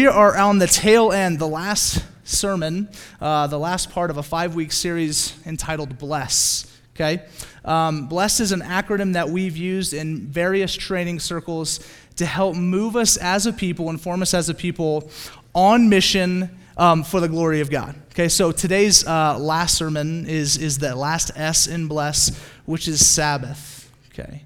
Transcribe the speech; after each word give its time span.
We 0.00 0.06
are 0.06 0.34
on 0.34 0.56
the 0.56 0.66
tail 0.66 1.12
end, 1.12 1.38
the 1.38 1.46
last 1.46 2.02
sermon, 2.24 2.88
uh, 3.20 3.48
the 3.48 3.58
last 3.58 3.90
part 3.90 4.08
of 4.10 4.16
a 4.16 4.22
five 4.22 4.54
week 4.54 4.72
series 4.72 5.34
entitled 5.44 5.98
Bless. 5.98 6.74
Okay? 6.96 7.22
Um, 7.66 8.06
Bless 8.06 8.40
is 8.40 8.50
an 8.50 8.62
acronym 8.62 9.12
that 9.12 9.28
we've 9.28 9.58
used 9.58 9.92
in 9.92 10.26
various 10.26 10.74
training 10.74 11.20
circles 11.20 11.86
to 12.16 12.24
help 12.24 12.56
move 12.56 12.96
us 12.96 13.18
as 13.18 13.44
a 13.44 13.52
people, 13.52 13.90
inform 13.90 14.22
us 14.22 14.32
as 14.32 14.48
a 14.48 14.54
people 14.54 15.10
on 15.54 15.90
mission 15.90 16.48
um, 16.78 17.04
for 17.04 17.20
the 17.20 17.28
glory 17.28 17.60
of 17.60 17.68
God. 17.68 17.94
Okay, 18.12 18.30
so 18.30 18.52
today's 18.52 19.06
uh, 19.06 19.38
last 19.38 19.76
sermon 19.76 20.24
is, 20.24 20.56
is 20.56 20.78
the 20.78 20.96
last 20.96 21.30
S 21.36 21.66
in 21.66 21.88
Bless, 21.88 22.34
which 22.64 22.88
is 22.88 23.06
Sabbath. 23.06 23.92
Okay. 24.14 24.44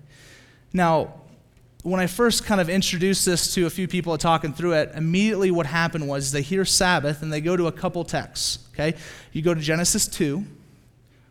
Now, 0.72 1.14
when 1.84 2.00
I 2.00 2.06
first 2.06 2.46
kind 2.46 2.62
of 2.62 2.70
introduced 2.70 3.26
this 3.26 3.52
to 3.54 3.66
a 3.66 3.70
few 3.70 3.86
people 3.86 4.16
talking 4.16 4.54
through 4.54 4.72
it, 4.72 4.92
immediately 4.94 5.50
what 5.50 5.66
happened 5.66 6.08
was 6.08 6.32
they 6.32 6.40
hear 6.40 6.64
Sabbath 6.64 7.20
and 7.20 7.30
they 7.30 7.42
go 7.42 7.58
to 7.58 7.66
a 7.66 7.72
couple 7.72 8.04
texts. 8.04 8.58
Okay, 8.72 8.98
you 9.32 9.42
go 9.42 9.52
to 9.52 9.60
Genesis 9.60 10.08
2, 10.08 10.44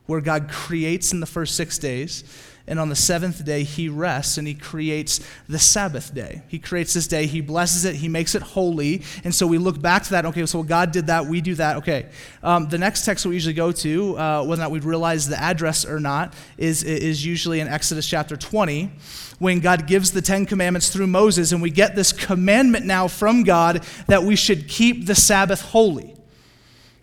where 0.05 0.21
God 0.21 0.49
creates 0.49 1.11
in 1.11 1.19
the 1.19 1.25
first 1.25 1.55
six 1.55 1.79
days. 1.79 2.23
And 2.65 2.79
on 2.79 2.87
the 2.87 2.95
seventh 2.95 3.43
day, 3.43 3.63
he 3.63 3.89
rests 3.89 4.37
and 4.37 4.47
he 4.47 4.53
creates 4.53 5.19
the 5.49 5.59
Sabbath 5.59 6.13
day. 6.13 6.43
He 6.47 6.59
creates 6.59 6.93
this 6.93 7.07
day, 7.07 7.25
he 7.25 7.41
blesses 7.41 7.83
it, 7.83 7.95
he 7.95 8.07
makes 8.07 8.35
it 8.35 8.41
holy. 8.41 9.03
And 9.25 9.35
so 9.35 9.45
we 9.45 9.57
look 9.57 9.81
back 9.81 10.03
to 10.03 10.11
that. 10.11 10.25
Okay, 10.27 10.45
so 10.45 10.63
God 10.63 10.93
did 10.93 11.07
that, 11.07 11.25
we 11.25 11.41
do 11.41 11.55
that. 11.55 11.77
Okay. 11.77 12.07
Um, 12.41 12.69
the 12.69 12.77
next 12.77 13.03
text 13.03 13.25
we 13.25 13.33
usually 13.33 13.53
go 13.53 13.73
to, 13.73 14.17
uh, 14.17 14.45
whether 14.45 14.61
or 14.61 14.63
not 14.63 14.71
we 14.71 14.79
realize 14.79 15.27
the 15.27 15.39
address 15.39 15.83
or 15.83 15.99
not, 15.99 16.33
is, 16.57 16.83
is 16.83 17.25
usually 17.25 17.59
in 17.59 17.67
Exodus 17.67 18.07
chapter 18.07 18.37
20 18.37 18.91
when 19.39 19.59
God 19.59 19.85
gives 19.85 20.11
the 20.11 20.21
Ten 20.21 20.45
Commandments 20.45 20.87
through 20.87 21.07
Moses, 21.07 21.51
and 21.51 21.61
we 21.61 21.69
get 21.69 21.95
this 21.95 22.13
commandment 22.13 22.85
now 22.85 23.09
from 23.09 23.43
God 23.43 23.83
that 24.07 24.23
we 24.23 24.37
should 24.37 24.69
keep 24.69 25.05
the 25.05 25.15
Sabbath 25.15 25.61
holy. 25.61 26.15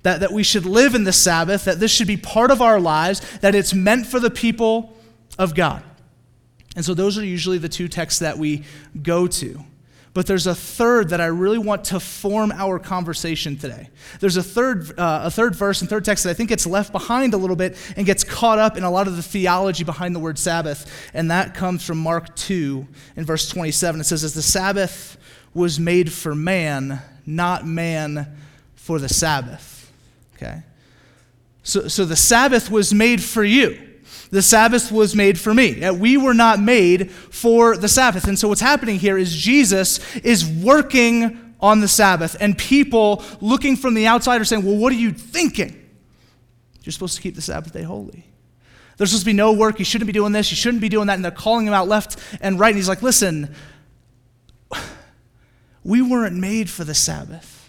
That, 0.04 0.20
that 0.20 0.32
we 0.32 0.42
should 0.42 0.64
live 0.64 0.94
in 0.94 1.04
the 1.04 1.12
Sabbath, 1.12 1.66
that 1.66 1.78
this 1.78 1.90
should 1.90 2.06
be 2.06 2.16
part 2.16 2.50
of 2.50 2.62
our 2.62 2.80
lives, 2.80 3.20
that 3.40 3.54
it's 3.54 3.74
meant 3.74 4.06
for 4.06 4.18
the 4.18 4.30
people 4.30 4.96
of 5.40 5.54
God. 5.54 5.82
And 6.76 6.84
so 6.84 6.94
those 6.94 7.18
are 7.18 7.24
usually 7.24 7.58
the 7.58 7.68
two 7.68 7.88
texts 7.88 8.20
that 8.20 8.38
we 8.38 8.62
go 9.02 9.26
to. 9.26 9.64
But 10.12 10.26
there's 10.26 10.46
a 10.46 10.54
third 10.54 11.10
that 11.10 11.20
I 11.20 11.26
really 11.26 11.58
want 11.58 11.84
to 11.84 12.00
form 12.00 12.52
our 12.52 12.78
conversation 12.78 13.56
today. 13.56 13.88
There's 14.18 14.36
a 14.36 14.42
third, 14.42 14.98
uh, 14.98 15.22
a 15.24 15.30
third 15.30 15.54
verse 15.54 15.80
and 15.80 15.88
third 15.88 16.04
text 16.04 16.24
that 16.24 16.30
I 16.30 16.34
think 16.34 16.48
gets 16.50 16.66
left 16.66 16.92
behind 16.92 17.32
a 17.32 17.36
little 17.36 17.56
bit 17.56 17.76
and 17.96 18.04
gets 18.04 18.22
caught 18.22 18.58
up 18.58 18.76
in 18.76 18.82
a 18.82 18.90
lot 18.90 19.06
of 19.06 19.16
the 19.16 19.22
theology 19.22 19.82
behind 19.82 20.14
the 20.14 20.20
word 20.20 20.38
Sabbath. 20.38 21.10
And 21.14 21.30
that 21.30 21.54
comes 21.54 21.84
from 21.84 21.98
Mark 21.98 22.34
2 22.36 22.86
in 23.16 23.24
verse 23.24 23.48
27. 23.48 24.00
It 24.00 24.04
says, 24.04 24.22
As 24.22 24.34
the 24.34 24.42
Sabbath 24.42 25.16
was 25.54 25.80
made 25.80 26.12
for 26.12 26.34
man, 26.34 27.00
not 27.24 27.64
man 27.66 28.36
for 28.74 28.98
the 28.98 29.08
Sabbath. 29.08 29.90
Okay? 30.36 30.62
So, 31.62 31.88
so 31.88 32.04
the 32.04 32.16
Sabbath 32.16 32.70
was 32.70 32.92
made 32.92 33.22
for 33.22 33.44
you. 33.44 33.89
The 34.30 34.42
Sabbath 34.42 34.92
was 34.92 35.14
made 35.14 35.38
for 35.38 35.52
me. 35.52 35.90
We 35.90 36.16
were 36.16 36.34
not 36.34 36.60
made 36.60 37.10
for 37.10 37.76
the 37.76 37.88
Sabbath. 37.88 38.28
And 38.28 38.38
so 38.38 38.48
what's 38.48 38.60
happening 38.60 38.98
here 38.98 39.18
is 39.18 39.34
Jesus 39.34 39.98
is 40.18 40.46
working 40.46 41.54
on 41.60 41.80
the 41.80 41.88
Sabbath, 41.88 42.36
and 42.40 42.56
people 42.56 43.22
looking 43.40 43.76
from 43.76 43.94
the 43.94 44.06
outside 44.06 44.40
are 44.40 44.44
saying, 44.44 44.64
Well, 44.64 44.76
what 44.76 44.92
are 44.92 44.96
you 44.96 45.12
thinking? 45.12 45.76
You're 46.82 46.92
supposed 46.92 47.16
to 47.16 47.22
keep 47.22 47.34
the 47.34 47.42
Sabbath 47.42 47.72
day 47.72 47.82
holy. 47.82 48.24
There's 48.96 49.10
supposed 49.10 49.24
to 49.24 49.30
be 49.30 49.34
no 49.34 49.52
work. 49.52 49.78
You 49.78 49.84
shouldn't 49.84 50.06
be 50.06 50.12
doing 50.12 50.32
this. 50.32 50.50
You 50.50 50.56
shouldn't 50.56 50.80
be 50.80 50.88
doing 50.88 51.06
that. 51.08 51.14
And 51.14 51.24
they're 51.24 51.30
calling 51.30 51.66
him 51.66 51.74
out 51.74 51.88
left 51.88 52.18
and 52.40 52.58
right. 52.58 52.68
And 52.68 52.76
he's 52.76 52.88
like, 52.88 53.02
Listen, 53.02 53.54
we 55.84 56.00
weren't 56.00 56.36
made 56.36 56.70
for 56.70 56.84
the 56.84 56.94
Sabbath. 56.94 57.59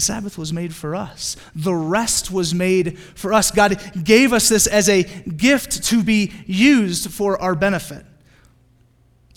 The 0.00 0.06
Sabbath 0.06 0.38
was 0.38 0.50
made 0.50 0.74
for 0.74 0.96
us. 0.96 1.36
The 1.54 1.74
rest 1.74 2.30
was 2.30 2.54
made 2.54 2.98
for 2.98 3.34
us. 3.34 3.50
God 3.50 3.78
gave 4.02 4.32
us 4.32 4.48
this 4.48 4.66
as 4.66 4.88
a 4.88 5.02
gift 5.02 5.84
to 5.88 6.02
be 6.02 6.32
used 6.46 7.10
for 7.10 7.38
our 7.38 7.54
benefit. 7.54 8.06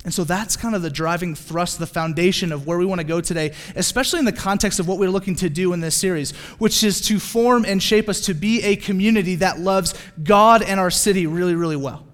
And 0.06 0.13
so 0.13 0.23
that's 0.23 0.56
kind 0.56 0.73
of 0.73 0.81
the 0.81 0.90
driving 0.90 1.35
thrust, 1.35 1.79
the 1.79 1.85
foundation 1.85 2.53
of 2.53 2.66
where 2.66 2.78
we 2.78 2.85
want 2.85 3.00
to 3.02 3.03
go 3.03 3.19
today, 3.19 3.52
especially 3.75 4.19
in 4.19 4.25
the 4.25 4.31
context 4.31 4.79
of 4.79 4.88
what 4.88 5.00
we're 5.00 5.09
looking 5.09 5.35
to 5.35 5.50
do 5.50 5.73
in 5.73 5.81
this 5.81 5.97
series, 5.97 6.31
which 6.59 6.81
is 6.81 7.02
to 7.07 7.19
form 7.19 7.66
and 7.66 7.84
shape 7.84 8.07
us 8.07 8.22
to 8.22 8.34
be 8.34 8.63
a 8.63 8.78
community 8.78 9.35
that 9.35 9.59
loves 9.59 9.94
God 10.23 10.63
and 10.63 10.79
our 10.79 10.91
city 10.91 11.28
really, 11.28 11.56
really 11.56 11.75
well. 11.75 12.07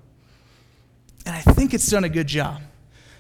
And 1.28 1.36
I 1.36 1.42
think 1.42 1.76
it's 1.76 1.86
done 1.86 2.04
a 2.04 2.10
good 2.10 2.26
job. 2.26 2.64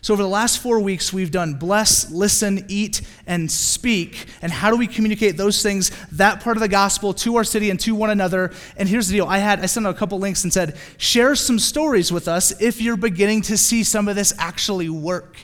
So, 0.02 0.14
over 0.14 0.24
the 0.24 0.30
last 0.30 0.60
four 0.60 0.80
weeks, 0.80 1.12
we've 1.12 1.32
done 1.32 1.56
bless, 1.56 2.10
listen, 2.10 2.66
eat, 2.70 3.02
and 3.28 3.52
speak. 3.52 4.28
And 4.42 4.52
how 4.52 4.72
do 4.72 4.78
we 4.78 4.88
communicate 4.88 5.36
those 5.36 5.62
things, 5.62 5.92
that 6.14 6.42
part 6.42 6.56
of 6.56 6.62
the 6.62 6.70
gospel, 6.70 7.14
to 7.16 7.36
our 7.36 7.44
city 7.44 7.70
and 7.70 7.80
to 7.82 7.94
one 7.94 8.10
another? 8.10 8.54
And 8.78 8.88
here's 8.88 9.10
the 9.10 9.16
deal 9.18 9.28
I 9.28 9.40
had, 9.40 9.60
I 9.60 9.66
sent 9.66 9.86
out 9.86 9.96
a 9.96 9.98
couple 9.98 10.18
links 10.20 10.44
and 10.44 10.54
said, 10.54 10.78
share 10.98 11.36
some 11.36 11.60
stories 11.60 12.14
with 12.14 12.30
us 12.30 12.52
if 12.62 12.82
you're 12.82 12.98
beginning 12.98 13.42
to 13.44 13.58
see 13.58 13.84
some 13.84 14.08
of 14.08 14.16
this 14.16 14.34
actually 14.38 14.90
work. 14.90 15.38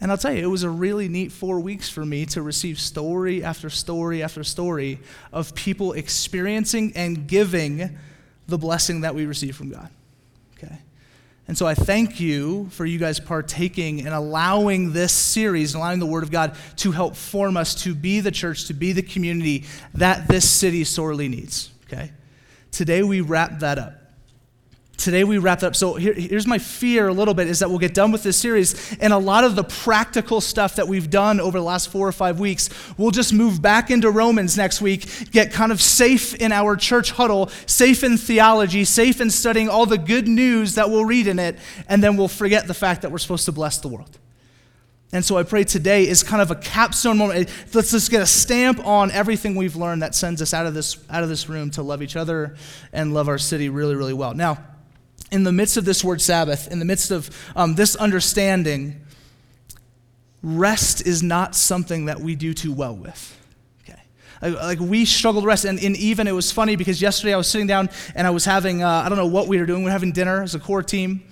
And 0.00 0.10
I'll 0.10 0.18
tell 0.18 0.32
you, 0.32 0.44
it 0.44 0.50
was 0.50 0.62
a 0.62 0.70
really 0.70 1.08
neat 1.08 1.32
four 1.32 1.58
weeks 1.58 1.88
for 1.88 2.04
me 2.04 2.26
to 2.26 2.42
receive 2.42 2.78
story 2.78 3.42
after 3.42 3.70
story 3.70 4.22
after 4.22 4.44
story 4.44 5.00
of 5.32 5.54
people 5.54 5.92
experiencing 5.94 6.92
and 6.94 7.26
giving 7.26 7.98
the 8.46 8.58
blessing 8.58 9.00
that 9.00 9.14
we 9.14 9.26
receive 9.26 9.56
from 9.56 9.70
God. 9.70 9.88
And 11.48 11.56
so 11.56 11.66
I 11.66 11.74
thank 11.74 12.18
you 12.18 12.68
for 12.70 12.84
you 12.84 12.98
guys 12.98 13.20
partaking 13.20 14.00
and 14.00 14.08
allowing 14.08 14.92
this 14.92 15.12
series, 15.12 15.74
allowing 15.74 16.00
the 16.00 16.06
Word 16.06 16.24
of 16.24 16.30
God 16.30 16.56
to 16.76 16.90
help 16.90 17.14
form 17.14 17.56
us 17.56 17.74
to 17.84 17.94
be 17.94 18.20
the 18.20 18.32
church, 18.32 18.66
to 18.66 18.74
be 18.74 18.92
the 18.92 19.02
community 19.02 19.64
that 19.94 20.26
this 20.26 20.48
city 20.48 20.82
sorely 20.82 21.28
needs. 21.28 21.70
Okay? 21.84 22.10
Today 22.72 23.02
we 23.04 23.20
wrap 23.20 23.60
that 23.60 23.78
up. 23.78 24.05
Today 24.96 25.24
we 25.24 25.38
wrap 25.38 25.62
up. 25.62 25.76
So 25.76 25.94
here, 25.94 26.14
here's 26.14 26.46
my 26.46 26.58
fear 26.58 27.08
a 27.08 27.12
little 27.12 27.34
bit 27.34 27.48
is 27.48 27.58
that 27.58 27.68
we'll 27.68 27.78
get 27.78 27.94
done 27.94 28.12
with 28.12 28.22
this 28.22 28.36
series, 28.36 28.96
and 28.98 29.12
a 29.12 29.18
lot 29.18 29.44
of 29.44 29.54
the 29.54 29.64
practical 29.64 30.40
stuff 30.40 30.76
that 30.76 30.88
we've 30.88 31.10
done 31.10 31.38
over 31.38 31.58
the 31.58 31.64
last 31.64 31.90
four 31.90 32.08
or 32.08 32.12
five 32.12 32.40
weeks, 32.40 32.70
we'll 32.96 33.10
just 33.10 33.32
move 33.32 33.60
back 33.60 33.90
into 33.90 34.10
Romans 34.10 34.56
next 34.56 34.80
week, 34.80 35.30
get 35.30 35.52
kind 35.52 35.70
of 35.70 35.82
safe 35.82 36.34
in 36.36 36.50
our 36.50 36.76
church 36.76 37.12
huddle, 37.12 37.48
safe 37.66 38.02
in 38.02 38.16
theology, 38.16 38.84
safe 38.84 39.20
in 39.20 39.30
studying 39.30 39.68
all 39.68 39.86
the 39.86 39.98
good 39.98 40.26
news 40.26 40.74
that 40.76 40.88
we'll 40.90 41.04
read 41.04 41.26
in 41.26 41.38
it, 41.38 41.58
and 41.88 42.02
then 42.02 42.16
we'll 42.16 42.26
forget 42.26 42.66
the 42.66 42.74
fact 42.74 43.02
that 43.02 43.12
we're 43.12 43.18
supposed 43.18 43.44
to 43.44 43.52
bless 43.52 43.78
the 43.78 43.88
world. 43.88 44.18
And 45.12 45.24
so 45.24 45.38
I 45.38 45.44
pray 45.44 45.62
today 45.62 46.08
is 46.08 46.22
kind 46.22 46.42
of 46.42 46.50
a 46.50 46.56
capstone 46.56 47.18
moment. 47.18 47.48
Let's 47.72 47.92
just 47.92 48.10
get 48.10 48.22
a 48.22 48.26
stamp 48.26 48.84
on 48.84 49.10
everything 49.12 49.54
we've 49.54 49.76
learned 49.76 50.02
that 50.02 50.14
sends 50.14 50.42
us 50.42 50.52
out 50.52 50.66
of 50.66 50.74
this, 50.74 50.96
out 51.08 51.22
of 51.22 51.28
this 51.28 51.48
room 51.48 51.70
to 51.72 51.82
love 51.82 52.02
each 52.02 52.16
other 52.16 52.56
and 52.92 53.14
love 53.14 53.28
our 53.28 53.38
city 53.38 53.68
really, 53.68 53.94
really 53.94 54.12
well. 54.12 54.34
Now, 54.34 54.58
in 55.30 55.42
the 55.42 55.52
midst 55.52 55.76
of 55.76 55.84
this 55.84 56.04
word 56.04 56.20
Sabbath, 56.20 56.70
in 56.70 56.78
the 56.78 56.84
midst 56.84 57.10
of 57.10 57.30
um, 57.56 57.74
this 57.74 57.96
understanding, 57.96 59.00
rest 60.42 61.06
is 61.06 61.22
not 61.22 61.54
something 61.54 62.06
that 62.06 62.20
we 62.20 62.36
do 62.36 62.54
too 62.54 62.72
well 62.72 62.94
with. 62.94 63.36
Okay, 63.82 64.00
Like, 64.52 64.78
we 64.78 65.04
struggle 65.04 65.40
to 65.40 65.46
rest. 65.46 65.64
And, 65.64 65.78
and, 65.82 65.96
even 65.96 66.26
it 66.28 66.32
was 66.32 66.52
funny 66.52 66.76
because 66.76 67.02
yesterday 67.02 67.34
I 67.34 67.36
was 67.36 67.48
sitting 67.48 67.66
down 67.66 67.90
and 68.14 68.26
I 68.26 68.30
was 68.30 68.44
having, 68.44 68.82
uh, 68.82 69.02
I 69.04 69.08
don't 69.08 69.18
know 69.18 69.26
what 69.26 69.48
we 69.48 69.58
were 69.58 69.66
doing, 69.66 69.80
we 69.80 69.86
were 69.86 69.90
having 69.90 70.12
dinner 70.12 70.42
as 70.42 70.54
a 70.54 70.60
core 70.60 70.82
team 70.82 71.24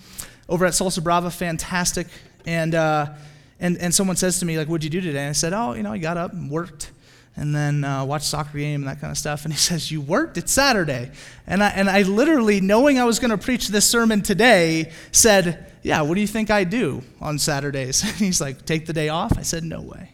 over 0.49 0.67
at 0.67 0.73
Salsa 0.73 1.03
Brava, 1.03 1.31
fantastic. 1.31 2.09
And, 2.47 2.75
uh, 2.75 3.15
and, 3.61 3.79
and 3.79 3.95
someone 3.95 4.17
says 4.17 4.41
to 4.41 4.47
me, 4.47 4.59
like, 4.59 4.69
what'd 4.69 4.85
you 4.85 4.91
do 4.91 5.01
today? 5.01 5.21
And 5.21 5.31
I 5.31 5.33
said, 5.33 5.53
oh, 5.53 5.75
you 5.75 5.83
know, 5.83 5.93
I 5.93 5.99
got 5.99 6.17
up 6.17 6.33
and 6.33 6.51
worked 6.51 6.91
and 7.37 7.55
then 7.55 7.85
uh, 7.85 8.05
watch 8.05 8.23
soccer 8.23 8.59
game 8.59 8.83
and 8.83 8.89
that 8.89 9.01
kind 9.01 9.11
of 9.11 9.19
stuff. 9.19 9.45
And 9.45 9.53
he 9.53 9.59
says, 9.71 9.91
"You 9.91 10.01
worked? 10.01 10.39
It's 10.39 10.53
Saturday." 10.53 11.11
And 11.47 11.63
I 11.63 11.69
and 11.71 11.89
I 11.89 12.03
literally, 12.03 12.61
knowing 12.61 12.99
I 12.99 13.05
was 13.05 13.19
going 13.19 13.31
to 13.31 13.39
preach 13.39 13.69
this 13.69 13.89
sermon 13.89 14.23
today, 14.23 14.93
said, 15.13 15.73
"Yeah, 15.83 16.03
what 16.03 16.15
do 16.15 16.21
you 16.21 16.27
think 16.27 16.51
I 16.51 16.65
do 16.65 17.03
on 17.21 17.39
Saturdays?" 17.39 18.03
And 18.05 18.15
he's 18.15 18.41
like, 18.41 18.65
"Take 18.65 18.87
the 18.87 18.93
day 18.93 19.09
off." 19.09 19.39
I 19.39 19.43
said, 19.43 19.65
"No 19.65 19.81
way." 19.81 20.11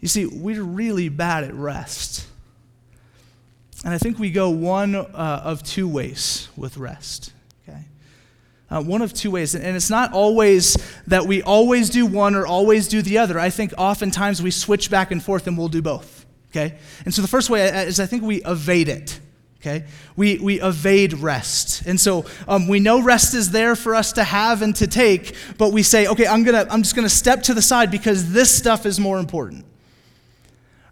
You 0.00 0.08
see, 0.08 0.26
we're 0.26 0.62
really 0.62 1.08
bad 1.08 1.44
at 1.44 1.54
rest. 1.54 2.26
And 3.84 3.94
I 3.94 3.98
think 3.98 4.18
we 4.18 4.30
go 4.30 4.50
one 4.50 4.94
uh, 4.94 5.42
of 5.44 5.62
two 5.62 5.88
ways 5.88 6.48
with 6.56 6.76
rest. 6.76 7.32
Uh, 8.70 8.82
one 8.82 9.00
of 9.00 9.14
two 9.14 9.30
ways. 9.30 9.54
And 9.54 9.76
it's 9.76 9.90
not 9.90 10.12
always 10.12 10.76
that 11.06 11.26
we 11.26 11.42
always 11.42 11.88
do 11.88 12.04
one 12.04 12.34
or 12.34 12.46
always 12.46 12.86
do 12.86 13.00
the 13.00 13.18
other. 13.18 13.38
I 13.38 13.48
think 13.50 13.72
oftentimes 13.78 14.42
we 14.42 14.50
switch 14.50 14.90
back 14.90 15.10
and 15.10 15.22
forth 15.22 15.46
and 15.46 15.56
we'll 15.56 15.68
do 15.68 15.80
both. 15.80 16.26
Okay? 16.50 16.76
And 17.04 17.14
so 17.14 17.22
the 17.22 17.28
first 17.28 17.48
way 17.48 17.66
is 17.86 17.98
I 17.98 18.06
think 18.06 18.22
we 18.22 18.42
evade 18.44 18.88
it. 18.88 19.20
Okay? 19.60 19.86
We, 20.16 20.38
we 20.38 20.60
evade 20.60 21.14
rest. 21.14 21.86
And 21.86 21.98
so 21.98 22.26
um, 22.46 22.68
we 22.68 22.78
know 22.78 23.02
rest 23.02 23.34
is 23.34 23.50
there 23.50 23.74
for 23.74 23.94
us 23.94 24.12
to 24.12 24.24
have 24.24 24.60
and 24.60 24.76
to 24.76 24.86
take, 24.86 25.34
but 25.56 25.72
we 25.72 25.82
say, 25.82 26.06
okay, 26.06 26.26
I'm, 26.26 26.44
gonna, 26.44 26.66
I'm 26.70 26.82
just 26.82 26.94
going 26.94 27.08
to 27.08 27.14
step 27.14 27.42
to 27.44 27.54
the 27.54 27.62
side 27.62 27.90
because 27.90 28.32
this 28.32 28.54
stuff 28.54 28.84
is 28.84 29.00
more 29.00 29.18
important 29.18 29.64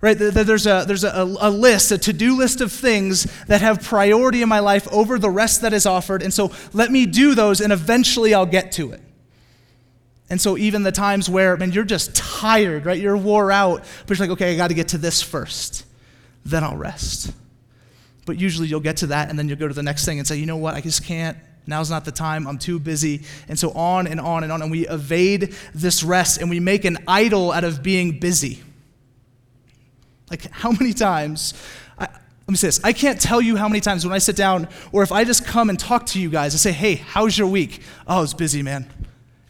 right 0.07 0.19
there's 0.19 0.67
a 0.67 0.85
there's 0.87 1.05
a, 1.05 1.37
a 1.41 1.51
list 1.51 1.93
a 1.93 1.99
to-do 1.99 2.37
list 2.37 2.61
of 2.61 2.71
things 2.73 3.25
that 3.47 3.61
have 3.61 3.83
priority 3.83 4.43
in 4.43 4.49
my 4.49 4.61
life 4.61 4.87
over 4.93 5.19
the 5.19 5.31
rest 5.31 5.63
that 5.63 5.73
is 5.73 5.87
offered 5.87 6.23
and 6.23 6.33
so 6.33 6.51
let 6.73 6.91
me 6.91 7.07
do 7.07 7.35
those 7.35 7.61
and 7.61 7.73
eventually 7.73 8.33
i'll 8.33 8.47
get 8.47 8.73
to 8.73 8.93
it 8.93 9.01
And 10.29 10.41
so 10.41 10.57
even 10.59 10.83
the 10.83 10.93
times 10.93 11.31
where, 11.31 11.57
man, 11.57 11.73
you're 11.73 11.85
just 11.85 12.15
tired, 12.17 12.85
right? 12.85 13.01
You're 13.01 13.17
wore 13.17 13.53
out, 13.53 13.85
but 14.07 14.19
you're 14.19 14.27
like, 14.27 14.35
okay, 14.35 14.55
I 14.55 14.57
got 14.57 14.69
to 14.69 14.75
get 14.75 14.89
to 14.89 14.99
this 14.99 15.23
first. 15.23 15.85
Then 16.45 16.65
I'll 16.65 16.77
rest. 16.77 17.33
But 18.25 18.37
usually 18.37 18.67
you'll 18.67 18.81
get 18.81 18.97
to 18.99 19.07
that 19.09 19.31
and 19.31 19.39
then 19.39 19.49
you'll 19.49 19.59
go 19.59 19.69
to 19.69 19.75
the 19.75 19.85
next 19.85 20.05
thing 20.05 20.19
and 20.19 20.27
say, 20.27 20.37
you 20.37 20.47
know 20.47 20.57
what, 20.57 20.75
I 20.75 20.81
just 20.81 21.05
can't. 21.05 21.39
Now's 21.67 21.91
not 21.91 22.05
the 22.05 22.13
time. 22.13 22.47
I'm 22.47 22.59
too 22.59 22.79
busy. 22.81 23.23
And 23.49 23.59
so 23.59 23.71
on 23.71 24.07
and 24.09 24.21
on 24.21 24.43
and 24.43 24.53
on. 24.53 24.63
And 24.63 24.71
we 24.71 24.87
evade 24.89 25.55
this 25.75 26.03
rest 26.03 26.41
and 26.41 26.51
we 26.51 26.61
make 26.61 26.85
an 26.85 26.99
idol 27.07 27.53
out 27.53 27.65
of 27.65 27.83
being 27.83 28.19
busy. 28.19 28.63
Like, 30.31 30.51
how 30.51 30.73
many 30.73 30.93
times 30.93 31.55
let 32.47 32.53
me 32.53 32.57
say 32.57 32.69
this 32.69 32.81
I 32.85 32.93
can't 32.93 33.21
tell 33.21 33.41
you 33.41 33.57
how 33.57 33.69
many 33.69 33.81
times 33.81 34.05
when 34.05 34.15
I 34.15 34.19
sit 34.19 34.37
down, 34.37 34.69
or 34.93 35.03
if 35.03 35.11
I 35.11 35.25
just 35.25 35.45
come 35.45 35.69
and 35.69 35.79
talk 35.79 36.07
to 36.07 36.21
you 36.21 36.31
guys, 36.31 36.55
I 36.55 36.59
say, 36.59 36.73
hey, 36.73 36.95
how's 36.95 37.37
your 37.37 37.49
week? 37.49 37.83
Oh, 38.07 38.23
it's 38.23 38.35
busy, 38.35 38.63
man. 38.63 38.89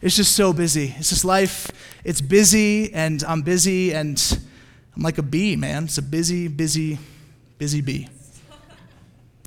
It's 0.01 0.15
just 0.15 0.35
so 0.35 0.51
busy. 0.51 0.95
It's 0.97 1.09
just 1.09 1.23
life. 1.23 1.69
It's 2.03 2.21
busy, 2.21 2.91
and 2.93 3.23
I'm 3.23 3.43
busy, 3.43 3.93
and 3.93 4.39
I'm 4.95 5.03
like 5.03 5.19
a 5.19 5.23
bee, 5.23 5.55
man. 5.55 5.85
It's 5.85 5.99
a 5.99 6.01
busy, 6.01 6.47
busy, 6.47 6.97
busy 7.57 7.81
bee. 7.81 8.09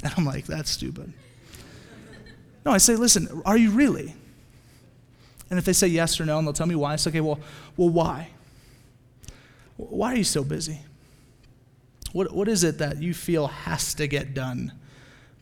And 0.03 0.15
I'm 0.17 0.25
like, 0.25 0.47
that's 0.47 0.71
stupid. 0.71 1.13
No, 2.65 2.73
I 2.73 2.79
say, 2.79 2.97
listen, 2.97 3.43
are 3.45 3.57
you 3.57 3.71
really? 3.71 4.15
And 5.51 5.59
if 5.59 5.67
they 5.67 5.75
say 5.75 5.89
yes 5.89 6.19
or 6.21 6.25
no, 6.25 6.39
and 6.39 6.47
they'll 6.47 6.55
tell 6.55 6.67
me 6.67 6.75
why, 6.75 6.95
I 6.95 6.97
say, 6.97 7.11
okay, 7.11 7.21
well, 7.21 7.39
well, 7.77 7.91
why? 7.91 8.31
Why 9.77 10.13
are 10.13 10.17
you 10.17 10.25
so 10.25 10.43
busy? 10.43 10.81
What, 12.13 12.33
what 12.33 12.49
is 12.49 12.65
it 12.65 12.79
that 12.79 13.01
you 13.03 13.15
feel 13.15 13.49
has 13.49 13.95
to 13.95 14.07
get 14.07 14.35
done 14.35 14.73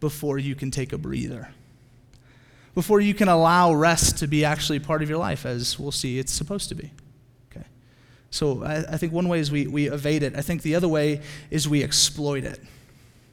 before 0.01 0.39
you 0.39 0.55
can 0.55 0.71
take 0.71 0.93
a 0.93 0.99
breather? 0.99 1.51
Before 2.75 3.01
you 3.01 3.15
can 3.15 3.29
allow 3.29 3.73
rest 3.73 4.19
to 4.19 4.27
be 4.27 4.45
actually 4.45 4.79
part 4.79 5.03
of 5.03 5.09
your 5.09 5.19
life, 5.19 5.47
as 5.47 5.79
we'll 5.79 5.91
see 5.91 6.19
it's 6.19 6.33
supposed 6.33 6.69
to 6.69 6.75
be. 6.75 6.91
Okay. 7.51 7.67
So 8.31 8.63
I, 8.63 8.95
I 8.95 8.97
think 8.99 9.13
one 9.13 9.29
way 9.29 9.41
is 9.41 9.51
we, 9.51 9.67
we 9.67 9.91
evade 9.91 10.23
it. 10.23 10.37
I 10.37 10.43
think 10.43 10.63
the 10.63 10.75
other 10.75 10.89
way 10.89 11.23
is 11.51 11.69
we 11.69 11.83
exploit 11.83 12.45
it. 12.45 12.61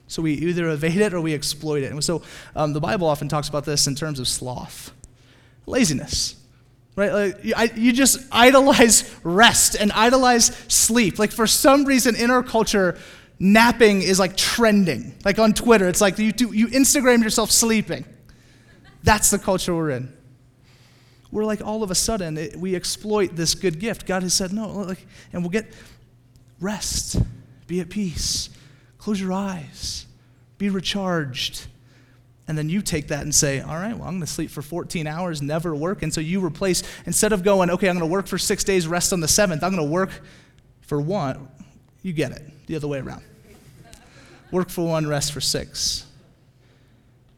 So 0.08 0.22
we 0.22 0.32
either 0.32 0.68
evade 0.68 0.98
it 0.98 1.12
or 1.12 1.20
we 1.20 1.34
exploit 1.34 1.82
it. 1.82 1.92
And 1.92 2.02
so 2.02 2.22
um, 2.54 2.72
the 2.72 2.80
Bible 2.80 3.06
often 3.06 3.28
talks 3.28 3.48
about 3.48 3.64
this 3.64 3.86
in 3.86 3.94
terms 3.94 4.18
of 4.18 4.28
sloth, 4.28 4.92
laziness 5.66 6.36
right? 6.96 7.12
Like, 7.12 7.52
I, 7.54 7.64
you 7.76 7.92
just 7.92 8.18
idolize 8.32 9.14
rest 9.22 9.76
and 9.78 9.92
idolize 9.92 10.46
sleep. 10.68 11.18
Like, 11.18 11.30
for 11.30 11.46
some 11.46 11.84
reason 11.84 12.16
in 12.16 12.30
our 12.30 12.42
culture, 12.42 12.98
napping 13.38 14.02
is 14.02 14.18
like 14.18 14.36
trending. 14.36 15.14
Like 15.24 15.38
on 15.38 15.52
Twitter, 15.52 15.88
it's 15.88 16.00
like 16.00 16.18
you, 16.18 16.32
do, 16.32 16.52
you 16.52 16.68
Instagram 16.68 17.22
yourself 17.22 17.50
sleeping. 17.50 18.04
That's 19.02 19.30
the 19.30 19.38
culture 19.38 19.74
we're 19.74 19.90
in. 19.90 20.12
We're 21.30 21.44
like 21.44 21.60
all 21.60 21.82
of 21.82 21.90
a 21.90 21.94
sudden, 21.94 22.38
it, 22.38 22.56
we 22.56 22.74
exploit 22.74 23.36
this 23.36 23.54
good 23.54 23.78
gift. 23.78 24.06
God 24.06 24.22
has 24.22 24.32
said, 24.34 24.52
no, 24.52 24.68
like, 24.68 25.04
and 25.32 25.42
we'll 25.42 25.50
get 25.50 25.72
rest, 26.60 27.20
be 27.66 27.80
at 27.80 27.90
peace, 27.90 28.48
close 28.98 29.20
your 29.20 29.32
eyes, 29.32 30.06
be 30.56 30.70
recharged. 30.70 31.66
And 32.48 32.56
then 32.56 32.68
you 32.68 32.80
take 32.80 33.08
that 33.08 33.22
and 33.22 33.34
say, 33.34 33.60
all 33.60 33.74
right, 33.74 33.92
well, 33.92 34.06
I'm 34.06 34.14
going 34.14 34.20
to 34.20 34.26
sleep 34.26 34.50
for 34.50 34.62
14 34.62 35.08
hours, 35.08 35.42
never 35.42 35.74
work. 35.74 36.02
And 36.02 36.14
so 36.14 36.20
you 36.20 36.44
replace, 36.44 36.84
instead 37.04 37.32
of 37.32 37.42
going, 37.42 37.70
okay, 37.70 37.88
I'm 37.88 37.98
going 37.98 38.08
to 38.08 38.12
work 38.12 38.28
for 38.28 38.38
six 38.38 38.62
days, 38.62 38.86
rest 38.86 39.12
on 39.12 39.18
the 39.18 39.28
seventh, 39.28 39.64
I'm 39.64 39.74
going 39.74 39.84
to 39.84 39.92
work 39.92 40.22
for 40.82 41.00
one. 41.00 41.48
You 42.02 42.12
get 42.12 42.30
it 42.30 42.55
the 42.66 42.76
other 42.76 42.88
way 42.88 42.98
around. 42.98 43.22
Work 44.50 44.70
for 44.70 44.86
one, 44.86 45.06
rest 45.06 45.32
for 45.32 45.40
six. 45.40 46.06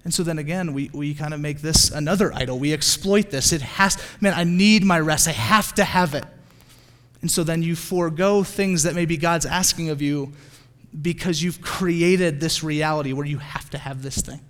And 0.05 0.15
so 0.15 0.23
then 0.23 0.39
again, 0.39 0.73
we, 0.73 0.91
we 0.93 1.15
kind 1.15 1.35
of 1.35 1.41
make 1.41 1.61
this 1.61 1.91
another 1.91 2.33
idol. 2.33 2.59
We 2.59 2.73
exploit 2.73 3.31
this. 3.31 3.53
It 3.53 3.63
has, 3.63 3.99
man, 4.21 4.33
I 4.35 4.45
need 4.45 4.85
my 4.85 4.99
rest. 5.01 5.29
I 5.29 5.33
have 5.33 5.75
to 5.75 5.85
have 5.85 6.15
it. 6.15 6.25
And 7.21 7.31
so 7.31 7.45
then 7.45 7.63
you 7.63 7.75
forego 7.75 8.43
things 8.43 8.85
that 8.85 8.95
maybe 8.95 9.17
God's 9.17 9.45
asking 9.45 9.91
of 9.91 10.01
you 10.01 10.33
because 11.03 11.43
you've 11.43 11.61
created 11.61 12.41
this 12.41 12.63
reality 12.63 13.13
where 13.13 13.27
you 13.27 13.39
have 13.39 13.69
to 13.71 13.79
have 13.79 14.03
this 14.03 14.21
thing. 14.21 14.41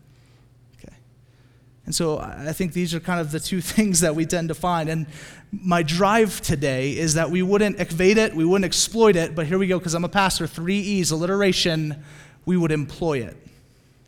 And 1.88 1.94
so 1.94 2.18
I 2.18 2.52
think 2.52 2.74
these 2.74 2.92
are 2.92 3.00
kind 3.00 3.18
of 3.18 3.32
the 3.32 3.40
two 3.40 3.60
things 3.62 4.00
that 4.00 4.14
we 4.14 4.26
tend 4.26 4.48
to 4.48 4.54
find. 4.54 4.90
And 4.90 5.06
my 5.50 5.82
drive 5.82 6.42
today 6.42 6.94
is 6.94 7.14
that 7.14 7.30
we 7.30 7.40
wouldn't 7.40 7.80
evade 7.80 8.18
it, 8.18 8.34
we 8.34 8.44
wouldn't 8.44 8.66
exploit 8.66 9.16
it, 9.16 9.34
but 9.34 9.46
here 9.46 9.56
we 9.56 9.68
go, 9.68 9.78
because 9.78 9.94
I'm 9.94 10.04
a 10.04 10.08
pastor, 10.10 10.46
three 10.46 10.78
E's, 10.78 11.12
alliteration, 11.12 12.04
we 12.44 12.58
would 12.58 12.72
employ 12.72 13.20
it. 13.20 13.38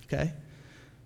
Okay? 0.04 0.34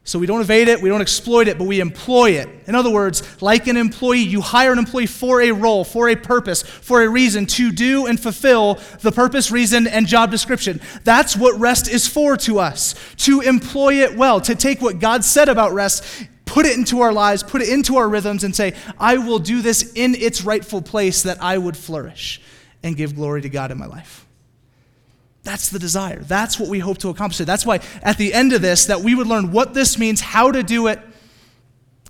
So 0.03 0.19
we 0.19 0.27
don't 0.27 0.41
evade 0.41 0.67
it, 0.67 0.83
we 0.83 0.89
don't 0.89 1.01
exploit 1.01 1.47
it, 1.47 1.59
but 1.59 1.69
we 1.69 1.79
employ 1.79 2.33
it. 2.33 2.49
In 2.67 2.75
other 2.75 2.91
words, 2.91 3.41
like 3.41 3.69
an 3.69 3.77
employee, 3.77 4.19
you 4.19 4.41
hire 4.41 4.73
an 4.73 4.79
employee 4.81 5.07
for 5.07 5.43
a 5.43 5.53
role, 5.53 5.85
for 5.85 6.09
a 6.09 6.17
purpose, 6.17 6.63
for 6.63 7.03
a 7.03 7.09
reason 7.09 7.47
to 7.47 7.71
do 7.71 8.07
and 8.07 8.19
fulfill 8.19 8.81
the 9.03 9.13
purpose, 9.13 9.53
reason, 9.53 9.87
and 9.87 10.09
job 10.09 10.33
description. 10.33 10.81
That's 11.05 11.37
what 11.37 11.57
rest 11.57 11.89
is 11.89 12.09
for 12.09 12.37
to 12.39 12.59
us, 12.59 12.97
to 13.19 13.43
employ 13.43 14.03
it 14.03 14.17
well, 14.17 14.41
to 14.41 14.57
take 14.57 14.83
what 14.83 14.99
God 14.99 15.23
said 15.23 15.49
about 15.49 15.73
rest 15.73 16.27
put 16.45 16.67
it 16.67 16.77
into 16.77 17.01
our 17.01 17.13
lives, 17.13 17.43
put 17.43 17.63
it 17.63 17.69
into 17.69 17.97
our 17.97 18.09
rhythms, 18.09 18.45
and 18.45 18.55
say, 18.55 18.75
I 18.99 19.19
will 19.19 19.39
do 19.39 19.63
this 19.63 19.93
in 19.95 20.15
its 20.15 20.43
rightful 20.43 20.83
place 20.83 21.23
that 21.23 21.43
I 21.43 21.59
would 21.59 21.77
flourish 21.77 22.41
and 22.83 22.97
give 22.97 23.15
glory 23.15 23.43
to 23.43 23.49
God 23.49 23.71
in 23.71 23.79
my 23.79 23.87
life. 23.87 24.27
That's 25.43 25.69
the 25.69 25.79
desire. 25.79 26.21
That's 26.21 26.59
what 26.59 26.69
we 26.69 26.79
hope 26.79 26.99
to 26.99 27.11
accomplish. 27.11 27.39
That's 27.39 27.67
why 27.67 27.81
at 28.03 28.17
the 28.17 28.33
end 28.33 28.53
of 28.53 28.63
this, 28.63 28.87
that 28.87 29.01
we 29.01 29.15
would 29.15 29.27
learn 29.27 29.53
what 29.53 29.75
this 29.75 29.99
means, 29.99 30.21
how 30.21 30.51
to 30.51 30.63
do 30.63 30.87
it, 30.87 31.01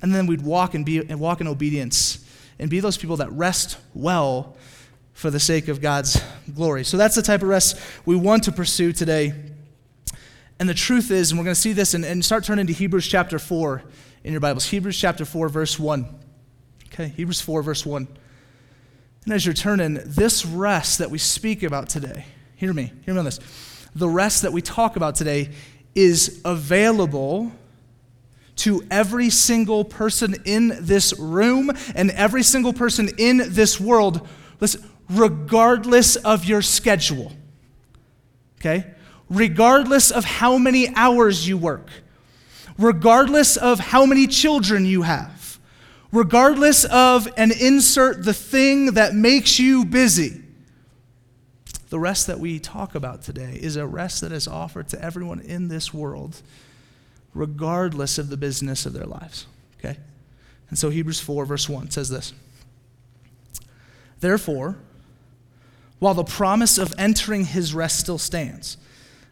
and 0.02 0.14
then 0.14 0.26
we'd 0.26 0.42
walk 0.42 0.74
and 0.74 0.84
be 0.84 0.98
and 0.98 1.18
walk 1.18 1.40
in 1.40 1.48
obedience 1.48 2.24
and 2.58 2.70
be 2.70 2.80
those 2.80 2.96
people 2.96 3.16
that 3.16 3.32
rest 3.32 3.78
well 3.94 4.56
for 5.14 5.30
the 5.30 5.40
sake 5.40 5.68
of 5.68 5.80
God's 5.80 6.22
glory. 6.54 6.84
So 6.84 6.96
that's 6.96 7.14
the 7.14 7.22
type 7.22 7.42
of 7.42 7.48
rest 7.48 7.78
we 8.04 8.14
want 8.14 8.44
to 8.44 8.52
pursue 8.52 8.92
today. 8.92 9.32
And 10.60 10.68
the 10.68 10.74
truth 10.74 11.10
is, 11.10 11.30
and 11.30 11.38
we're 11.38 11.44
going 11.44 11.54
to 11.54 11.60
see 11.60 11.72
this 11.72 11.94
and, 11.94 12.04
and 12.04 12.24
start 12.24 12.44
turning 12.44 12.66
to 12.68 12.72
Hebrews 12.72 13.06
chapter 13.06 13.38
4 13.38 13.82
in 14.22 14.32
your 14.32 14.40
Bibles. 14.40 14.66
Hebrews 14.66 14.98
chapter 14.98 15.24
4, 15.24 15.48
verse 15.48 15.78
1. 15.78 16.06
Okay, 16.86 17.08
Hebrews 17.08 17.40
4, 17.40 17.62
verse 17.62 17.84
1. 17.84 18.06
And 19.24 19.32
as 19.32 19.44
you're 19.44 19.54
turning, 19.54 20.00
this 20.04 20.46
rest 20.46 20.98
that 20.98 21.10
we 21.10 21.18
speak 21.18 21.62
about 21.62 21.88
today, 21.88 22.26
hear 22.56 22.72
me, 22.72 22.92
hear 23.04 23.14
me 23.14 23.18
on 23.18 23.24
this. 23.24 23.40
The 23.96 24.08
rest 24.08 24.42
that 24.42 24.52
we 24.52 24.62
talk 24.62 24.96
about 24.96 25.16
today 25.16 25.50
is 25.94 26.40
available 26.44 27.50
to 28.56 28.86
every 28.90 29.30
single 29.30 29.84
person 29.84 30.36
in 30.44 30.76
this 30.80 31.18
room 31.18 31.72
and 31.96 32.10
every 32.12 32.44
single 32.44 32.72
person 32.72 33.10
in 33.18 33.42
this 33.48 33.80
world, 33.80 34.26
listen, 34.60 34.88
regardless 35.10 36.14
of 36.16 36.44
your 36.44 36.62
schedule. 36.62 37.32
Okay? 38.60 38.93
Regardless 39.30 40.10
of 40.10 40.24
how 40.24 40.58
many 40.58 40.94
hours 40.94 41.48
you 41.48 41.56
work 41.56 41.88
regardless 42.78 43.56
of 43.56 43.78
how 43.78 44.06
many 44.06 44.26
children 44.26 44.84
you 44.84 45.02
have, 45.02 45.58
regardless 46.12 46.84
of 46.84 47.28
and 47.36 47.52
insert 47.52 48.24
the 48.24 48.34
thing 48.34 48.86
that 48.92 49.14
makes 49.14 49.58
you 49.58 49.84
busy. 49.84 50.40
The 51.90 51.98
rest 51.98 52.26
that 52.26 52.40
we 52.40 52.58
talk 52.58 52.94
about 52.94 53.22
today 53.22 53.58
is 53.60 53.76
a 53.76 53.86
rest 53.86 54.20
that 54.22 54.32
is 54.32 54.48
offered 54.48 54.88
to 54.88 55.02
everyone 55.02 55.40
in 55.40 55.68
this 55.68 55.94
world, 55.94 56.42
regardless 57.34 58.18
of 58.18 58.30
the 58.30 58.36
business 58.36 58.86
of 58.86 58.92
their 58.92 59.06
lives. 59.06 59.46
Okay? 59.78 59.98
And 60.70 60.78
so 60.78 60.90
Hebrews 60.90 61.20
4, 61.20 61.44
verse 61.44 61.68
1 61.68 61.90
says 61.90 62.08
this 62.08 62.32
Therefore, 64.18 64.76
while 66.00 66.14
the 66.14 66.24
promise 66.24 66.78
of 66.78 66.92
entering 66.98 67.44
his 67.44 67.74
rest 67.74 68.00
still 68.00 68.18
stands, 68.18 68.76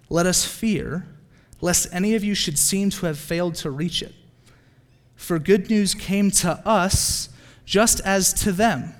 let 0.09 0.26
us 0.26 0.44
fear 0.44 1.06
lest 1.61 1.87
any 1.92 2.14
of 2.14 2.25
you 2.25 2.35
should 2.35 2.59
seem 2.59 2.90
to 2.90 3.06
have 3.06 3.18
failed 3.18 3.54
to 3.54 3.71
reach 3.71 4.02
it. 4.02 4.14
For 5.14 5.38
good 5.38 5.71
news 5.71 5.94
came 5.94 6.30
to 6.32 6.61
us 6.66 7.28
just 7.64 8.00
as 8.00 8.32
to 8.35 8.52
them. 8.52 8.94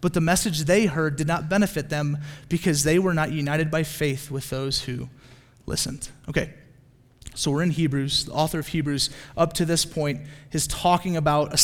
But 0.00 0.14
the 0.14 0.20
message 0.20 0.60
they 0.60 0.86
heard 0.86 1.16
did 1.16 1.26
not 1.26 1.48
benefit 1.48 1.88
them 1.88 2.18
because 2.48 2.84
they 2.84 2.98
were 2.98 3.14
not 3.14 3.32
united 3.32 3.70
by 3.70 3.84
faith 3.84 4.30
with 4.30 4.50
those 4.50 4.82
who 4.82 5.08
listened. 5.66 6.08
Okay, 6.28 6.52
so 7.34 7.50
we're 7.50 7.62
in 7.62 7.70
Hebrews. 7.70 8.24
The 8.24 8.32
author 8.32 8.58
of 8.58 8.68
Hebrews, 8.68 9.10
up 9.36 9.52
to 9.54 9.64
this 9.64 9.84
point, 9.84 10.22
is 10.52 10.66
talking 10.66 11.16
about 11.16 11.54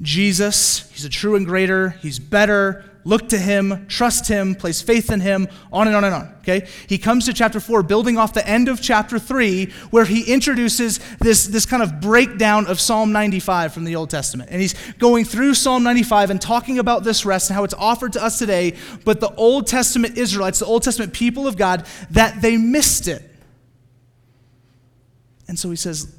Jesus. 0.00 0.90
He's 0.92 1.04
a 1.04 1.08
true 1.08 1.36
and 1.36 1.46
greater, 1.46 1.90
he's 1.90 2.18
better, 2.18 2.84
look 3.04 3.28
to 3.28 3.38
him, 3.38 3.86
trust 3.86 4.28
him, 4.28 4.54
place 4.54 4.80
faith 4.80 5.10
in 5.10 5.20
him, 5.20 5.48
on 5.72 5.86
and 5.86 5.96
on 5.96 6.04
and 6.04 6.14
on. 6.14 6.34
Okay? 6.40 6.66
He 6.88 6.98
comes 6.98 7.26
to 7.26 7.32
chapter 7.32 7.60
4, 7.60 7.82
building 7.82 8.18
off 8.18 8.32
the 8.32 8.46
end 8.48 8.68
of 8.68 8.80
chapter 8.80 9.18
3, 9.18 9.66
where 9.90 10.04
he 10.04 10.32
introduces 10.32 10.98
this, 11.18 11.46
this 11.46 11.66
kind 11.66 11.82
of 11.82 12.00
breakdown 12.00 12.66
of 12.66 12.80
Psalm 12.80 13.12
95 13.12 13.72
from 13.72 13.84
the 13.84 13.96
Old 13.96 14.10
Testament. 14.10 14.50
And 14.50 14.60
he's 14.60 14.74
going 14.94 15.24
through 15.24 15.54
Psalm 15.54 15.82
95 15.82 16.30
and 16.30 16.40
talking 16.40 16.78
about 16.78 17.04
this 17.04 17.24
rest 17.24 17.50
and 17.50 17.54
how 17.54 17.64
it's 17.64 17.74
offered 17.74 18.14
to 18.14 18.24
us 18.24 18.38
today, 18.38 18.74
but 19.04 19.20
the 19.20 19.34
Old 19.34 19.66
Testament 19.66 20.16
Israelites, 20.16 20.58
the 20.58 20.66
Old 20.66 20.82
Testament 20.82 21.12
people 21.12 21.46
of 21.46 21.56
God, 21.56 21.86
that 22.10 22.40
they 22.40 22.56
missed 22.56 23.08
it. 23.08 23.22
And 25.46 25.58
so 25.58 25.70
he 25.70 25.76
says, 25.76 26.14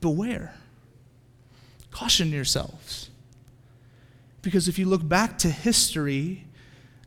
Beware, 0.00 0.54
caution 1.90 2.30
yourselves 2.30 3.03
Because 4.44 4.68
if 4.68 4.78
you 4.78 4.86
look 4.86 5.06
back 5.06 5.38
to 5.38 5.48
history, 5.48 6.44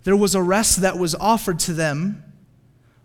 there 0.03 0.17
was 0.17 0.35
a 0.35 0.41
rest 0.41 0.81
that 0.81 0.97
was 0.97 1.15
offered 1.15 1.59
to 1.59 1.73
them, 1.73 2.23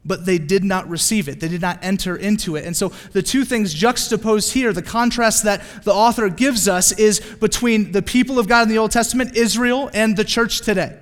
but 0.04 0.24
they 0.24 0.38
did 0.38 0.64
not 0.64 0.88
receive 0.88 1.28
it. 1.28 1.38
They 1.38 1.48
did 1.48 1.60
not 1.60 1.78
enter 1.82 2.16
into 2.16 2.56
it. 2.56 2.64
And 2.64 2.76
so 2.76 2.88
the 3.12 3.22
two 3.22 3.44
things 3.44 3.72
juxtaposed 3.72 4.54
here, 4.54 4.72
the 4.72 4.82
contrast 4.82 5.44
that 5.44 5.62
the 5.84 5.92
author 5.92 6.28
gives 6.28 6.66
us 6.66 6.90
is 6.92 7.20
between 7.20 7.92
the 7.92 8.02
people 8.02 8.38
of 8.38 8.48
God 8.48 8.62
in 8.62 8.68
the 8.68 8.78
Old 8.78 8.90
Testament, 8.90 9.36
Israel, 9.36 9.90
and 9.94 10.16
the 10.16 10.24
church 10.24 10.62
today. 10.62 10.98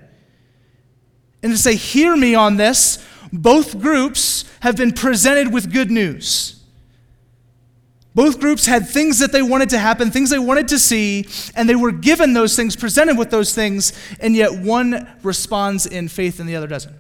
And 1.42 1.52
to 1.52 1.56
say, 1.58 1.76
hear 1.76 2.16
me 2.16 2.34
on 2.34 2.56
this, 2.56 3.02
both 3.32 3.80
groups 3.80 4.44
have 4.60 4.76
been 4.76 4.92
presented 4.92 5.52
with 5.52 5.72
good 5.72 5.90
news. 5.90 6.59
Both 8.14 8.40
groups 8.40 8.66
had 8.66 8.88
things 8.88 9.20
that 9.20 9.30
they 9.30 9.42
wanted 9.42 9.70
to 9.70 9.78
happen, 9.78 10.10
things 10.10 10.30
they 10.30 10.38
wanted 10.38 10.68
to 10.68 10.78
see, 10.78 11.26
and 11.54 11.68
they 11.68 11.76
were 11.76 11.92
given 11.92 12.32
those 12.32 12.56
things, 12.56 12.74
presented 12.74 13.16
with 13.16 13.30
those 13.30 13.54
things, 13.54 13.92
and 14.18 14.34
yet 14.34 14.52
one 14.52 15.08
responds 15.22 15.86
in 15.86 16.08
faith 16.08 16.40
and 16.40 16.48
the 16.48 16.56
other 16.56 16.66
doesn't. 16.66 16.96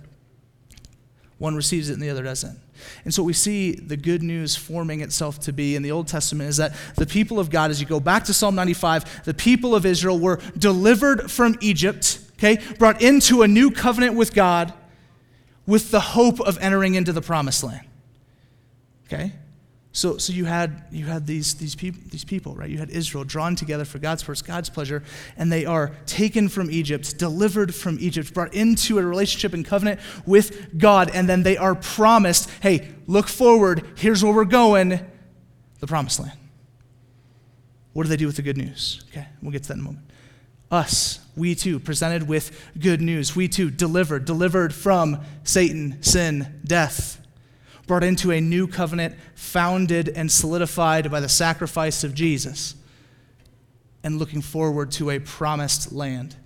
One 1.38 1.56
receives 1.56 1.90
it 1.90 1.94
and 1.94 2.02
the 2.02 2.10
other 2.10 2.22
doesn't. 2.22 2.58
And 3.04 3.12
so 3.12 3.22
we 3.22 3.32
see 3.32 3.72
the 3.72 3.96
good 3.96 4.22
news 4.22 4.56
forming 4.56 5.00
itself 5.00 5.40
to 5.40 5.52
be 5.52 5.74
in 5.74 5.82
the 5.82 5.90
Old 5.90 6.06
Testament 6.06 6.48
is 6.48 6.58
that 6.58 6.74
the 6.96 7.06
people 7.06 7.38
of 7.38 7.50
God, 7.50 7.70
as 7.70 7.80
you 7.80 7.86
go 7.86 8.00
back 8.00 8.24
to 8.24 8.34
Psalm 8.34 8.54
95, 8.54 9.24
the 9.24 9.34
people 9.34 9.74
of 9.74 9.84
Israel 9.84 10.18
were 10.18 10.38
delivered 10.56 11.30
from 11.30 11.56
Egypt, 11.60 12.20
okay, 12.34 12.58
brought 12.78 13.02
into 13.02 13.42
a 13.42 13.48
new 13.48 13.70
covenant 13.70 14.14
with 14.14 14.32
God 14.32 14.72
with 15.66 15.90
the 15.90 16.00
hope 16.00 16.40
of 16.40 16.58
entering 16.58 16.94
into 16.94 17.12
the 17.12 17.22
promised 17.22 17.64
land. 17.64 17.86
Okay? 19.06 19.32
So, 19.92 20.18
so 20.18 20.32
you 20.32 20.44
had, 20.44 20.84
you 20.92 21.06
had 21.06 21.26
these, 21.26 21.54
these, 21.54 21.74
peop- 21.74 22.10
these 22.10 22.24
people, 22.24 22.54
right? 22.54 22.70
You 22.70 22.78
had 22.78 22.90
Israel 22.90 23.24
drawn 23.24 23.56
together 23.56 23.84
for 23.84 23.98
God's 23.98 24.22
purpose, 24.22 24.40
God's 24.40 24.70
pleasure, 24.70 25.02
and 25.36 25.50
they 25.50 25.66
are 25.66 25.90
taken 26.06 26.48
from 26.48 26.70
Egypt, 26.70 27.18
delivered 27.18 27.74
from 27.74 27.98
Egypt, 28.00 28.32
brought 28.32 28.54
into 28.54 28.98
a 28.98 29.02
relationship 29.04 29.52
and 29.52 29.64
covenant 29.64 30.00
with 30.26 30.78
God, 30.78 31.10
and 31.12 31.28
then 31.28 31.42
they 31.42 31.56
are 31.56 31.74
promised 31.74 32.48
hey, 32.60 32.88
look 33.06 33.26
forward, 33.26 33.84
here's 33.96 34.22
where 34.22 34.32
we're 34.32 34.44
going 34.44 35.00
the 35.80 35.86
promised 35.86 36.20
land. 36.20 36.38
What 37.92 38.04
do 38.04 38.10
they 38.10 38.16
do 38.16 38.26
with 38.26 38.36
the 38.36 38.42
good 38.42 38.56
news? 38.56 39.02
Okay, 39.10 39.26
we'll 39.42 39.50
get 39.50 39.62
to 39.62 39.68
that 39.68 39.74
in 39.74 39.80
a 39.80 39.82
moment. 39.82 40.04
Us, 40.70 41.18
we 41.34 41.56
too, 41.56 41.80
presented 41.80 42.28
with 42.28 42.70
good 42.78 43.00
news. 43.00 43.34
We 43.34 43.48
too, 43.48 43.70
delivered, 43.70 44.24
delivered 44.24 44.72
from 44.72 45.20
Satan, 45.42 46.00
sin, 46.00 46.60
death 46.64 47.19
brought 47.90 48.04
into 48.04 48.30
a 48.30 48.40
new 48.40 48.68
covenant 48.68 49.16
founded 49.34 50.08
and 50.10 50.30
solidified 50.30 51.10
by 51.10 51.18
the 51.18 51.28
sacrifice 51.28 52.04
of 52.04 52.14
Jesus, 52.14 52.76
and 54.04 54.16
looking 54.16 54.40
forward 54.40 54.92
to 54.92 55.10
a 55.10 55.18
promised 55.18 55.90
land, 55.90 56.36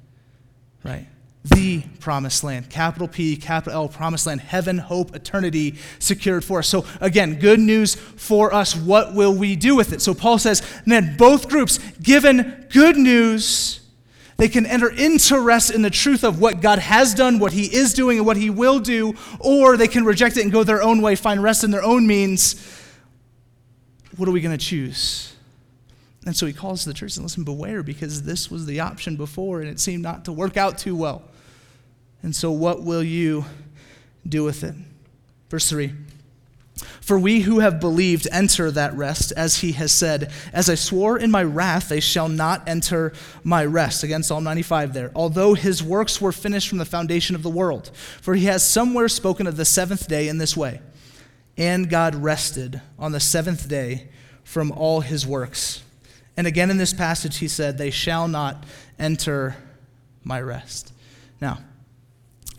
right? 0.84 1.06
The 1.44 1.82
promised 2.00 2.44
land, 2.44 2.70
capital 2.70 3.08
P, 3.08 3.36
capital 3.36 3.82
L, 3.82 3.88
promised 3.90 4.26
land, 4.26 4.40
heaven, 4.40 4.78
hope, 4.78 5.14
eternity 5.14 5.74
secured 5.98 6.46
for 6.46 6.60
us. 6.60 6.68
So, 6.68 6.86
again, 7.02 7.38
good 7.38 7.60
news 7.60 7.94
for 7.94 8.54
us. 8.54 8.74
What 8.74 9.14
will 9.14 9.34
we 9.34 9.54
do 9.54 9.76
with 9.76 9.92
it? 9.92 10.00
So, 10.00 10.14
Paul 10.14 10.38
says, 10.38 10.62
then 10.86 11.14
both 11.18 11.50
groups 11.50 11.76
given 12.02 12.68
good 12.72 12.96
news 12.96 13.80
they 14.36 14.48
can 14.48 14.66
enter 14.66 14.88
into 14.88 15.38
rest 15.38 15.70
in 15.70 15.82
the 15.82 15.90
truth 15.90 16.24
of 16.24 16.40
what 16.40 16.60
God 16.60 16.78
has 16.78 17.14
done, 17.14 17.38
what 17.38 17.52
He 17.52 17.74
is 17.74 17.94
doing, 17.94 18.18
and 18.18 18.26
what 18.26 18.36
He 18.36 18.50
will 18.50 18.80
do, 18.80 19.14
or 19.38 19.76
they 19.76 19.88
can 19.88 20.04
reject 20.04 20.36
it 20.36 20.42
and 20.42 20.52
go 20.52 20.64
their 20.64 20.82
own 20.82 21.02
way, 21.02 21.14
find 21.14 21.42
rest 21.42 21.64
in 21.64 21.70
their 21.70 21.84
own 21.84 22.06
means. 22.06 22.56
What 24.16 24.28
are 24.28 24.32
we 24.32 24.40
going 24.40 24.56
to 24.56 24.64
choose? 24.64 25.34
And 26.26 26.34
so 26.34 26.46
he 26.46 26.52
calls 26.52 26.84
the 26.84 26.94
church 26.94 27.16
and 27.16 27.24
listen, 27.24 27.44
beware, 27.44 27.82
because 27.82 28.22
this 28.22 28.50
was 28.50 28.66
the 28.66 28.80
option 28.80 29.16
before 29.16 29.60
and 29.60 29.68
it 29.68 29.78
seemed 29.78 30.02
not 30.02 30.24
to 30.24 30.32
work 30.32 30.56
out 30.56 30.78
too 30.78 30.96
well. 30.96 31.22
And 32.22 32.34
so, 32.34 32.50
what 32.50 32.82
will 32.82 33.02
you 33.02 33.44
do 34.26 34.44
with 34.44 34.64
it? 34.64 34.74
Verse 35.50 35.68
3 35.68 35.92
for 36.76 37.18
we 37.18 37.40
who 37.40 37.60
have 37.60 37.80
believed 37.80 38.26
enter 38.32 38.70
that 38.70 38.96
rest, 38.96 39.32
as 39.36 39.58
he 39.58 39.72
has 39.72 39.92
said, 39.92 40.32
As 40.52 40.68
I 40.68 40.74
swore 40.74 41.18
in 41.18 41.30
my 41.30 41.44
wrath, 41.44 41.88
they 41.88 42.00
shall 42.00 42.28
not 42.28 42.68
enter 42.68 43.12
my 43.44 43.64
rest. 43.64 44.02
Again, 44.02 44.22
Psalm 44.22 44.42
95 44.42 44.92
there. 44.92 45.12
Although 45.14 45.54
his 45.54 45.82
works 45.82 46.20
were 46.20 46.32
finished 46.32 46.68
from 46.68 46.78
the 46.78 46.84
foundation 46.84 47.36
of 47.36 47.42
the 47.42 47.50
world. 47.50 47.90
For 48.20 48.34
he 48.34 48.46
has 48.46 48.68
somewhere 48.68 49.08
spoken 49.08 49.46
of 49.46 49.56
the 49.56 49.64
seventh 49.64 50.08
day 50.08 50.28
in 50.28 50.38
this 50.38 50.56
way 50.56 50.80
And 51.56 51.88
God 51.88 52.16
rested 52.16 52.80
on 52.98 53.12
the 53.12 53.20
seventh 53.20 53.68
day 53.68 54.08
from 54.42 54.72
all 54.72 55.00
his 55.00 55.26
works. 55.26 55.82
And 56.36 56.46
again 56.46 56.70
in 56.70 56.78
this 56.78 56.92
passage, 56.92 57.38
he 57.38 57.48
said, 57.48 57.78
They 57.78 57.90
shall 57.90 58.26
not 58.26 58.64
enter 58.98 59.56
my 60.24 60.40
rest. 60.40 60.92
Now, 61.40 61.60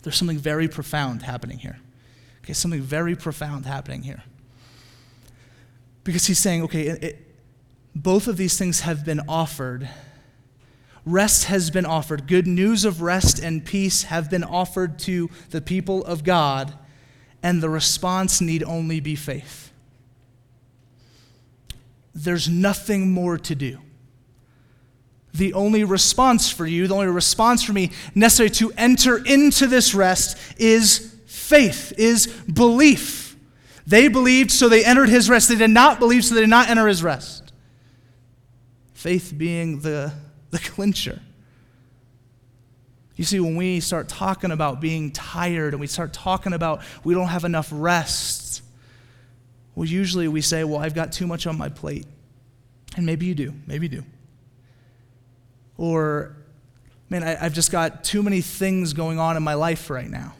there's 0.02 0.16
something 0.16 0.38
very 0.38 0.68
profound 0.68 1.22
happening 1.22 1.58
here. 1.58 1.78
Okay, 2.46 2.52
something 2.52 2.80
very 2.80 3.16
profound 3.16 3.66
happening 3.66 4.04
here. 4.04 4.22
Because 6.04 6.26
he's 6.26 6.38
saying, 6.38 6.62
okay, 6.62 6.82
it, 6.82 7.02
it, 7.02 7.26
both 7.92 8.28
of 8.28 8.36
these 8.36 8.56
things 8.56 8.82
have 8.82 9.04
been 9.04 9.20
offered. 9.26 9.88
Rest 11.04 11.46
has 11.46 11.72
been 11.72 11.84
offered. 11.84 12.28
Good 12.28 12.46
news 12.46 12.84
of 12.84 13.02
rest 13.02 13.40
and 13.40 13.64
peace 13.64 14.04
have 14.04 14.30
been 14.30 14.44
offered 14.44 14.96
to 15.00 15.28
the 15.50 15.60
people 15.60 16.04
of 16.04 16.22
God, 16.22 16.72
and 17.42 17.60
the 17.60 17.68
response 17.68 18.40
need 18.40 18.62
only 18.62 19.00
be 19.00 19.16
faith. 19.16 19.72
There's 22.14 22.48
nothing 22.48 23.10
more 23.10 23.38
to 23.38 23.56
do. 23.56 23.80
The 25.34 25.52
only 25.52 25.82
response 25.82 26.48
for 26.48 26.64
you, 26.64 26.86
the 26.86 26.94
only 26.94 27.08
response 27.08 27.64
for 27.64 27.72
me 27.72 27.90
necessary 28.14 28.50
to 28.50 28.72
enter 28.76 29.16
into 29.26 29.66
this 29.66 29.96
rest 29.96 30.38
is 30.58 31.15
faith, 31.26 31.92
is 31.98 32.26
belief. 32.26 33.36
They 33.86 34.08
believed, 34.08 34.50
so 34.50 34.68
they 34.68 34.84
entered 34.84 35.08
his 35.08 35.30
rest. 35.30 35.48
They 35.48 35.56
did 35.56 35.70
not 35.70 35.98
believe, 35.98 36.24
so 36.24 36.34
they 36.34 36.40
did 36.40 36.50
not 36.50 36.68
enter 36.68 36.86
his 36.88 37.02
rest. 37.02 37.52
Faith 38.94 39.32
being 39.36 39.80
the, 39.80 40.12
the 40.50 40.58
clincher. 40.58 41.20
You 43.16 43.24
see, 43.24 43.40
when 43.40 43.56
we 43.56 43.80
start 43.80 44.08
talking 44.08 44.50
about 44.50 44.80
being 44.80 45.10
tired 45.10 45.72
and 45.72 45.80
we 45.80 45.86
start 45.86 46.12
talking 46.12 46.52
about 46.52 46.82
we 47.02 47.14
don't 47.14 47.28
have 47.28 47.44
enough 47.44 47.68
rest, 47.72 48.62
well, 49.74 49.86
usually 49.86 50.28
we 50.28 50.40
say, 50.40 50.64
Well, 50.64 50.80
I've 50.80 50.94
got 50.94 51.12
too 51.12 51.26
much 51.26 51.46
on 51.46 51.56
my 51.56 51.68
plate. 51.68 52.06
And 52.96 53.06
maybe 53.06 53.26
you 53.26 53.34
do. 53.34 53.52
Maybe 53.66 53.86
you 53.86 54.00
do. 54.00 54.04
Or, 55.76 56.36
man, 57.10 57.22
I, 57.22 57.34
have 57.34 57.52
just 57.52 57.70
got 57.70 58.02
too 58.02 58.22
many 58.22 58.40
things 58.40 58.94
going 58.94 59.18
on 59.18 59.36
in 59.36 59.42
my 59.42 59.54
life 59.54 59.90
right 59.90 60.08
now. 60.08 60.34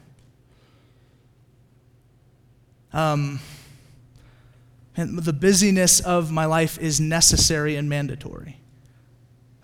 Um, 2.92 3.40
and 4.96 5.18
the 5.18 5.32
busyness 5.32 6.00
of 6.00 6.32
my 6.32 6.46
life 6.46 6.78
is 6.78 7.00
necessary 7.00 7.76
and 7.76 7.88
mandatory. 7.88 8.58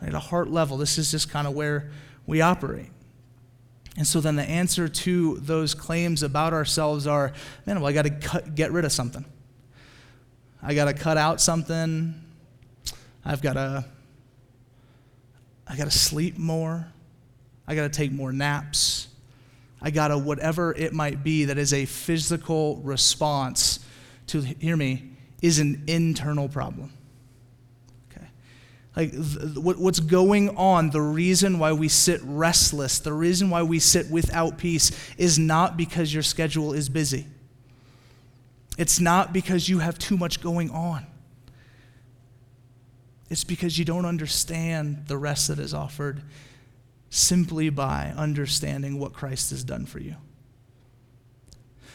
At 0.00 0.14
a 0.14 0.18
heart 0.18 0.50
level, 0.50 0.76
this 0.76 0.98
is 0.98 1.10
just 1.10 1.30
kind 1.30 1.46
of 1.46 1.54
where 1.54 1.90
we 2.26 2.40
operate. 2.40 2.90
And 3.96 4.06
so 4.06 4.20
then 4.20 4.36
the 4.36 4.42
answer 4.42 4.88
to 4.88 5.38
those 5.38 5.74
claims 5.74 6.22
about 6.22 6.52
ourselves 6.52 7.06
are 7.06 7.32
man, 7.66 7.80
well, 7.80 7.90
I 7.90 7.92
got 7.92 8.02
to 8.02 8.42
get 8.54 8.72
rid 8.72 8.84
of 8.84 8.92
something. 8.92 9.24
I 10.62 10.74
got 10.74 10.86
to 10.86 10.94
cut 10.94 11.16
out 11.16 11.40
something. 11.40 12.14
I've 13.24 13.42
got 13.42 13.54
to 13.54 13.84
I 15.66 15.76
got 15.76 15.90
to 15.90 15.98
sleep 15.98 16.36
more. 16.36 16.86
I 17.66 17.74
got 17.74 17.82
to 17.82 17.88
take 17.88 18.12
more 18.12 18.32
naps. 18.32 19.08
I 19.82 19.90
got 19.90 20.08
to, 20.08 20.18
whatever 20.18 20.72
it 20.72 20.92
might 20.92 21.24
be 21.24 21.46
that 21.46 21.58
is 21.58 21.72
a 21.72 21.84
physical 21.86 22.76
response 22.76 23.80
to, 24.28 24.40
hear 24.40 24.76
me, 24.76 25.10
is 25.42 25.58
an 25.58 25.82
internal 25.88 26.48
problem. 26.48 26.92
Okay? 28.10 28.26
Like 28.94 29.10
th- 29.10 29.56
what's 29.56 29.98
going 29.98 30.56
on, 30.56 30.90
the 30.90 31.00
reason 31.00 31.58
why 31.58 31.72
we 31.72 31.88
sit 31.88 32.20
restless, 32.22 33.00
the 33.00 33.12
reason 33.12 33.50
why 33.50 33.64
we 33.64 33.80
sit 33.80 34.08
without 34.08 34.56
peace 34.56 34.92
is 35.18 35.36
not 35.36 35.76
because 35.76 36.14
your 36.14 36.22
schedule 36.22 36.72
is 36.72 36.88
busy. 36.88 37.26
It's 38.78 39.00
not 39.00 39.32
because 39.32 39.68
you 39.68 39.80
have 39.80 39.98
too 39.98 40.16
much 40.16 40.40
going 40.40 40.70
on. 40.70 41.06
It's 43.28 43.44
because 43.44 43.78
you 43.78 43.84
don't 43.84 44.04
understand 44.04 45.06
the 45.08 45.18
rest 45.18 45.48
that 45.48 45.58
is 45.58 45.74
offered 45.74 46.22
simply 47.14 47.68
by 47.68 48.10
understanding 48.16 48.98
what 48.98 49.12
Christ 49.12 49.50
has 49.50 49.62
done 49.62 49.84
for 49.84 49.98
you. 49.98 50.16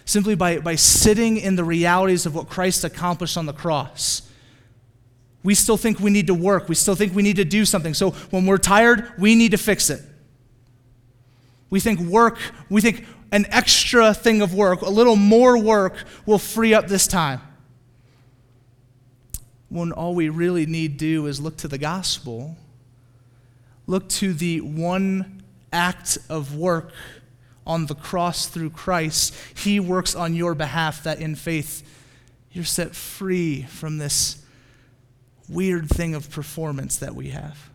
Simply 0.06 0.36
by, 0.36 0.60
by 0.60 0.76
sitting 0.76 1.38
in 1.38 1.56
the 1.56 1.64
realities 1.64 2.28
of 2.28 2.36
what 2.36 2.50
Christ 2.50 2.84
accomplished 2.84 3.36
on 3.36 3.48
the 3.48 3.54
cross. 3.54 4.30
We 5.42 5.56
still 5.56 5.76
think 5.76 6.00
we 6.00 6.12
need 6.12 6.28
to 6.28 6.36
work. 6.36 6.70
We 6.70 6.76
still 6.76 6.94
think 6.94 7.16
we 7.16 7.24
need 7.24 7.38
to 7.38 7.46
do 7.46 7.66
something. 7.66 7.96
So 7.96 8.12
when 8.30 8.46
we're 8.46 8.60
tired, 8.60 9.12
we 9.18 9.34
need 9.34 9.52
to 9.52 9.58
fix 9.58 9.90
it. 9.90 10.04
We 11.72 11.80
think 11.80 12.00
work, 12.00 12.38
we 12.70 12.80
think 12.80 13.04
an 13.32 13.48
extra 13.50 14.14
thing 14.14 14.44
of 14.44 14.54
work, 14.54 14.84
a 14.84 14.90
little 14.90 15.16
more 15.16 15.58
work 15.58 15.96
will 16.28 16.38
free 16.38 16.76
up 16.76 16.88
this 16.88 17.08
time. 17.08 17.42
When 19.70 19.92
all 19.94 20.14
we 20.14 20.30
really 20.30 20.68
need 20.68 21.00
to 21.00 21.06
do 21.06 21.26
is 21.26 21.42
look 21.42 21.58
to 21.58 21.68
the 21.68 21.80
gospel 21.80 22.56
look 23.88 24.08
to 24.10 24.34
the 24.34 24.62
one 24.62 25.41
act 25.74 26.17
of 26.29 26.56
work 26.56 26.91
on 27.65 27.88
the 27.88 27.96
cross 27.96 28.48
through 28.48 28.70
Christ. 28.70 29.36
He 29.56 29.79
works 29.79 30.15
on 30.15 30.36
your 30.36 30.53
behalf 30.53 31.03
that 31.03 31.20
in 31.20 31.36
faith 31.36 31.84
you're 32.51 32.65
set 32.65 32.96
free 32.96 33.63
from 33.63 33.98
this 33.98 34.44
weird 35.50 35.89
thing 35.89 36.15
of 36.15 36.29
performance 36.29 36.98
that 36.98 37.15
we 37.15 37.29
have. 37.29 37.70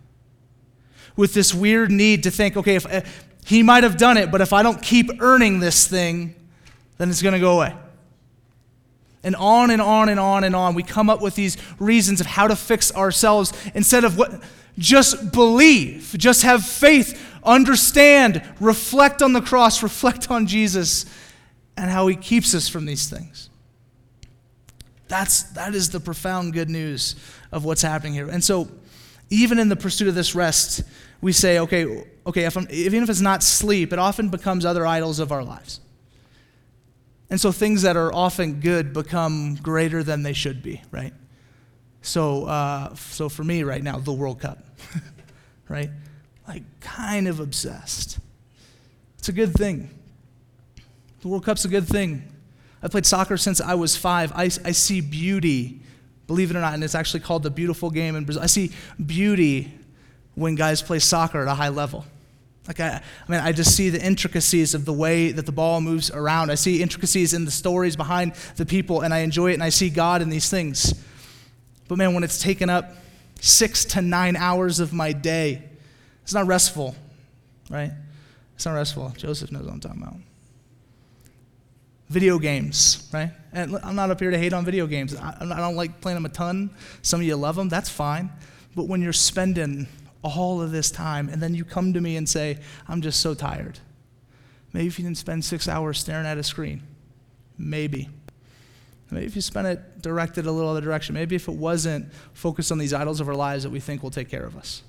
With 1.16 1.34
this 1.34 1.54
weird 1.54 1.90
need 1.90 2.22
to 2.22 2.30
think, 2.30 2.56
okay, 2.56 2.76
if, 2.76 2.86
uh, 2.86 3.02
he 3.44 3.62
might 3.62 3.82
have 3.82 3.96
done 3.96 4.16
it, 4.16 4.30
but 4.30 4.40
if 4.40 4.52
I 4.52 4.62
don't 4.62 4.80
keep 4.80 5.10
earning 5.20 5.60
this 5.60 5.86
thing, 5.86 6.34
then 6.98 7.10
it's 7.10 7.22
going 7.22 7.34
to 7.34 7.40
go 7.40 7.56
away. 7.56 7.74
And 9.24 9.36
on 9.36 9.70
and 9.70 9.80
on 9.80 10.08
and 10.08 10.18
on 10.18 10.42
and 10.42 10.56
on, 10.56 10.74
we 10.74 10.82
come 10.82 11.08
up 11.08 11.20
with 11.20 11.34
these 11.34 11.56
reasons 11.78 12.20
of 12.20 12.26
how 12.26 12.48
to 12.48 12.56
fix 12.56 12.92
ourselves 12.94 13.52
instead 13.74 14.04
of 14.04 14.18
what 14.18 14.42
just 14.78 15.32
believe, 15.32 16.14
just 16.16 16.42
have 16.42 16.64
faith, 16.64 17.20
understand, 17.44 18.42
reflect 18.60 19.22
on 19.22 19.32
the 19.32 19.40
cross, 19.40 19.82
reflect 19.82 20.30
on 20.30 20.46
Jesus 20.46 21.06
and 21.76 21.90
how 21.90 22.06
he 22.06 22.16
keeps 22.16 22.54
us 22.54 22.68
from 22.68 22.86
these 22.86 23.08
things. 23.08 23.50
That's 25.08 25.42
that 25.52 25.74
is 25.74 25.90
the 25.90 26.00
profound 26.00 26.54
good 26.54 26.70
news 26.70 27.16
of 27.50 27.64
what's 27.64 27.82
happening 27.82 28.14
here. 28.14 28.30
And 28.30 28.42
so 28.42 28.70
even 29.28 29.58
in 29.58 29.68
the 29.68 29.76
pursuit 29.76 30.08
of 30.08 30.14
this 30.14 30.34
rest, 30.34 30.82
we 31.20 31.32
say, 31.32 31.58
okay, 31.60 32.04
okay, 32.26 32.44
if 32.44 32.56
even 32.70 33.02
if 33.02 33.10
it's 33.10 33.20
not 33.20 33.42
sleep, 33.42 33.92
it 33.92 33.98
often 33.98 34.28
becomes 34.28 34.64
other 34.64 34.86
idols 34.86 35.18
of 35.18 35.32
our 35.32 35.44
lives. 35.44 35.80
And 37.30 37.40
so 37.40 37.52
things 37.52 37.82
that 37.82 37.96
are 37.96 38.12
often 38.12 38.60
good 38.60 38.92
become 38.92 39.54
greater 39.54 40.02
than 40.02 40.22
they 40.22 40.34
should 40.34 40.62
be, 40.62 40.82
right? 40.90 41.14
So, 42.02 42.46
uh, 42.46 42.94
so 42.96 43.28
for 43.28 43.44
me 43.44 43.62
right 43.62 43.82
now, 43.82 43.98
the 43.98 44.12
World 44.12 44.40
Cup, 44.40 44.58
right? 45.68 45.90
Like, 46.46 46.64
kind 46.80 47.28
of 47.28 47.40
obsessed. 47.40 48.18
It's 49.18 49.28
a 49.28 49.32
good 49.32 49.54
thing. 49.54 49.88
The 51.20 51.28
World 51.28 51.44
Cup's 51.44 51.64
a 51.64 51.68
good 51.68 51.86
thing. 51.86 52.24
I 52.82 52.88
played 52.88 53.06
soccer 53.06 53.36
since 53.36 53.60
I 53.60 53.74
was 53.74 53.96
five. 53.96 54.32
I, 54.32 54.44
I 54.44 54.72
see 54.72 55.00
beauty, 55.00 55.80
believe 56.26 56.50
it 56.50 56.56
or 56.56 56.60
not, 56.60 56.74
and 56.74 56.82
it's 56.82 56.96
actually 56.96 57.20
called 57.20 57.44
the 57.44 57.50
beautiful 57.50 57.90
game 57.90 58.16
in 58.16 58.24
Brazil. 58.24 58.42
I 58.42 58.46
see 58.46 58.72
beauty 59.04 59.72
when 60.34 60.56
guys 60.56 60.82
play 60.82 60.98
soccer 60.98 61.40
at 61.42 61.46
a 61.46 61.54
high 61.54 61.68
level. 61.68 62.04
Like 62.66 62.80
I, 62.80 63.02
I 63.28 63.30
mean, 63.30 63.40
I 63.40 63.52
just 63.52 63.76
see 63.76 63.90
the 63.90 64.04
intricacies 64.04 64.74
of 64.74 64.84
the 64.84 64.92
way 64.92 65.30
that 65.30 65.46
the 65.46 65.52
ball 65.52 65.80
moves 65.80 66.10
around. 66.10 66.50
I 66.50 66.56
see 66.56 66.82
intricacies 66.82 67.34
in 67.34 67.44
the 67.44 67.50
stories 67.52 67.94
behind 67.94 68.34
the 68.56 68.66
people, 68.66 69.02
and 69.02 69.14
I 69.14 69.18
enjoy 69.18 69.50
it, 69.50 69.54
and 69.54 69.62
I 69.62 69.68
see 69.68 69.90
God 69.90 70.22
in 70.22 70.28
these 70.28 70.48
things. 70.48 70.94
But 71.92 71.98
man, 71.98 72.14
when 72.14 72.24
it's 72.24 72.40
taken 72.40 72.70
up 72.70 72.94
six 73.38 73.84
to 73.84 74.00
nine 74.00 74.34
hours 74.34 74.80
of 74.80 74.94
my 74.94 75.12
day, 75.12 75.62
it's 76.22 76.32
not 76.32 76.46
restful, 76.46 76.96
right? 77.68 77.90
It's 78.54 78.64
not 78.64 78.72
restful. 78.72 79.12
Joseph 79.18 79.52
knows 79.52 79.64
what 79.64 79.74
I'm 79.74 79.80
talking 79.80 80.00
about. 80.00 80.16
Video 82.08 82.38
games, 82.38 83.06
right? 83.12 83.30
And 83.52 83.76
I'm 83.82 83.94
not 83.94 84.10
up 84.10 84.20
here 84.20 84.30
to 84.30 84.38
hate 84.38 84.54
on 84.54 84.64
video 84.64 84.86
games. 84.86 85.14
I, 85.14 85.36
I 85.38 85.58
don't 85.58 85.76
like 85.76 86.00
playing 86.00 86.16
them 86.16 86.24
a 86.24 86.30
ton. 86.30 86.70
Some 87.02 87.20
of 87.20 87.26
you 87.26 87.36
love 87.36 87.56
them. 87.56 87.68
That's 87.68 87.90
fine. 87.90 88.30
But 88.74 88.88
when 88.88 89.02
you're 89.02 89.12
spending 89.12 89.86
all 90.22 90.62
of 90.62 90.70
this 90.72 90.90
time, 90.90 91.28
and 91.28 91.42
then 91.42 91.54
you 91.54 91.62
come 91.62 91.92
to 91.92 92.00
me 92.00 92.16
and 92.16 92.26
say, 92.26 92.58
I'm 92.88 93.02
just 93.02 93.20
so 93.20 93.34
tired. 93.34 93.80
Maybe 94.72 94.86
if 94.86 94.98
you 94.98 95.04
didn't 95.04 95.18
spend 95.18 95.44
six 95.44 95.68
hours 95.68 95.98
staring 95.98 96.24
at 96.24 96.38
a 96.38 96.42
screen. 96.42 96.84
Maybe. 97.58 98.08
Maybe 99.12 99.26
if 99.26 99.36
you 99.36 99.42
spent 99.42 99.66
it 99.66 100.00
directed 100.00 100.46
a 100.46 100.52
little 100.52 100.70
other 100.70 100.80
direction. 100.80 101.14
Maybe 101.14 101.36
if 101.36 101.48
it 101.48 101.54
wasn't 101.54 102.12
focused 102.32 102.72
on 102.72 102.78
these 102.78 102.94
idols 102.94 103.20
of 103.20 103.28
our 103.28 103.34
lives 103.34 103.62
that 103.64 103.70
we 103.70 103.80
think 103.80 104.02
will 104.02 104.10
take 104.10 104.28
care 104.28 104.44
of 104.44 104.56
us. 104.56 104.82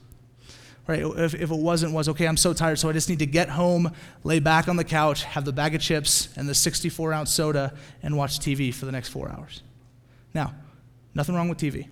Right? 0.88 1.02
If, 1.02 1.34
if 1.34 1.52
it 1.52 1.58
wasn't, 1.58 1.94
was 1.94 2.10
okay, 2.10 2.28
I'm 2.28 2.38
so 2.38 2.54
tired, 2.54 2.78
so 2.78 2.90
I 2.90 2.94
just 2.94 3.08
need 3.08 3.20
to 3.20 3.26
get 3.26 3.50
home, 3.50 3.94
lay 4.24 4.40
back 4.40 4.68
on 4.68 4.76
the 4.76 4.84
couch, 4.84 5.24
have 5.24 5.46
the 5.46 5.54
bag 5.54 5.76
of 5.76 5.82
chips 5.82 6.30
and 6.36 6.48
the 6.48 6.56
64 6.56 7.14
ounce 7.14 7.32
soda, 7.32 7.74
and 8.02 8.18
watch 8.18 8.40
TV 8.40 8.74
for 8.74 8.86
the 8.86 8.92
next 8.92 9.10
four 9.10 9.30
hours. 9.30 9.62
Now, 10.34 10.54
nothing 11.14 11.36
wrong 11.36 11.48
with 11.48 11.58
TV, 11.58 11.88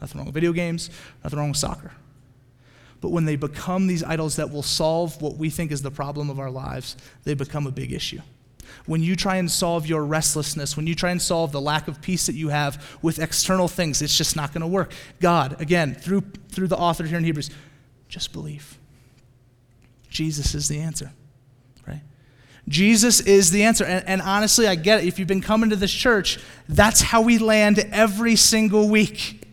nothing 0.00 0.18
wrong 0.18 0.26
with 0.26 0.34
video 0.34 0.52
games, 0.52 0.88
nothing 1.22 1.38
wrong 1.38 1.48
with 1.48 1.58
soccer. 1.58 1.92
But 3.02 3.10
when 3.10 3.24
they 3.24 3.36
become 3.36 3.86
these 3.86 4.04
idols 4.04 4.36
that 4.36 4.50
will 4.50 4.62
solve 4.62 5.20
what 5.20 5.36
we 5.36 5.50
think 5.50 5.72
is 5.72 5.82
the 5.82 5.90
problem 5.90 6.30
of 6.30 6.38
our 6.38 6.50
lives, 6.50 6.96
they 7.24 7.34
become 7.34 7.66
a 7.66 7.72
big 7.72 7.92
issue. 7.92 8.20
When 8.86 9.02
you 9.02 9.16
try 9.16 9.36
and 9.36 9.50
solve 9.50 9.86
your 9.86 10.04
restlessness, 10.04 10.76
when 10.76 10.86
you 10.86 10.94
try 10.94 11.10
and 11.10 11.20
solve 11.20 11.52
the 11.52 11.60
lack 11.60 11.88
of 11.88 12.00
peace 12.00 12.26
that 12.26 12.34
you 12.34 12.48
have 12.48 12.98
with 13.02 13.18
external 13.18 13.68
things, 13.68 14.02
it's 14.02 14.16
just 14.16 14.36
not 14.36 14.52
going 14.52 14.62
to 14.62 14.66
work. 14.66 14.92
God, 15.20 15.60
again, 15.60 15.94
through, 15.94 16.22
through 16.48 16.68
the 16.68 16.76
author 16.76 17.04
here 17.04 17.18
in 17.18 17.24
Hebrews, 17.24 17.50
just 18.08 18.32
believe. 18.32 18.78
Jesus 20.08 20.54
is 20.54 20.68
the 20.68 20.80
answer, 20.80 21.12
right? 21.86 22.02
Jesus 22.68 23.20
is 23.20 23.50
the 23.50 23.64
answer. 23.64 23.84
And, 23.84 24.06
and, 24.06 24.22
honestly, 24.22 24.66
I 24.66 24.74
get 24.74 25.00
it. 25.00 25.06
If 25.06 25.18
you've 25.18 25.28
been 25.28 25.40
coming 25.40 25.70
to 25.70 25.76
this 25.76 25.92
church, 25.92 26.38
that's 26.68 27.00
how 27.00 27.22
we 27.22 27.38
land 27.38 27.78
every 27.90 28.36
single 28.36 28.88
week. 28.88 29.46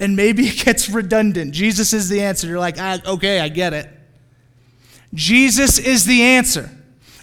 And 0.00 0.16
maybe 0.16 0.46
it 0.48 0.64
gets 0.64 0.90
redundant. 0.90 1.52
Jesus 1.52 1.92
is 1.92 2.08
the 2.08 2.22
answer. 2.22 2.46
You're 2.46 2.58
like, 2.58 2.76
ah, 2.78 2.98
okay, 3.06 3.40
I 3.40 3.48
get 3.48 3.72
it. 3.72 3.88
Jesus 5.14 5.78
is 5.78 6.04
the 6.04 6.22
answer. 6.22 6.70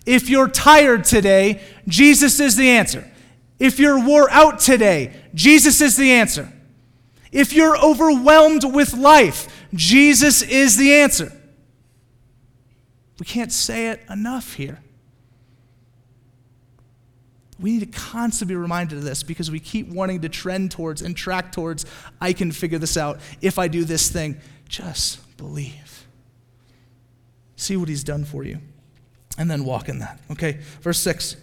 If 0.06 0.30
you're 0.30 0.48
tired 0.48 1.04
today, 1.04 1.62
Jesus 1.88 2.40
is 2.40 2.56
the 2.56 2.70
answer. 2.70 3.10
If 3.60 3.80
you're 3.80 4.00
wore 4.00 4.30
out 4.30 4.60
today, 4.60 5.14
Jesus 5.34 5.82
is 5.82 5.98
the 5.98 6.12
answer. 6.12 6.52
If 7.32 7.54
you're 7.54 7.78
overwhelmed 7.78 8.64
with 8.64 8.94
life, 8.94 9.48
Jesus 9.74 10.42
is 10.42 10.78
the 10.78 10.94
answer. 10.94 11.32
We 13.20 13.26
can't 13.26 13.52
say 13.52 13.90
it 13.90 14.02
enough 14.10 14.54
here. 14.54 14.80
We 17.60 17.72
need 17.72 17.92
to 17.92 18.00
constantly 18.00 18.54
be 18.54 18.58
reminded 18.58 18.98
of 18.98 19.06
this 19.06 19.24
because 19.24 19.50
we 19.50 19.60
keep 19.60 19.88
wanting 19.88 20.22
to 20.22 20.30
trend 20.30 20.72
towards 20.72 21.02
and 21.02 21.16
track 21.16 21.54
towards, 21.54 21.86
I 22.20 22.34
can 22.34 22.52
figure 22.52 22.80
this 22.80 22.98
out 22.98 23.20
if 23.42 23.58
I 23.58 23.70
do 23.70 23.86
this 23.86 24.10
thing. 24.10 24.38
Just 24.68 25.38
believe. 25.38 26.06
See 27.56 27.78
what 27.78 27.88
he's 27.88 28.04
done 28.04 28.26
for 28.26 28.44
you, 28.44 28.60
and 29.38 29.50
then 29.50 29.66
walk 29.66 29.90
in 29.90 30.00
that. 30.00 30.20
Okay, 30.32 30.60
verse 30.82 31.00
6. 31.00 31.38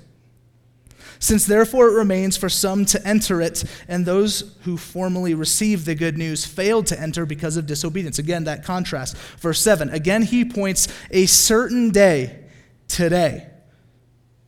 Since 1.18 1.46
therefore 1.46 1.88
it 1.88 1.94
remains 1.94 2.36
for 2.36 2.48
some 2.48 2.84
to 2.86 3.06
enter 3.06 3.40
it, 3.40 3.62
and 3.86 4.04
those 4.04 4.56
who 4.62 4.76
formerly 4.76 5.34
received 5.34 5.86
the 5.86 5.94
good 5.94 6.18
news 6.18 6.44
failed 6.44 6.86
to 6.88 7.00
enter 7.00 7.24
because 7.24 7.56
of 7.56 7.66
disobedience. 7.66 8.18
Again, 8.18 8.44
that 8.44 8.64
contrast. 8.64 9.16
Verse 9.38 9.60
7. 9.60 9.88
Again, 9.90 10.22
he 10.22 10.44
points 10.44 10.88
a 11.12 11.26
certain 11.26 11.90
day, 11.90 12.40
today 12.88 13.46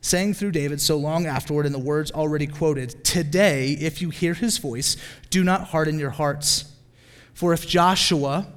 saying 0.05 0.35
through 0.35 0.51
David 0.51 0.79
so 0.79 0.97
long 0.97 1.25
afterward 1.25 1.65
in 1.65 1.71
the 1.71 1.79
words 1.79 2.11
already 2.11 2.45
quoted 2.45 3.03
Today, 3.03 3.71
if 3.71 4.01
you 4.03 4.11
hear 4.11 4.35
his 4.35 4.59
voice, 4.59 4.97
do 5.31 5.43
not 5.43 5.69
harden 5.69 5.97
your 5.97 6.11
hearts. 6.11 6.71
For 7.33 7.53
if 7.53 7.67
Joshua 7.67 8.47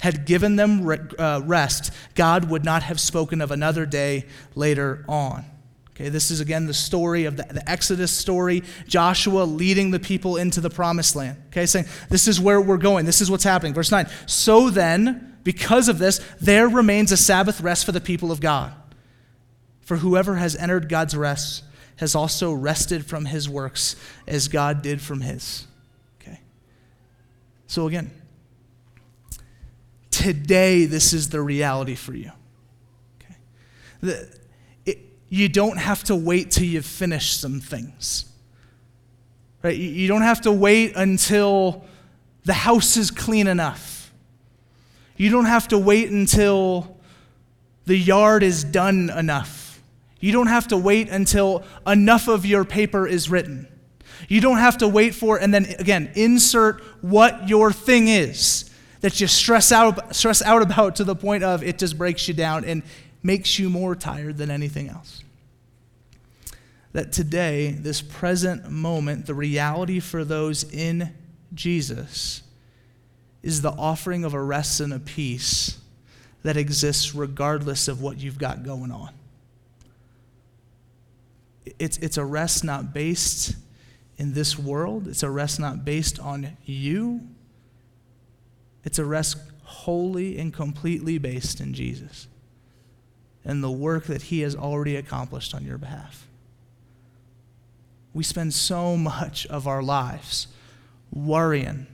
had 0.00 0.26
given 0.26 0.56
them 0.56 0.86
uh, 1.18 1.40
rest, 1.44 1.92
God 2.14 2.50
would 2.50 2.64
not 2.64 2.82
have 2.82 3.00
spoken 3.00 3.40
of 3.40 3.50
another 3.50 3.86
day 3.86 4.26
later 4.54 5.04
on. 5.08 5.44
Okay, 5.90 6.08
this 6.08 6.32
is 6.32 6.40
again 6.40 6.66
the 6.66 6.74
story 6.74 7.24
of 7.24 7.36
the, 7.36 7.44
the, 7.44 7.70
Exodus 7.70 8.10
story, 8.10 8.64
Joshua 8.88 9.44
leading 9.44 9.92
the 9.92 10.00
people 10.00 10.36
into 10.36 10.60
the 10.60 10.70
promised 10.70 11.14
land. 11.14 11.40
Okay, 11.48 11.66
saying, 11.66 11.86
This 12.10 12.26
is 12.26 12.40
where 12.40 12.60
we're 12.60 12.78
going, 12.78 13.06
this 13.06 13.20
is 13.20 13.30
what's 13.30 13.44
happening. 13.44 13.72
Verse 13.74 13.92
9. 13.92 14.08
So 14.26 14.70
then, 14.70 15.36
because 15.44 15.88
of 15.88 15.98
this, 15.98 16.20
there 16.40 16.68
remains 16.68 17.12
a 17.12 17.16
Sabbath 17.16 17.60
rest 17.60 17.86
for 17.86 17.92
the 17.92 18.00
people 18.00 18.32
of 18.32 18.40
God. 18.40 18.74
For 19.82 19.98
whoever 19.98 20.34
has 20.36 20.56
entered 20.56 20.88
God's 20.88 21.16
rest 21.16 21.62
has 21.96 22.16
also 22.16 22.52
rested 22.52 23.06
from 23.06 23.26
his 23.26 23.48
works 23.48 23.94
as 24.26 24.48
God 24.48 24.82
did 24.82 25.00
from 25.00 25.20
his. 25.20 25.66
Okay? 26.20 26.40
So 27.68 27.86
again, 27.86 28.10
today 30.14 30.84
this 30.84 31.12
is 31.12 31.28
the 31.28 31.40
reality 31.40 31.96
for 31.96 32.14
you. 32.14 32.30
Okay? 33.20 33.34
The, 34.00 34.38
it, 34.86 34.98
you 35.28 35.48
don't 35.48 35.78
have 35.78 36.04
to 36.04 36.14
wait 36.14 36.52
till 36.52 36.64
you've 36.64 36.86
finished 36.86 37.40
some 37.40 37.60
things. 37.60 38.26
Right? 39.62 39.76
You, 39.76 39.88
you 39.88 40.08
don't 40.08 40.22
have 40.22 40.42
to 40.42 40.52
wait 40.52 40.94
until 40.94 41.84
the 42.44 42.52
house 42.52 42.96
is 42.96 43.10
clean 43.10 43.48
enough. 43.48 44.12
You 45.16 45.30
don't 45.30 45.46
have 45.46 45.68
to 45.68 45.78
wait 45.78 46.10
until 46.10 46.96
the 47.86 47.96
yard 47.96 48.42
is 48.42 48.62
done 48.62 49.10
enough. 49.10 49.82
You 50.20 50.32
don't 50.32 50.46
have 50.46 50.68
to 50.68 50.76
wait 50.76 51.08
until 51.08 51.64
enough 51.86 52.28
of 52.28 52.46
your 52.46 52.64
paper 52.64 53.06
is 53.06 53.28
written. 53.28 53.68
You 54.28 54.40
don't 54.40 54.58
have 54.58 54.78
to 54.78 54.88
wait 54.88 55.14
for, 55.14 55.38
and 55.38 55.52
then 55.52 55.66
again, 55.78 56.10
insert 56.14 56.80
what 57.02 57.48
your 57.48 57.72
thing 57.72 58.08
is 58.08 58.70
that 59.04 59.20
you 59.20 59.26
stress 59.26 59.70
out, 59.70 60.16
stress 60.16 60.40
out 60.40 60.62
about 60.62 60.96
to 60.96 61.04
the 61.04 61.14
point 61.14 61.44
of 61.44 61.62
it 61.62 61.76
just 61.76 61.98
breaks 61.98 62.26
you 62.26 62.32
down 62.32 62.64
and 62.64 62.82
makes 63.22 63.58
you 63.58 63.68
more 63.68 63.94
tired 63.94 64.38
than 64.38 64.50
anything 64.50 64.88
else. 64.88 65.22
That 66.94 67.12
today, 67.12 67.72
this 67.72 68.00
present 68.00 68.70
moment, 68.70 69.26
the 69.26 69.34
reality 69.34 70.00
for 70.00 70.24
those 70.24 70.64
in 70.72 71.12
Jesus 71.52 72.40
is 73.42 73.60
the 73.60 73.72
offering 73.72 74.24
of 74.24 74.32
a 74.32 74.42
rest 74.42 74.80
and 74.80 74.94
a 74.94 74.98
peace 74.98 75.78
that 76.42 76.56
exists 76.56 77.14
regardless 77.14 77.88
of 77.88 78.00
what 78.00 78.16
you've 78.16 78.38
got 78.38 78.62
going 78.62 78.90
on. 78.90 79.10
It's, 81.78 81.98
it's 81.98 82.16
a 82.16 82.24
rest 82.24 82.64
not 82.64 82.94
based 82.94 83.54
in 84.16 84.32
this 84.32 84.58
world, 84.58 85.08
it's 85.08 85.22
a 85.22 85.28
rest 85.28 85.60
not 85.60 85.84
based 85.84 86.18
on 86.18 86.56
you. 86.64 87.20
It's 88.84 88.98
a 88.98 89.04
rest 89.04 89.38
wholly 89.62 90.38
and 90.38 90.52
completely 90.52 91.18
based 91.18 91.60
in 91.60 91.74
Jesus 91.74 92.28
and 93.44 93.62
the 93.62 93.70
work 93.70 94.04
that 94.04 94.22
He 94.22 94.40
has 94.40 94.54
already 94.56 94.96
accomplished 94.96 95.54
on 95.54 95.64
your 95.64 95.78
behalf. 95.78 96.26
We 98.12 98.22
spend 98.22 98.54
so 98.54 98.96
much 98.96 99.46
of 99.46 99.66
our 99.66 99.82
lives 99.82 100.46
worrying 101.12 101.86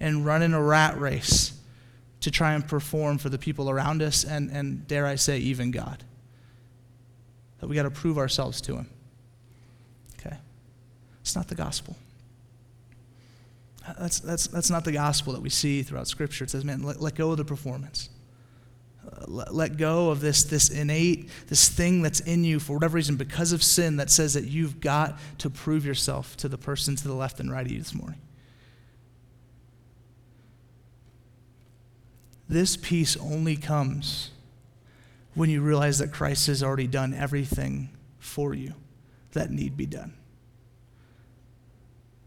and 0.00 0.24
running 0.24 0.54
a 0.54 0.62
rat 0.62 0.98
race 0.98 1.52
to 2.20 2.30
try 2.30 2.54
and 2.54 2.66
perform 2.66 3.18
for 3.18 3.28
the 3.28 3.38
people 3.38 3.68
around 3.68 4.00
us 4.00 4.24
and, 4.24 4.50
and 4.50 4.86
dare 4.88 5.06
I 5.06 5.16
say, 5.16 5.38
even 5.38 5.70
God. 5.70 6.02
That 7.58 7.66
we 7.66 7.74
got 7.74 7.82
to 7.82 7.90
prove 7.90 8.16
ourselves 8.16 8.60
to 8.62 8.76
Him. 8.76 8.88
Okay? 10.18 10.36
It's 11.20 11.36
not 11.36 11.48
the 11.48 11.54
gospel. 11.54 11.96
That's, 13.98 14.20
that's, 14.20 14.46
that's 14.46 14.70
not 14.70 14.84
the 14.84 14.92
gospel 14.92 15.32
that 15.34 15.42
we 15.42 15.50
see 15.50 15.82
throughout 15.82 16.08
Scripture. 16.08 16.44
It 16.44 16.50
says, 16.50 16.64
man, 16.64 16.82
let, 16.82 17.00
let 17.00 17.14
go 17.14 17.32
of 17.32 17.36
the 17.36 17.44
performance. 17.44 18.08
Uh, 19.06 19.24
let, 19.28 19.54
let 19.54 19.76
go 19.76 20.10
of 20.10 20.20
this, 20.20 20.44
this 20.44 20.70
innate, 20.70 21.28
this 21.48 21.68
thing 21.68 22.00
that's 22.00 22.20
in 22.20 22.44
you 22.44 22.58
for 22.58 22.74
whatever 22.74 22.96
reason 22.96 23.16
because 23.16 23.52
of 23.52 23.62
sin 23.62 23.96
that 23.96 24.10
says 24.10 24.34
that 24.34 24.44
you've 24.44 24.80
got 24.80 25.18
to 25.38 25.50
prove 25.50 25.84
yourself 25.84 26.36
to 26.38 26.48
the 26.48 26.56
person 26.56 26.96
to 26.96 27.06
the 27.06 27.14
left 27.14 27.40
and 27.40 27.52
right 27.52 27.66
of 27.66 27.72
you 27.72 27.78
this 27.78 27.94
morning. 27.94 28.20
This 32.48 32.76
peace 32.76 33.16
only 33.18 33.56
comes 33.56 34.30
when 35.34 35.50
you 35.50 35.60
realize 35.60 35.98
that 35.98 36.12
Christ 36.12 36.46
has 36.46 36.62
already 36.62 36.86
done 36.86 37.12
everything 37.12 37.90
for 38.18 38.54
you 38.54 38.74
that 39.32 39.50
need 39.50 39.76
be 39.76 39.86
done. 39.86 40.14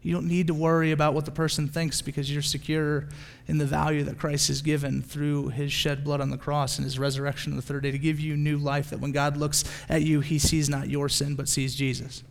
You 0.02 0.12
don't 0.12 0.28
need 0.28 0.46
to 0.46 0.54
worry 0.54 0.92
about 0.92 1.14
what 1.14 1.24
the 1.24 1.30
person 1.30 1.68
thinks 1.68 2.00
because 2.00 2.32
you're 2.32 2.40
secure 2.40 3.08
in 3.46 3.58
the 3.58 3.66
value 3.66 4.04
that 4.04 4.18
Christ 4.18 4.48
has 4.48 4.62
given 4.62 5.02
through 5.02 5.48
his 5.48 5.72
shed 5.72 6.04
blood 6.04 6.20
on 6.20 6.30
the 6.30 6.38
cross 6.38 6.78
and 6.78 6.84
his 6.84 6.98
resurrection 6.98 7.52
on 7.52 7.56
the 7.56 7.62
third 7.62 7.82
day 7.82 7.90
to 7.90 7.98
give 7.98 8.20
you 8.20 8.36
new 8.36 8.58
life. 8.58 8.90
That 8.90 9.00
when 9.00 9.12
God 9.12 9.36
looks 9.36 9.64
at 9.88 10.02
you, 10.02 10.20
he 10.20 10.38
sees 10.38 10.68
not 10.68 10.88
your 10.88 11.08
sin, 11.08 11.34
but 11.34 11.48
sees 11.48 11.74
Jesus. 11.74 12.22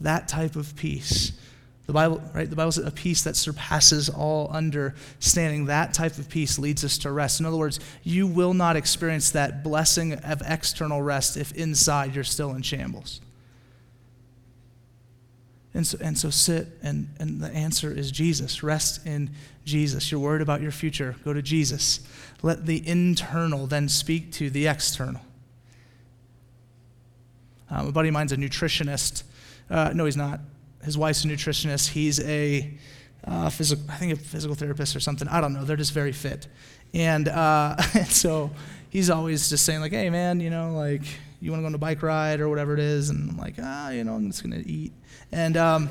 That 0.00 0.28
type 0.28 0.56
of 0.56 0.76
peace 0.76 1.32
the 1.86 1.92
Bible, 1.92 2.22
right? 2.32 2.48
The 2.48 2.56
Bible 2.56 2.72
says 2.72 2.86
a 2.86 2.92
peace 2.92 3.22
that 3.24 3.36
surpasses 3.36 4.08
all 4.08 4.48
understanding. 4.48 5.66
That 5.66 5.92
type 5.92 6.16
of 6.16 6.28
peace 6.28 6.58
leads 6.58 6.84
us 6.84 6.96
to 6.98 7.10
rest. 7.10 7.40
In 7.40 7.46
other 7.46 7.56
words, 7.56 7.80
you 8.04 8.26
will 8.26 8.54
not 8.54 8.76
experience 8.76 9.30
that 9.32 9.64
blessing 9.64 10.14
of 10.14 10.42
external 10.46 11.02
rest 11.02 11.36
if 11.36 11.52
inside 11.52 12.14
you're 12.14 12.24
still 12.24 12.52
in 12.52 12.62
shambles. 12.62 13.20
And 15.74 15.86
so, 15.86 15.96
and 16.02 16.18
so 16.18 16.28
sit, 16.28 16.68
and, 16.82 17.08
and 17.18 17.40
the 17.40 17.48
answer 17.48 17.90
is 17.90 18.10
Jesus. 18.10 18.62
Rest 18.62 19.06
in 19.06 19.30
Jesus. 19.64 20.10
You're 20.10 20.20
worried 20.20 20.42
about 20.42 20.60
your 20.60 20.70
future, 20.70 21.16
go 21.24 21.32
to 21.32 21.40
Jesus. 21.40 22.00
Let 22.42 22.66
the 22.66 22.86
internal 22.86 23.66
then 23.66 23.88
speak 23.88 24.32
to 24.32 24.50
the 24.50 24.66
external. 24.66 25.22
Um, 27.70 27.88
a 27.88 27.92
buddy 27.92 28.08
of 28.08 28.12
mine's 28.12 28.32
a 28.32 28.36
nutritionist. 28.36 29.22
Uh, 29.70 29.92
no, 29.94 30.04
he's 30.04 30.16
not 30.16 30.40
his 30.84 30.98
wife's 30.98 31.24
a 31.24 31.28
nutritionist. 31.28 31.88
He's 31.88 32.20
a 32.20 32.70
uh, 33.24 33.48
physical, 33.48 33.84
I 33.88 33.96
think 33.96 34.12
a 34.12 34.16
physical 34.16 34.54
therapist 34.54 34.94
or 34.96 35.00
something. 35.00 35.28
I 35.28 35.40
don't 35.40 35.54
know. 35.54 35.64
They're 35.64 35.76
just 35.76 35.92
very 35.92 36.12
fit, 36.12 36.48
and, 36.92 37.28
uh, 37.28 37.76
and 37.94 38.08
so 38.08 38.50
he's 38.90 39.08
always 39.10 39.48
just 39.48 39.64
saying 39.64 39.80
like, 39.80 39.92
"Hey, 39.92 40.10
man, 40.10 40.40
you 40.40 40.50
know, 40.50 40.72
like, 40.74 41.02
you 41.44 41.50
want 41.50 41.60
to 41.60 41.62
go 41.62 41.66
on 41.66 41.74
a 41.74 41.78
bike 41.78 42.02
ride 42.02 42.40
or 42.40 42.48
whatever 42.48 42.74
it 42.74 42.80
is?" 42.80 43.10
And 43.10 43.30
I'm 43.30 43.36
like, 43.36 43.54
"Ah, 43.60 43.90
you 43.90 44.04
know, 44.04 44.14
I'm 44.14 44.30
just 44.30 44.42
gonna 44.42 44.62
eat." 44.64 44.92
And 45.30 45.56
um, 45.56 45.88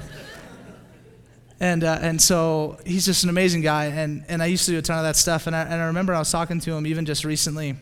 and 1.60 1.84
uh, 1.84 2.00
and 2.02 2.22
so 2.22 2.80
he's 2.86 3.06
just 3.06 3.24
an 3.24 3.30
amazing 3.30 3.62
guy. 3.62 3.86
And 3.86 4.26
and 4.28 4.42
I 4.42 4.48
used 4.48 4.66
to 4.66 4.72
do 4.72 4.78
a 4.78 4.82
ton 4.82 4.98
of 4.98 5.04
that 5.04 5.16
stuff. 5.16 5.48
And 5.48 5.56
I, 5.56 5.62
and 5.64 5.76
I 5.76 5.86
remember 5.86 6.14
I 6.14 6.20
was 6.20 6.32
talking 6.32 6.60
to 6.60 6.72
him 6.74 6.88
even 6.88 7.06
just 7.06 7.26
recently 7.26 7.76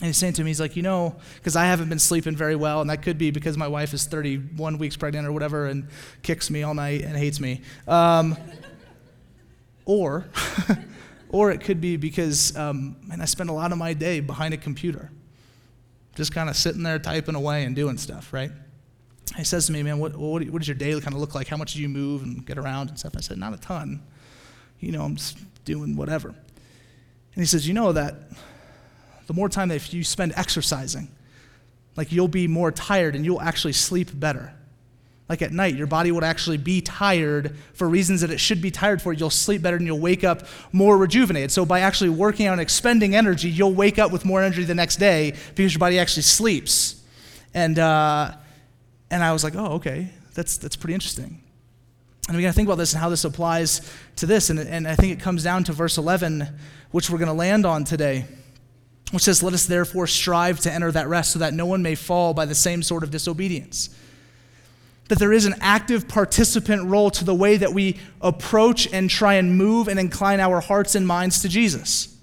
and 0.00 0.08
he's 0.08 0.16
saying 0.16 0.32
to 0.34 0.44
me, 0.44 0.50
he's 0.50 0.60
like, 0.60 0.74
you 0.74 0.82
know, 0.82 1.14
because 1.36 1.54
I 1.54 1.66
haven't 1.66 1.88
been 1.88 2.00
sleeping 2.00 2.34
very 2.34 2.56
well, 2.56 2.80
and 2.80 2.90
that 2.90 3.02
could 3.02 3.16
be 3.16 3.30
because 3.30 3.56
my 3.56 3.68
wife 3.68 3.94
is 3.94 4.06
31 4.06 4.78
weeks 4.78 4.96
pregnant 4.96 5.26
or 5.26 5.32
whatever 5.32 5.66
and 5.66 5.86
kicks 6.22 6.50
me 6.50 6.64
all 6.64 6.74
night 6.74 7.02
and 7.02 7.16
hates 7.16 7.38
me. 7.38 7.60
Um, 7.86 8.36
or, 9.84 10.26
or 11.28 11.52
it 11.52 11.60
could 11.60 11.80
be 11.80 11.96
because, 11.96 12.56
um, 12.56 12.96
man, 13.06 13.20
I 13.20 13.24
spend 13.26 13.50
a 13.50 13.52
lot 13.52 13.70
of 13.70 13.78
my 13.78 13.92
day 13.92 14.18
behind 14.18 14.52
a 14.52 14.56
computer, 14.56 15.12
just 16.14 16.32
kind 16.32 16.48
of 16.48 16.56
sitting 16.56 16.82
there 16.82 16.98
typing 16.98 17.34
away 17.34 17.64
and 17.64 17.74
doing 17.74 17.98
stuff, 17.98 18.32
right? 18.32 18.50
He 19.36 19.44
says 19.44 19.66
to 19.66 19.72
me, 19.72 19.82
man, 19.82 19.98
what, 19.98 20.16
what, 20.16 20.44
what 20.48 20.58
does 20.58 20.68
your 20.68 20.76
day 20.76 20.92
kind 21.00 21.14
of 21.14 21.20
look 21.20 21.34
like? 21.34 21.48
How 21.48 21.56
much 21.56 21.74
do 21.74 21.82
you 21.82 21.88
move 21.88 22.22
and 22.22 22.44
get 22.46 22.58
around 22.58 22.90
and 22.90 22.98
stuff? 22.98 23.14
I 23.16 23.20
said, 23.20 23.38
not 23.38 23.52
a 23.52 23.56
ton. 23.56 24.02
You 24.80 24.92
know, 24.92 25.02
I'm 25.02 25.16
just 25.16 25.38
doing 25.64 25.96
whatever. 25.96 26.28
And 26.28 27.42
he 27.42 27.46
says, 27.46 27.66
you 27.66 27.74
know 27.74 27.92
that 27.92 28.14
the 29.26 29.32
more 29.32 29.48
time 29.48 29.68
that 29.68 29.92
you 29.92 30.04
spend 30.04 30.32
exercising, 30.36 31.08
like 31.96 32.12
you'll 32.12 32.28
be 32.28 32.46
more 32.46 32.70
tired 32.70 33.16
and 33.16 33.24
you'll 33.24 33.40
actually 33.40 33.72
sleep 33.72 34.10
better. 34.12 34.52
Like 35.28 35.40
at 35.40 35.52
night, 35.52 35.74
your 35.74 35.86
body 35.86 36.12
would 36.12 36.24
actually 36.24 36.58
be 36.58 36.82
tired 36.82 37.56
for 37.72 37.88
reasons 37.88 38.20
that 38.20 38.30
it 38.30 38.38
should 38.38 38.60
be 38.60 38.70
tired 38.70 39.00
for. 39.00 39.12
You'll 39.12 39.30
sleep 39.30 39.62
better 39.62 39.76
and 39.76 39.86
you'll 39.86 39.98
wake 39.98 40.22
up 40.22 40.46
more 40.72 40.98
rejuvenated. 40.98 41.50
So, 41.50 41.64
by 41.64 41.80
actually 41.80 42.10
working 42.10 42.46
out 42.46 42.52
and 42.52 42.60
expending 42.60 43.14
energy, 43.14 43.48
you'll 43.48 43.72
wake 43.72 43.98
up 43.98 44.12
with 44.12 44.24
more 44.26 44.42
energy 44.42 44.64
the 44.64 44.74
next 44.74 44.96
day 44.96 45.34
because 45.54 45.72
your 45.72 45.78
body 45.78 45.98
actually 45.98 46.24
sleeps. 46.24 47.02
And, 47.54 47.78
uh, 47.78 48.32
and 49.10 49.24
I 49.24 49.32
was 49.32 49.44
like, 49.44 49.54
oh, 49.56 49.74
okay, 49.74 50.10
that's, 50.34 50.58
that's 50.58 50.76
pretty 50.76 50.94
interesting. 50.94 51.40
And 52.28 52.36
we 52.36 52.42
got 52.42 52.48
to 52.48 52.54
think 52.54 52.68
about 52.68 52.78
this 52.78 52.92
and 52.92 53.00
how 53.00 53.08
this 53.08 53.24
applies 53.24 53.90
to 54.16 54.26
this. 54.26 54.50
And, 54.50 54.58
and 54.58 54.86
I 54.86 54.94
think 54.94 55.12
it 55.12 55.20
comes 55.20 55.42
down 55.42 55.64
to 55.64 55.72
verse 55.72 55.96
11, 55.96 56.46
which 56.90 57.08
we're 57.08 57.18
going 57.18 57.28
to 57.28 57.34
land 57.34 57.64
on 57.64 57.84
today 57.84 58.26
which 59.14 59.22
says, 59.22 59.42
Let 59.44 59.54
us 59.54 59.66
therefore 59.66 60.08
strive 60.08 60.58
to 60.60 60.72
enter 60.72 60.90
that 60.90 61.06
rest 61.08 61.32
so 61.32 61.38
that 61.38 61.54
no 61.54 61.66
one 61.66 61.82
may 61.82 61.94
fall 61.94 62.34
by 62.34 62.46
the 62.46 62.54
same 62.54 62.82
sort 62.82 63.04
of 63.04 63.10
disobedience. 63.10 63.90
That 65.08 65.18
there 65.18 65.32
is 65.32 65.44
an 65.44 65.54
active 65.60 66.08
participant 66.08 66.86
role 66.86 67.10
to 67.10 67.24
the 67.24 67.34
way 67.34 67.56
that 67.58 67.72
we 67.72 67.98
approach 68.20 68.90
and 68.92 69.10
try 69.10 69.34
and 69.34 69.56
move 69.56 69.88
and 69.88 70.00
incline 70.00 70.40
our 70.40 70.60
hearts 70.60 70.94
and 70.94 71.06
minds 71.06 71.42
to 71.42 71.48
Jesus. 71.48 72.16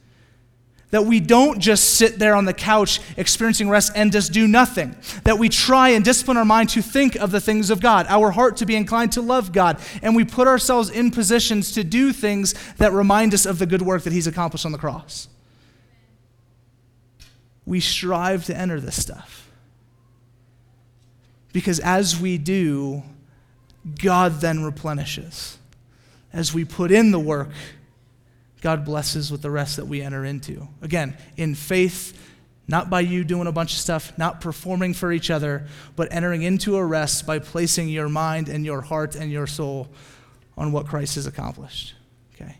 That 0.89 1.05
we 1.05 1.19
don't 1.19 1.59
just 1.59 1.95
sit 1.95 2.19
there 2.19 2.35
on 2.35 2.45
the 2.45 2.53
couch 2.53 2.99
experiencing 3.15 3.69
rest 3.69 3.93
and 3.95 4.11
just 4.11 4.33
do 4.33 4.47
nothing. 4.47 4.95
That 5.23 5.37
we 5.37 5.47
try 5.47 5.89
and 5.89 6.03
discipline 6.03 6.37
our 6.37 6.43
mind 6.43 6.69
to 6.69 6.81
think 6.81 7.15
of 7.15 7.31
the 7.31 7.39
things 7.39 7.69
of 7.69 7.79
God, 7.79 8.07
our 8.09 8.31
heart 8.31 8.57
to 8.57 8.65
be 8.65 8.75
inclined 8.75 9.13
to 9.13 9.21
love 9.21 9.53
God, 9.53 9.79
and 10.01 10.15
we 10.15 10.25
put 10.25 10.47
ourselves 10.47 10.89
in 10.89 11.11
positions 11.11 11.71
to 11.73 11.83
do 11.83 12.11
things 12.11 12.55
that 12.77 12.91
remind 12.91 13.33
us 13.33 13.45
of 13.45 13.59
the 13.59 13.65
good 13.65 13.83
work 13.83 14.03
that 14.03 14.11
He's 14.13 14.27
accomplished 14.27 14.65
on 14.65 14.71
the 14.71 14.77
cross 14.77 15.29
we 17.65 17.79
strive 17.79 18.45
to 18.45 18.57
enter 18.57 18.79
this 18.79 19.01
stuff. 19.01 19.40
Because 21.53 21.79
as 21.79 22.19
we 22.19 22.37
do, 22.37 23.03
God 24.01 24.41
then 24.41 24.63
replenishes. 24.63 25.57
As 26.33 26.53
we 26.53 26.63
put 26.63 26.91
in 26.91 27.11
the 27.11 27.19
work, 27.19 27.49
God 28.61 28.85
blesses 28.85 29.31
with 29.31 29.41
the 29.41 29.51
rest 29.51 29.75
that 29.77 29.85
we 29.85 30.01
enter 30.01 30.23
into. 30.23 30.67
Again, 30.81 31.17
in 31.35 31.55
faith, 31.55 32.17
not 32.67 32.89
by 32.89 33.01
you 33.01 33.23
doing 33.23 33.47
a 33.47 33.51
bunch 33.51 33.73
of 33.73 33.79
stuff, 33.79 34.17
not 34.17 34.39
performing 34.39 34.93
for 34.93 35.11
each 35.11 35.29
other, 35.29 35.65
but 35.95 36.07
entering 36.11 36.43
into 36.43 36.77
a 36.77 36.85
rest 36.85 37.25
by 37.25 37.39
placing 37.39 37.89
your 37.89 38.07
mind 38.07 38.47
and 38.47 38.63
your 38.63 38.81
heart 38.81 39.15
and 39.15 39.31
your 39.31 39.47
soul 39.47 39.89
on 40.55 40.71
what 40.71 40.85
Christ 40.85 41.15
has 41.15 41.25
accomplished. 41.25 41.95
Okay? 42.35 42.55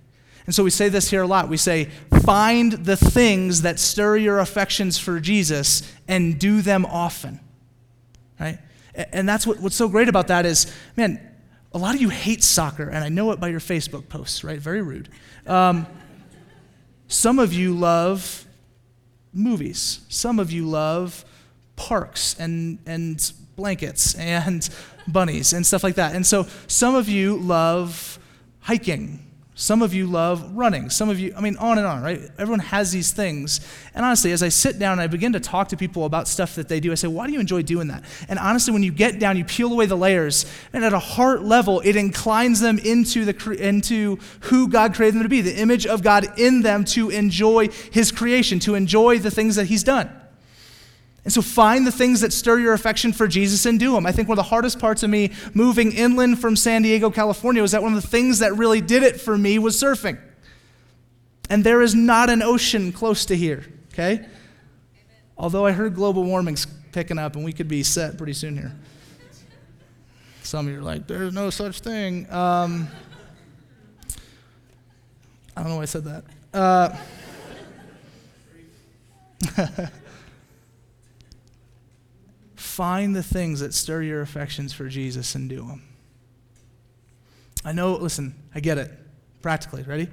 And 0.47 0.55
so 0.55 0.63
we 0.63 0.69
say 0.69 0.89
this 0.89 1.09
here 1.09 1.21
a 1.21 1.27
lot. 1.27 1.47
We 1.49 1.57
say, 1.57 1.89
find 2.23 2.73
the 2.73 2.97
things 2.97 3.61
that 3.61 3.79
stir 3.79 4.17
your 4.17 4.39
affections 4.39 4.97
for 4.97 5.19
Jesus 5.19 5.83
and 6.07 6.39
do 6.39 6.61
them 6.61 6.85
often. 6.85 7.39
Right? 8.39 8.57
And 9.11 9.27
that's 9.27 9.45
what, 9.45 9.59
what's 9.59 9.75
so 9.75 9.87
great 9.87 10.09
about 10.09 10.27
that 10.27 10.45
is, 10.45 10.73
man, 10.95 11.19
a 11.73 11.77
lot 11.77 11.95
of 11.95 12.01
you 12.01 12.09
hate 12.09 12.43
soccer, 12.43 12.89
and 12.89 13.03
I 13.03 13.09
know 13.09 13.31
it 13.31 13.39
by 13.39 13.47
your 13.47 13.59
Facebook 13.59 14.09
posts, 14.09 14.43
right? 14.43 14.59
Very 14.59 14.81
rude. 14.81 15.09
Um, 15.47 15.87
some 17.07 17.39
of 17.39 17.53
you 17.53 17.73
love 17.73 18.45
movies. 19.33 20.01
Some 20.09 20.39
of 20.39 20.51
you 20.51 20.65
love 20.65 21.25
parks 21.75 22.35
and, 22.39 22.79
and 22.85 23.31
blankets 23.55 24.15
and 24.15 24.69
bunnies 25.07 25.53
and 25.53 25.65
stuff 25.65 25.83
like 25.83 25.95
that. 25.95 26.15
And 26.15 26.25
so 26.25 26.47
some 26.67 26.95
of 26.95 27.09
you 27.09 27.37
love 27.37 28.19
hiking 28.59 29.30
Some 29.61 29.83
of 29.83 29.93
you 29.93 30.07
love 30.07 30.57
running. 30.57 30.89
Some 30.89 31.07
of 31.07 31.19
you, 31.19 31.35
I 31.37 31.39
mean, 31.39 31.55
on 31.57 31.77
and 31.77 31.85
on, 31.85 32.01
right? 32.01 32.19
Everyone 32.39 32.61
has 32.61 32.91
these 32.91 33.11
things. 33.11 33.59
And 33.93 34.03
honestly, 34.03 34.31
as 34.31 34.41
I 34.41 34.49
sit 34.49 34.79
down 34.79 34.93
and 34.93 35.01
I 35.01 35.05
begin 35.05 35.33
to 35.33 35.39
talk 35.39 35.67
to 35.67 35.77
people 35.77 36.05
about 36.05 36.27
stuff 36.27 36.55
that 36.55 36.67
they 36.67 36.79
do, 36.79 36.91
I 36.91 36.95
say, 36.95 37.07
why 37.07 37.27
do 37.27 37.33
you 37.33 37.39
enjoy 37.39 37.61
doing 37.61 37.87
that? 37.89 38.03
And 38.27 38.39
honestly, 38.39 38.73
when 38.73 38.81
you 38.81 38.91
get 38.91 39.19
down, 39.19 39.37
you 39.37 39.45
peel 39.45 39.71
away 39.71 39.85
the 39.85 39.95
layers, 39.95 40.47
and 40.73 40.83
at 40.83 40.93
a 40.93 40.99
heart 40.99 41.43
level, 41.43 41.79
it 41.81 41.95
inclines 41.95 42.59
them 42.59 42.79
into, 42.79 43.23
the, 43.23 43.51
into 43.51 44.17
who 44.39 44.67
God 44.67 44.95
created 44.95 45.13
them 45.13 45.23
to 45.23 45.29
be, 45.29 45.41
the 45.41 45.59
image 45.59 45.85
of 45.85 46.01
God 46.01 46.39
in 46.39 46.63
them 46.63 46.83
to 46.85 47.11
enjoy 47.11 47.67
His 47.67 48.11
creation, 48.11 48.57
to 48.61 48.73
enjoy 48.73 49.19
the 49.19 49.29
things 49.29 49.57
that 49.57 49.67
He's 49.67 49.83
done. 49.83 50.09
And 51.23 51.31
so 51.31 51.41
find 51.41 51.85
the 51.85 51.91
things 51.91 52.21
that 52.21 52.33
stir 52.33 52.59
your 52.59 52.73
affection 52.73 53.13
for 53.13 53.27
Jesus 53.27 53.65
and 53.67 53.79
do 53.79 53.93
them. 53.93 54.07
I 54.07 54.11
think 54.11 54.27
one 54.27 54.39
of 54.39 54.43
the 54.43 54.49
hardest 54.49 54.79
parts 54.79 55.03
of 55.03 55.09
me 55.11 55.31
moving 55.53 55.91
inland 55.91 56.39
from 56.39 56.55
San 56.55 56.81
Diego, 56.81 57.11
California, 57.11 57.61
was 57.61 57.71
that 57.73 57.83
one 57.83 57.93
of 57.93 58.01
the 58.01 58.07
things 58.07 58.39
that 58.39 58.55
really 58.55 58.81
did 58.81 59.03
it 59.03 59.21
for 59.21 59.37
me 59.37 59.59
was 59.59 59.75
surfing. 59.79 60.19
And 61.49 61.63
there 61.63 61.81
is 61.81 61.93
not 61.93 62.29
an 62.29 62.41
ocean 62.41 62.91
close 62.91 63.25
to 63.25 63.35
here, 63.35 63.65
okay? 63.93 64.25
Although 65.37 65.65
I 65.65 65.73
heard 65.73 65.93
global 65.93 66.23
warming's 66.23 66.65
picking 66.91 67.19
up 67.19 67.35
and 67.35 67.45
we 67.45 67.53
could 67.53 67.67
be 67.67 67.83
set 67.83 68.17
pretty 68.17 68.33
soon 68.33 68.57
here. 68.57 68.73
Some 70.41 70.67
of 70.67 70.73
you 70.73 70.79
are 70.79 70.83
like, 70.83 71.07
there's 71.07 71.33
no 71.33 71.51
such 71.51 71.81
thing. 71.81 72.29
Um, 72.31 72.87
I 75.55 75.61
don't 75.61 75.69
know 75.69 75.75
why 75.77 75.83
I 75.83 75.85
said 75.85 76.03
that. 76.05 76.23
Uh, 76.53 76.95
Find 82.71 83.13
the 83.13 83.21
things 83.21 83.59
that 83.59 83.73
stir 83.73 84.01
your 84.01 84.21
affections 84.21 84.71
for 84.71 84.87
Jesus 84.87 85.35
and 85.35 85.49
do 85.49 85.67
them. 85.67 85.83
I 87.65 87.73
know, 87.73 87.97
listen, 87.97 88.33
I 88.55 88.61
get 88.61 88.77
it. 88.77 88.89
Practically, 89.41 89.83
ready? 89.83 90.07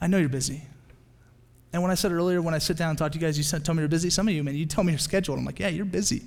I 0.00 0.06
know 0.06 0.16
you're 0.16 0.28
busy. 0.28 0.62
And 1.72 1.82
when 1.82 1.90
I 1.90 1.96
said 1.96 2.12
earlier, 2.12 2.40
when 2.40 2.54
I 2.54 2.58
sit 2.58 2.76
down 2.76 2.90
and 2.90 2.98
talk 2.98 3.10
to 3.10 3.18
you 3.18 3.26
guys, 3.26 3.36
you 3.36 3.58
tell 3.58 3.74
me 3.74 3.80
you're 3.80 3.88
busy. 3.88 4.10
Some 4.10 4.28
of 4.28 4.34
you, 4.34 4.44
man, 4.44 4.54
you 4.54 4.64
tell 4.64 4.84
me 4.84 4.92
your 4.92 5.00
schedule. 5.00 5.34
I'm 5.34 5.44
like, 5.44 5.58
yeah, 5.58 5.70
you're 5.70 5.84
busy. 5.84 6.22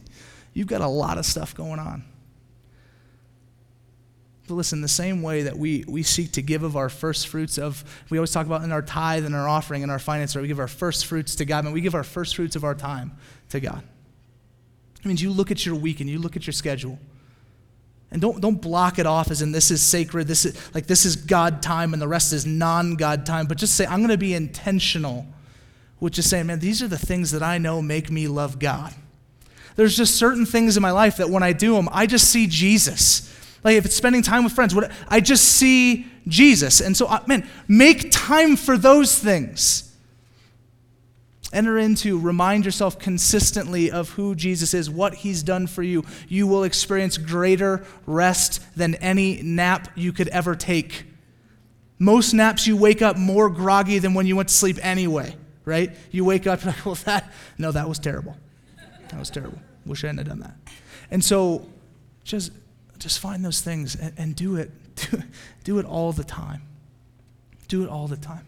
You've 0.54 0.68
got 0.68 0.82
a 0.82 0.88
lot 0.90 1.18
of 1.18 1.26
stuff 1.26 1.56
going 1.56 1.80
on. 1.80 2.04
But 4.50 4.56
listen, 4.56 4.82
the 4.82 4.90
same 4.90 5.22
way 5.22 5.44
that 5.44 5.58
we, 5.58 5.86
we 5.88 6.04
seek 6.04 6.34
to 6.34 6.42
give 6.42 6.64
of 6.64 6.76
our 6.76 6.90
first 6.90 7.30
fruits 7.30 7.58
of, 7.58 7.86
we 8.10 8.18
always 8.18 8.32
talk 8.32 8.46
about 8.46 8.66
in 8.66 8.74
our 8.74 8.82
tithe 8.82 9.26
and 9.26 9.34
our 9.34 9.48
offering 9.48 9.84
and 9.84 9.92
our 9.92 10.00
finance, 10.00 10.36
right? 10.36 10.42
we 10.42 10.50
give 10.50 10.60
our 10.60 10.68
first 10.68 11.06
fruits 11.06 11.36
to 11.36 11.46
God, 11.46 11.64
and 11.64 11.74
we 11.74 11.80
give 11.80 11.96
our 11.96 12.04
first 12.04 12.36
fruits 12.36 12.58
of 12.58 12.66
our 12.66 12.76
time 12.76 13.14
to 13.52 13.62
God. 13.62 13.86
It 15.02 15.08
means 15.08 15.22
you 15.22 15.32
look 15.32 15.52
at 15.52 15.66
your 15.66 15.76
week 15.76 16.00
and 16.00 16.10
you 16.10 16.20
look 16.20 16.36
at 16.36 16.46
your 16.46 16.54
schedule. 16.54 17.00
And 18.12 18.22
don't, 18.22 18.42
don't 18.42 18.62
block 18.62 19.00
it 19.00 19.06
off 19.06 19.32
as 19.32 19.42
in 19.42 19.52
this 19.52 19.72
is 19.72 19.82
sacred, 19.82 20.28
this 20.28 20.46
is 20.46 20.76
like 20.76 20.86
this 20.86 21.06
is 21.06 21.16
God 21.16 21.62
time 21.62 21.94
and 21.94 22.02
the 22.02 22.08
rest 22.08 22.34
is 22.34 22.46
non-God 22.46 23.26
time, 23.26 23.48
but 23.48 23.58
just 23.58 23.76
say, 23.76 23.86
I'm 23.86 24.02
gonna 24.02 24.18
be 24.18 24.34
intentional 24.34 25.26
with 26.00 26.14
just 26.14 26.30
saying, 26.30 26.48
man, 26.48 26.60
these 26.60 26.84
are 26.84 26.88
the 26.88 26.98
things 26.98 27.32
that 27.32 27.42
I 27.42 27.58
know 27.58 27.82
make 27.82 28.12
me 28.12 28.28
love 28.28 28.60
God. 28.60 28.94
There's 29.76 29.96
just 29.96 30.16
certain 30.16 30.46
things 30.46 30.76
in 30.76 30.82
my 30.82 30.92
life 30.92 31.18
that 31.18 31.30
when 31.30 31.42
I 31.42 31.54
do 31.54 31.76
them, 31.76 31.88
I 31.92 32.06
just 32.06 32.28
see 32.30 32.48
Jesus. 32.48 33.34
Like 33.64 33.78
if 33.78 33.86
it's 33.86 33.96
spending 33.96 34.22
time 34.22 34.44
with 34.44 34.54
friends, 34.54 34.76
what, 34.76 34.92
I 35.08 35.22
just 35.22 35.46
see 35.46 36.08
Jesus. 36.28 36.82
And 36.82 36.98
so, 36.98 37.08
uh, 37.08 37.24
man, 37.28 37.48
make 37.68 38.12
time 38.12 38.56
for 38.56 38.78
those 38.78 39.18
things. 39.18 39.91
Enter 41.54 41.78
into, 41.78 42.18
remind 42.18 42.64
yourself 42.64 42.98
consistently 42.98 43.92
of 43.92 44.12
who 44.12 44.36
Jesus 44.36 44.74
is, 44.74 44.90
what 44.90 45.16
he's 45.16 45.44
done 45.44 45.68
for 45.68 45.84
you. 45.84 46.06
You 46.30 46.48
will 46.48 46.64
experience 46.64 47.18
greater 47.18 47.86
rest 48.06 48.62
than 48.76 48.96
any 48.96 49.42
nap 49.42 49.90
you 49.96 50.14
could 50.14 50.30
ever 50.30 50.56
take. 50.56 51.06
Most 52.00 52.34
naps, 52.34 52.66
you 52.66 52.78
wake 52.78 53.02
up 53.02 53.18
more 53.18 53.50
groggy 53.50 54.00
than 54.00 54.14
when 54.14 54.26
you 54.26 54.36
went 54.36 54.50
to 54.50 54.56
sleep 54.56 54.78
anyway, 54.82 55.36
right? 55.66 55.92
You 56.10 56.24
wake 56.24 56.48
up 56.48 56.64
like, 56.66 56.86
well, 56.86 56.96
that, 57.06 57.32
no, 57.58 57.72
that 57.72 57.88
was 57.88 58.00
terrible. 58.00 58.38
That 59.10 59.20
was 59.20 59.30
terrible. 59.30 59.60
Wish 59.86 60.04
I 60.06 60.08
hadn't 60.08 60.28
done 60.28 60.40
that. 60.40 60.56
And 61.12 61.24
so 61.24 61.68
just, 62.24 62.54
just 62.98 63.20
find 63.20 63.44
those 63.44 63.60
things 63.60 63.96
and, 63.96 64.14
and 64.18 64.36
do 64.36 64.56
it. 64.56 64.72
Do, 64.96 65.24
do 65.66 65.80
it 65.80 65.86
all 65.86 66.14
the 66.14 66.24
time. 66.24 66.62
Do 67.68 67.84
it 67.84 67.90
all 67.90 68.08
the 68.08 68.18
time. 68.18 68.46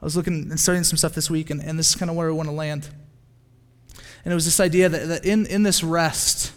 I 0.00 0.04
was 0.04 0.16
looking 0.16 0.50
and 0.50 0.60
studying 0.60 0.84
some 0.84 0.96
stuff 0.96 1.14
this 1.14 1.28
week, 1.28 1.50
and, 1.50 1.60
and 1.60 1.78
this 1.78 1.90
is 1.90 1.96
kind 1.96 2.10
of 2.10 2.16
where 2.16 2.28
I 2.28 2.32
want 2.32 2.48
to 2.48 2.54
land. 2.54 2.88
And 4.24 4.32
it 4.32 4.34
was 4.34 4.44
this 4.44 4.60
idea 4.60 4.88
that, 4.88 5.08
that 5.08 5.24
in, 5.24 5.46
in 5.46 5.64
this 5.64 5.82
rest, 5.82 6.52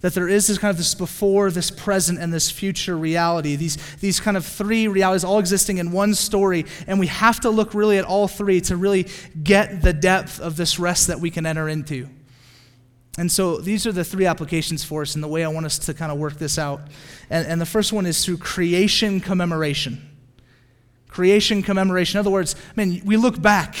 that 0.00 0.14
there 0.14 0.28
is 0.28 0.46
this 0.46 0.58
kind 0.58 0.70
of 0.70 0.76
this 0.76 0.94
before, 0.94 1.50
this 1.50 1.70
present, 1.70 2.20
and 2.20 2.32
this 2.32 2.50
future 2.50 2.96
reality. 2.96 3.56
These, 3.56 3.78
these 3.96 4.20
kind 4.20 4.36
of 4.36 4.44
three 4.44 4.86
realities 4.86 5.24
all 5.24 5.38
existing 5.38 5.78
in 5.78 5.90
one 5.90 6.14
story, 6.14 6.66
and 6.86 7.00
we 7.00 7.08
have 7.08 7.40
to 7.40 7.50
look 7.50 7.74
really 7.74 7.98
at 7.98 8.04
all 8.04 8.28
three 8.28 8.60
to 8.62 8.76
really 8.76 9.08
get 9.42 9.82
the 9.82 9.92
depth 9.92 10.38
of 10.38 10.56
this 10.56 10.78
rest 10.78 11.08
that 11.08 11.18
we 11.18 11.30
can 11.30 11.46
enter 11.46 11.68
into. 11.68 12.08
And 13.16 13.30
so 13.30 13.58
these 13.58 13.86
are 13.86 13.92
the 13.92 14.04
three 14.04 14.26
applications 14.26 14.84
for 14.84 15.02
us, 15.02 15.14
and 15.16 15.24
the 15.24 15.28
way 15.28 15.44
I 15.44 15.48
want 15.48 15.66
us 15.66 15.78
to 15.80 15.94
kind 15.94 16.12
of 16.12 16.18
work 16.18 16.34
this 16.34 16.58
out. 16.58 16.82
And, 17.30 17.46
and 17.46 17.60
the 17.60 17.66
first 17.66 17.92
one 17.92 18.06
is 18.06 18.24
through 18.24 18.38
creation 18.38 19.20
commemoration 19.20 20.13
creation 21.14 21.62
commemoration. 21.62 22.18
In 22.18 22.20
other 22.20 22.30
words, 22.30 22.56
I 22.76 22.84
mean, 22.84 23.00
we 23.04 23.16
look 23.16 23.40
back. 23.40 23.76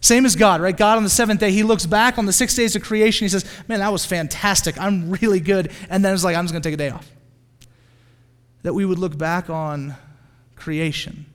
Same 0.00 0.24
as 0.24 0.36
God, 0.36 0.60
right? 0.60 0.76
God 0.76 0.96
on 0.96 1.02
the 1.02 1.10
seventh 1.10 1.40
day, 1.40 1.50
he 1.50 1.64
looks 1.64 1.84
back 1.84 2.16
on 2.16 2.26
the 2.26 2.32
six 2.32 2.54
days 2.54 2.76
of 2.76 2.82
creation. 2.82 3.24
He 3.24 3.28
says, 3.28 3.44
Man, 3.66 3.80
that 3.80 3.90
was 3.90 4.06
fantastic. 4.06 4.78
I'm 4.80 5.10
really 5.10 5.40
good. 5.40 5.72
And 5.90 6.04
then 6.04 6.14
it's 6.14 6.22
like, 6.22 6.36
I'm 6.36 6.44
just 6.44 6.52
going 6.52 6.62
to 6.62 6.68
take 6.68 6.74
a 6.74 6.76
day 6.76 6.90
off. 6.90 7.10
That 8.62 8.72
we 8.72 8.84
would 8.84 9.00
look 9.00 9.18
back 9.18 9.50
on 9.50 9.96
creation. 10.54 11.26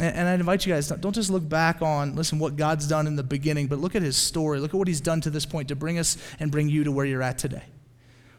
And, 0.00 0.16
and 0.16 0.28
I 0.28 0.32
invite 0.32 0.64
you 0.64 0.72
guys, 0.72 0.88
don't 0.88 1.14
just 1.14 1.28
look 1.28 1.46
back 1.46 1.82
on, 1.82 2.16
listen, 2.16 2.38
what 2.38 2.56
God's 2.56 2.86
done 2.88 3.06
in 3.06 3.16
the 3.16 3.22
beginning, 3.22 3.66
but 3.66 3.80
look 3.80 3.94
at 3.94 4.00
his 4.00 4.16
story. 4.16 4.60
Look 4.60 4.72
at 4.72 4.78
what 4.78 4.88
he's 4.88 5.02
done 5.02 5.20
to 5.20 5.30
this 5.30 5.44
point 5.44 5.68
to 5.68 5.76
bring 5.76 5.98
us 5.98 6.16
and 6.40 6.50
bring 6.50 6.70
you 6.70 6.84
to 6.84 6.92
where 6.92 7.04
you're 7.04 7.22
at 7.22 7.36
today. 7.36 7.64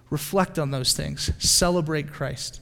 Reflect 0.10 0.58
on 0.58 0.72
those 0.72 0.94
things, 0.94 1.30
celebrate 1.38 2.12
Christ. 2.12 2.62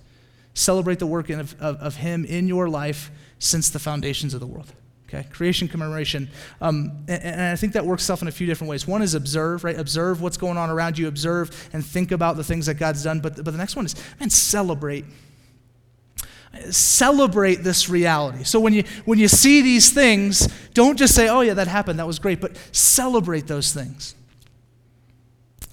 Celebrate 0.53 0.99
the 0.99 1.07
work 1.07 1.29
of, 1.29 1.59
of, 1.61 1.77
of 1.77 1.95
Him 1.95 2.25
in 2.25 2.47
your 2.47 2.69
life 2.69 3.11
since 3.39 3.69
the 3.69 3.79
foundations 3.79 4.33
of 4.33 4.39
the 4.39 4.47
world. 4.47 4.71
Okay, 5.13 5.27
creation 5.29 5.67
commemoration. 5.67 6.29
Um, 6.61 7.03
and, 7.09 7.21
and, 7.23 7.41
I 7.41 7.57
think 7.57 7.73
that 7.73 7.85
works 7.85 8.03
itself 8.03 8.21
in 8.21 8.29
a 8.29 8.31
few 8.31 8.47
different 8.47 8.69
ways. 8.69 8.87
One 8.87 9.01
is 9.01 9.13
observe, 9.13 9.65
right? 9.65 9.77
Observe 9.77 10.21
what's 10.21 10.37
going 10.37 10.57
on 10.57 10.69
around 10.69 10.97
you, 10.97 11.09
observe 11.09 11.69
and 11.73 11.85
think 11.85 12.13
about 12.13 12.37
the 12.37 12.45
things 12.45 12.67
that 12.67 12.75
God's 12.75 13.03
done. 13.03 13.19
But, 13.19 13.35
but 13.35 13.51
the 13.51 13.57
next 13.57 13.75
one 13.75 13.85
is, 13.85 13.95
man, 14.21 14.29
celebrate. 14.29 15.03
Celebrate 16.69 17.55
this 17.55 17.89
reality. 17.89 18.45
So 18.45 18.59
when 18.61 18.73
you, 18.73 18.83
when 19.03 19.19
you 19.19 19.27
see 19.27 19.61
these 19.61 19.91
things, 19.91 20.47
don't 20.73 20.97
just 20.97 21.13
say, 21.13 21.27
oh, 21.27 21.41
yeah, 21.41 21.55
that 21.55 21.67
happened, 21.67 21.99
that 21.99 22.07
was 22.07 22.19
great, 22.19 22.39
but 22.39 22.55
celebrate 22.71 23.47
those 23.47 23.73
things. 23.73 24.15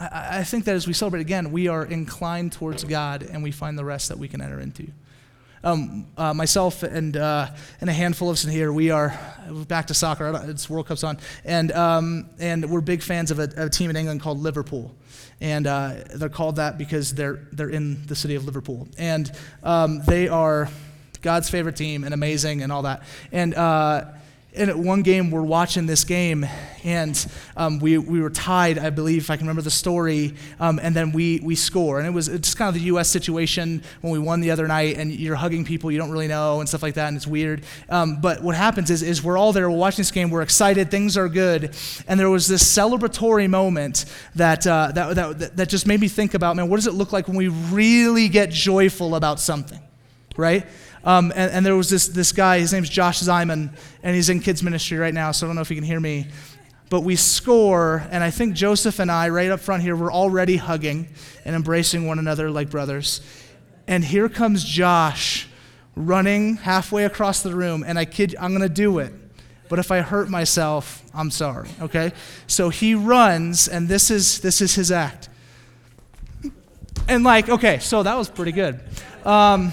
I, 0.01 0.39
I 0.39 0.45
think 0.45 0.65
that 0.65 0.75
as 0.75 0.87
we 0.87 0.93
celebrate 0.93 1.21
again, 1.21 1.53
we 1.53 1.69
are 1.69 1.85
inclined 1.85 2.53
towards 2.53 2.85
God 2.85 3.23
and 3.23 3.43
we 3.43 3.51
find 3.51 3.79
the 3.79 3.85
rest 3.85 4.09
that 4.09 4.19
we 4.19 4.29
can 4.29 4.41
enter 4.41 4.61
into. 4.61 4.89
Um, 5.65 6.07
uh, 6.17 6.33
myself 6.35 6.85
and, 6.85 7.17
uh, 7.17 7.49
and 7.81 7.91
a 7.91 7.93
handful 7.93 8.31
of 8.31 8.35
us 8.35 8.45
in 8.45 8.51
here, 8.51 8.73
we 8.73 8.91
are 8.91 9.19
back 9.67 9.89
to 9.89 9.95
soccer. 9.95 10.41
It's 10.47 10.71
World 10.71 10.87
Cup's 10.87 11.03
on, 11.03 11.19
and 11.45 11.73
um, 11.73 12.31
and 12.39 12.71
we're 12.71 12.81
big 12.81 13.03
fans 13.03 13.33
of 13.33 13.41
a, 13.41 13.51
a, 13.57 13.69
team 13.69 13.91
in 13.91 13.97
England 13.97 14.21
called 14.21 14.39
Liverpool, 14.39 14.95
and 15.41 15.67
uh, 15.67 15.95
they're 16.15 16.29
called 16.29 16.57
that 16.57 16.79
because 16.79 17.13
they're 17.13 17.49
they're 17.51 17.71
in 17.71 18.07
the 18.07 18.15
city 18.15 18.37
of 18.37 18.45
Liverpool, 18.45 18.87
and 18.99 19.33
um, 19.65 20.01
they 20.07 20.29
are 20.29 20.69
God's 21.23 21.51
favorite 21.51 21.75
team 21.75 22.05
and 22.05 22.15
amazing 22.15 22.63
and 22.63 22.71
all 22.71 22.83
that, 22.83 23.03
and 23.33 23.53
uh, 23.55 24.05
in 24.59 24.85
one 24.85 25.03
game, 25.03 25.31
we're 25.31 25.43
watching 25.43 25.87
this 25.87 26.05
game, 26.05 26.45
and 26.83 27.27
um, 27.57 27.79
we, 27.79 27.97
we 27.97 28.21
were 28.21 28.31
tied, 28.31 28.77
I 28.79 28.91
believe, 28.91 29.23
if 29.23 29.31
I 29.31 29.37
can 29.37 29.47
remember 29.47 29.63
the 29.63 29.71
story, 29.71 30.35
um, 30.59 30.81
and 30.83 30.95
then 30.95 31.13
we, 31.13 31.41
we 31.41 31.55
score. 31.55 31.99
And 31.99 32.07
it 32.07 32.11
was 32.11 32.29
it's 32.29 32.55
kind 32.55 32.69
of 32.69 32.75
the 32.75 32.87
U.S. 32.89 33.09
situation 33.09 33.83
when 34.01 34.13
we 34.13 34.19
won 34.19 34.41
the 34.41 34.51
other 34.51 34.67
night, 34.67 34.99
and 34.99 35.13
you're 35.13 35.37
hugging 35.37 35.65
people 35.65 35.91
you 35.91 35.99
don't 35.99 36.11
really 36.11 36.29
know 36.29 36.61
and 36.61 36.69
stuff 36.69 36.83
like 36.83 36.95
that, 36.95 37.09
and 37.09 37.17
it's 37.17 37.27
weird. 37.27 37.63
Um, 37.89 38.21
but 38.21 38.43
what 38.43 38.57
happens 38.57 38.91
is, 38.91 39.03
is 39.03 39.23
we're 39.23 39.39
all 39.39 39.53
there, 39.53 39.71
we're 39.71 39.77
watching 39.77 39.99
this 39.99 40.11
game, 40.11 40.31
we're 40.31 40.43
excited, 40.43 40.91
things 40.91 41.17
are 41.17 41.29
good, 41.29 41.75
and 42.09 42.19
there 42.19 42.31
was 42.31 42.49
this 42.49 42.65
celebratory 42.65 43.49
moment 43.49 44.05
that, 44.35 44.67
uh, 44.67 44.91
that, 44.93 45.15
that, 45.15 45.57
that 45.57 45.69
just 45.69 45.87
made 45.87 46.01
me 46.01 46.09
think 46.09 46.35
about, 46.35 46.57
man, 46.57 46.69
what 46.69 46.77
does 46.77 46.87
it 46.87 46.95
look 46.95 47.13
like 47.13 47.29
when 47.29 47.37
we 47.37 47.49
really 47.49 48.29
get 48.29 48.51
joyful 48.51 49.15
about 49.15 49.39
something, 49.39 49.81
right? 50.37 50.67
Um, 51.05 51.33
and, 51.35 51.53
and, 51.53 51.67
there 51.67 51.77
was 51.77 51.89
this, 51.89 52.09
this 52.09 52.33
guy, 52.33 52.59
his 52.59 52.73
name's 52.73 52.89
Josh 52.89 53.21
Zyman, 53.21 53.71
and 54.03 54.17
he's 54.17 54.29
in 54.29 54.41
kids' 54.41 54.63
ministry 54.63 54.99
right 54.99 55.15
now, 55.15 55.31
so 55.31 55.47
I 55.47 55.49
don't 55.49 55.55
know 55.55 55.63
if 55.63 55.69
he 55.69 55.75
can 55.75 55.85
hear 55.85 56.01
me. 56.01 56.27
But 56.91 57.03
we 57.03 57.17
score, 57.17 58.07
and 58.11 58.25
I 58.25 58.31
think 58.31 58.55
Joseph 58.55 58.99
and 58.99 59.11
I, 59.11 59.29
right 59.29 59.51
up 59.51 59.61
front 59.61 59.83
here, 59.83 59.95
we're 59.95 60.13
already 60.13 60.57
hugging 60.57 61.09
and 61.45 61.55
embracing 61.55 62.07
one 62.07 62.19
another 62.19 62.51
like 62.51 62.71
brothers. 62.71 63.21
And 63.87 64.05
here 64.05 64.29
comes 64.29 64.65
Josh 64.65 65.49
running 65.95 66.57
halfway 66.57 67.05
across 67.05 67.43
the 67.43 67.55
room, 67.55 67.85
and 67.87 67.99
I 67.99 68.05
kid 68.05 68.35
I'm 68.41 68.59
to 68.59 68.69
do 68.69 68.99
it. 68.99 69.13
But 69.69 69.79
if 69.79 69.91
I 69.91 70.01
hurt 70.01 70.31
myself, 70.31 71.03
I'm 71.13 71.31
sorry, 71.31 71.69
okay? 71.83 72.13
So 72.47 72.71
he 72.71 72.95
runs, 72.95 73.69
and 73.69 73.87
this 73.87 74.11
is, 74.11 74.41
this 74.41 74.61
is 74.61 74.75
his 74.75 74.91
act. 74.91 75.29
And 77.07 77.25
like, 77.25 77.49
okay, 77.49 77.79
so 77.79 78.03
that 78.03 78.17
was 78.17 78.29
pretty 78.29 78.53
good. 78.53 78.81
Um, 79.25 79.73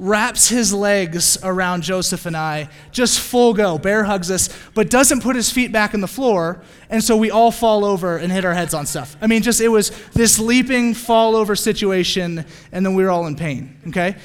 wraps 0.00 0.48
his 0.48 0.72
legs 0.72 1.38
around 1.44 1.82
Joseph 1.82 2.24
and 2.24 2.34
I, 2.34 2.70
just 2.90 3.20
full 3.20 3.52
go, 3.52 3.76
bear 3.76 4.04
hugs 4.04 4.30
us, 4.30 4.48
but 4.74 4.88
doesn't 4.88 5.22
put 5.22 5.36
his 5.36 5.50
feet 5.52 5.72
back 5.72 5.92
in 5.92 6.00
the 6.00 6.08
floor. 6.08 6.62
And 6.88 7.04
so 7.04 7.18
we 7.18 7.30
all 7.30 7.52
fall 7.52 7.84
over 7.84 8.16
and 8.16 8.32
hit 8.32 8.46
our 8.46 8.54
heads 8.54 8.72
on 8.72 8.86
stuff. 8.86 9.14
I 9.20 9.26
mean, 9.26 9.42
just 9.42 9.60
it 9.60 9.68
was 9.68 9.90
this 10.12 10.38
leaping 10.38 10.94
fall 10.94 11.36
over 11.36 11.54
situation, 11.54 12.46
and 12.72 12.84
then 12.84 12.94
we 12.94 13.04
were 13.04 13.10
all 13.10 13.26
in 13.26 13.36
pain, 13.36 13.76
okay? 13.88 14.16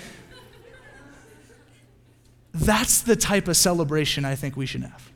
That's 2.54 3.02
the 3.02 3.18
type 3.18 3.50
of 3.50 3.58
celebration 3.58 4.24
I 4.24 4.36
think 4.36 4.56
we 4.56 4.66
should 4.66 4.84
have. 4.84 5.12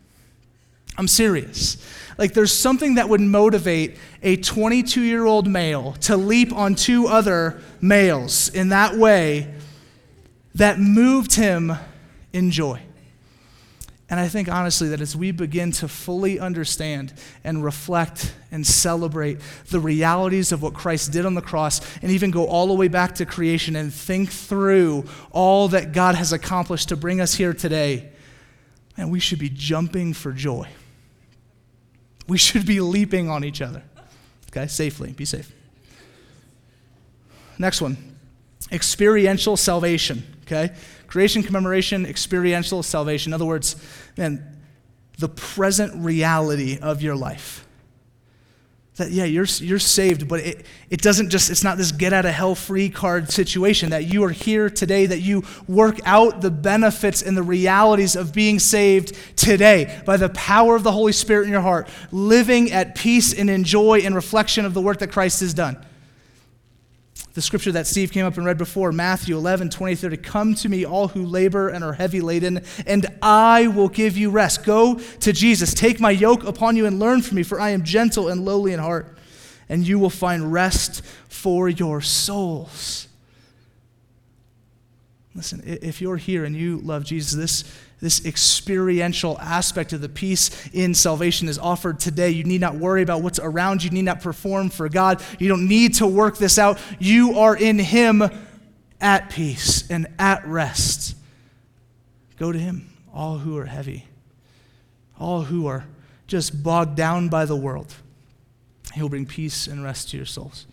I'm 0.98 1.08
serious. 1.08 1.78
Like, 2.17 2.34
there's 2.34 2.52
something 2.52 2.95
that 2.95 3.08
would 3.08 3.22
motivate 3.22 3.95
a 4.22 4.36
22 4.36 5.02
year 5.02 5.26
old 5.26 5.48
male 5.48 5.93
to 6.02 6.17
leap 6.17 6.54
on 6.54 6.76
two 6.76 7.08
other 7.08 7.62
males 7.80 8.50
in 8.50 8.69
that 8.69 8.98
way 8.98 9.54
that 10.60 10.78
moved 10.78 11.36
him 11.36 11.74
in 12.34 12.52
joy. 12.52 12.82
And 14.10 14.19
I 14.19 14.28
think 14.28 14.50
honestly 14.50 14.89
that 14.89 15.00
as 15.00 15.15
we 15.15 15.32
begin 15.32 15.72
to 15.74 15.88
fully 15.88 16.38
understand 16.38 17.13
and 17.45 17.63
reflect 17.63 18.34
and 18.52 18.67
celebrate 18.67 19.39
the 19.69 19.80
realities 19.80 20.52
of 20.52 20.62
what 20.62 20.74
Christ 20.74 21.13
did 21.13 21.26
on 21.26 21.34
the 21.34 21.41
cross, 21.41 21.80
and 22.02 22.12
even 22.12 22.30
go 22.30 22.45
all 22.45 22.67
the 22.67 22.74
way 22.74 22.89
back 22.89 23.15
to 23.15 23.26
creation 23.26 23.76
and 23.76 23.93
think 23.93 24.32
through 24.32 25.06
all 25.32 25.69
that 25.69 25.93
God 25.93 26.15
has 26.15 26.34
accomplished 26.34 26.89
to 26.89 26.98
bring 26.98 27.22
us 27.22 27.36
here 27.36 27.54
today, 27.54 28.10
and 28.98 29.12
we 29.12 29.19
should 29.22 29.39
be 29.39 29.50
jumping 29.50 30.13
for 30.13 30.34
joy. 30.34 30.67
We 32.28 32.38
should 32.38 32.65
be 32.65 32.82
leaping 32.82 33.30
on 33.30 33.45
each 33.45 33.62
other. 33.62 33.84
Okay, 34.52 34.67
safely. 34.67 35.13
Be 35.13 35.26
safe. 35.26 35.54
Next 37.58 37.80
one 37.80 37.98
experiential 38.72 39.58
salvation. 39.58 40.24
Okay? 40.51 40.73
Creation 41.05 41.43
commemoration, 41.43 42.05
experiential 42.07 42.81
salvation. 42.81 43.29
In 43.29 43.33
other 43.35 43.45
words, 43.45 43.75
man, 44.17 44.57
the 45.19 45.29
present 45.29 46.03
reality 46.03 46.79
of 46.81 47.03
your 47.03 47.15
life. 47.15 47.67
That, 48.95 49.12
yeah, 49.12 49.25
you're, 49.25 49.45
you're 49.45 49.79
saved, 49.79 50.27
but 50.27 50.41
it, 50.41 50.65
it 50.89 51.01
doesn't 51.01 51.29
just, 51.29 51.49
it's 51.51 51.63
not 51.63 51.77
this 51.77 51.91
get 51.91 52.13
out 52.13 52.25
of 52.25 52.33
hell 52.33 52.55
free 52.55 52.89
card 52.89 53.31
situation. 53.31 53.91
That 53.91 54.05
you 54.05 54.23
are 54.23 54.31
here 54.31 54.69
today, 54.69 55.05
that 55.05 55.19
you 55.19 55.45
work 55.67 55.99
out 56.03 56.41
the 56.41 56.51
benefits 56.51 57.21
and 57.21 57.38
the 57.38 57.43
realities 57.43 58.15
of 58.15 58.33
being 58.33 58.59
saved 58.59 59.15
today 59.38 60.01
by 60.05 60.17
the 60.17 60.29
power 60.29 60.75
of 60.75 60.83
the 60.83 60.91
Holy 60.91 61.13
Spirit 61.13 61.45
in 61.45 61.51
your 61.51 61.62
heart, 61.62 61.88
living 62.12 62.71
at 62.71 62.95
peace 62.95 63.33
and 63.33 63.49
in 63.49 63.63
joy 63.63 63.99
and 63.99 64.15
reflection 64.15 64.65
of 64.65 64.73
the 64.73 64.81
work 64.81 64.97
that 64.97 65.12
Christ 65.12 65.41
has 65.41 65.53
done 65.53 65.85
the 67.39 67.43
scripture 67.43 67.71
that 67.71 67.88
Steve 67.88 68.12
came 68.12 68.25
up 68.25 68.36
and 68.36 68.45
read 68.45 68.58
before, 68.58 68.91
Matthew 68.91 69.38
11, 69.38 69.69
20, 69.69 69.95
30. 69.95 70.17
Come 70.17 70.56
to 70.56 70.67
me, 70.67 70.86
all 70.86 71.08
who 71.08 71.25
labor 71.25 71.69
and 71.69 71.86
are 71.86 71.93
heavy 71.93 72.19
laden, 72.19 72.65
and 72.86 73.06
I 73.21 73.67
will 73.67 73.88
give 73.88 74.17
you 74.17 74.30
rest. 74.30 74.65
Go 74.65 74.95
to 74.95 75.32
Jesus. 75.32 75.73
Take 75.73 76.02
my 76.02 76.12
yoke 76.12 76.43
upon 76.43 76.75
you 76.75 76.86
and 76.86 76.99
learn 76.99 77.21
from 77.21 77.38
me, 77.38 77.43
for 77.43 77.62
I 77.62 77.69
am 77.69 77.84
gentle 77.84 78.28
and 78.28 78.43
lowly 78.43 78.73
in 78.73 78.80
heart, 78.82 79.17
and 79.69 79.88
you 79.88 79.99
will 79.99 80.10
find 80.10 80.52
rest 80.52 81.02
for 81.30 81.69
your 81.69 82.02
souls. 82.02 83.09
Listen, 85.36 85.62
if 85.65 86.02
you're 86.02 86.18
here 86.18 86.44
and 86.44 86.56
you 86.56 86.80
love 86.80 87.04
Jesus, 87.04 87.34
this 87.34 87.63
this 88.02 88.26
experiential 88.26 89.38
aspect 89.39 89.92
of 89.94 90.02
the 90.02 90.10
peace 90.10 90.70
in 90.74 90.94
salvation 90.94 91.50
is 91.50 91.60
offered 91.60 92.00
today. 92.00 92.30
You 92.30 92.44
need 92.44 92.62
not 92.62 92.76
worry 92.76 93.02
about 93.02 93.22
what's 93.22 93.39
around 93.39 93.84
you. 93.84 93.89
You 93.89 93.96
need 93.96 94.04
not 94.04 94.22
perform 94.22 94.70
for 94.70 94.88
God. 94.88 95.22
You 95.38 95.50
don't 95.50 95.68
need 95.68 95.96
to 95.96 96.08
work 96.08 96.38
this 96.38 96.58
out. 96.58 96.80
You 96.98 97.39
are 97.39 97.56
in 97.56 97.78
Him 97.78 98.24
at 99.02 99.30
peace 99.30 99.89
and 99.89 100.08
at 100.18 100.46
rest. 100.48 101.15
Go 102.38 102.52
to 102.52 102.60
Him, 102.60 102.89
all 103.13 103.39
who 103.39 103.58
are 103.58 103.65
heavy, 103.65 104.06
all 105.20 105.42
who 105.44 105.68
are 105.68 105.86
just 106.26 106.63
bogged 106.63 106.96
down 106.96 107.28
by 107.28 107.46
the 107.46 107.56
world. 107.56 107.94
He'll 108.94 109.10
bring 109.10 109.26
peace 109.26 109.68
and 109.68 109.84
rest 109.84 110.10
to 110.12 110.18
your 110.18 110.26
souls 110.26 110.65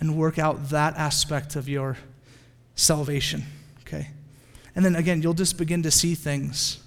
and 0.00 0.16
work 0.16 0.38
out 0.38 0.70
that 0.70 0.96
aspect 0.96 1.54
of 1.54 1.68
your 1.68 1.98
salvation, 2.74 3.44
okay? 3.92 4.08
And 4.74 4.84
then 4.84 4.96
again, 4.96 5.22
you'll 5.22 5.34
just 5.34 5.58
begin 5.58 5.82
to 5.82 5.90
see 5.90 6.14
things 6.14 6.82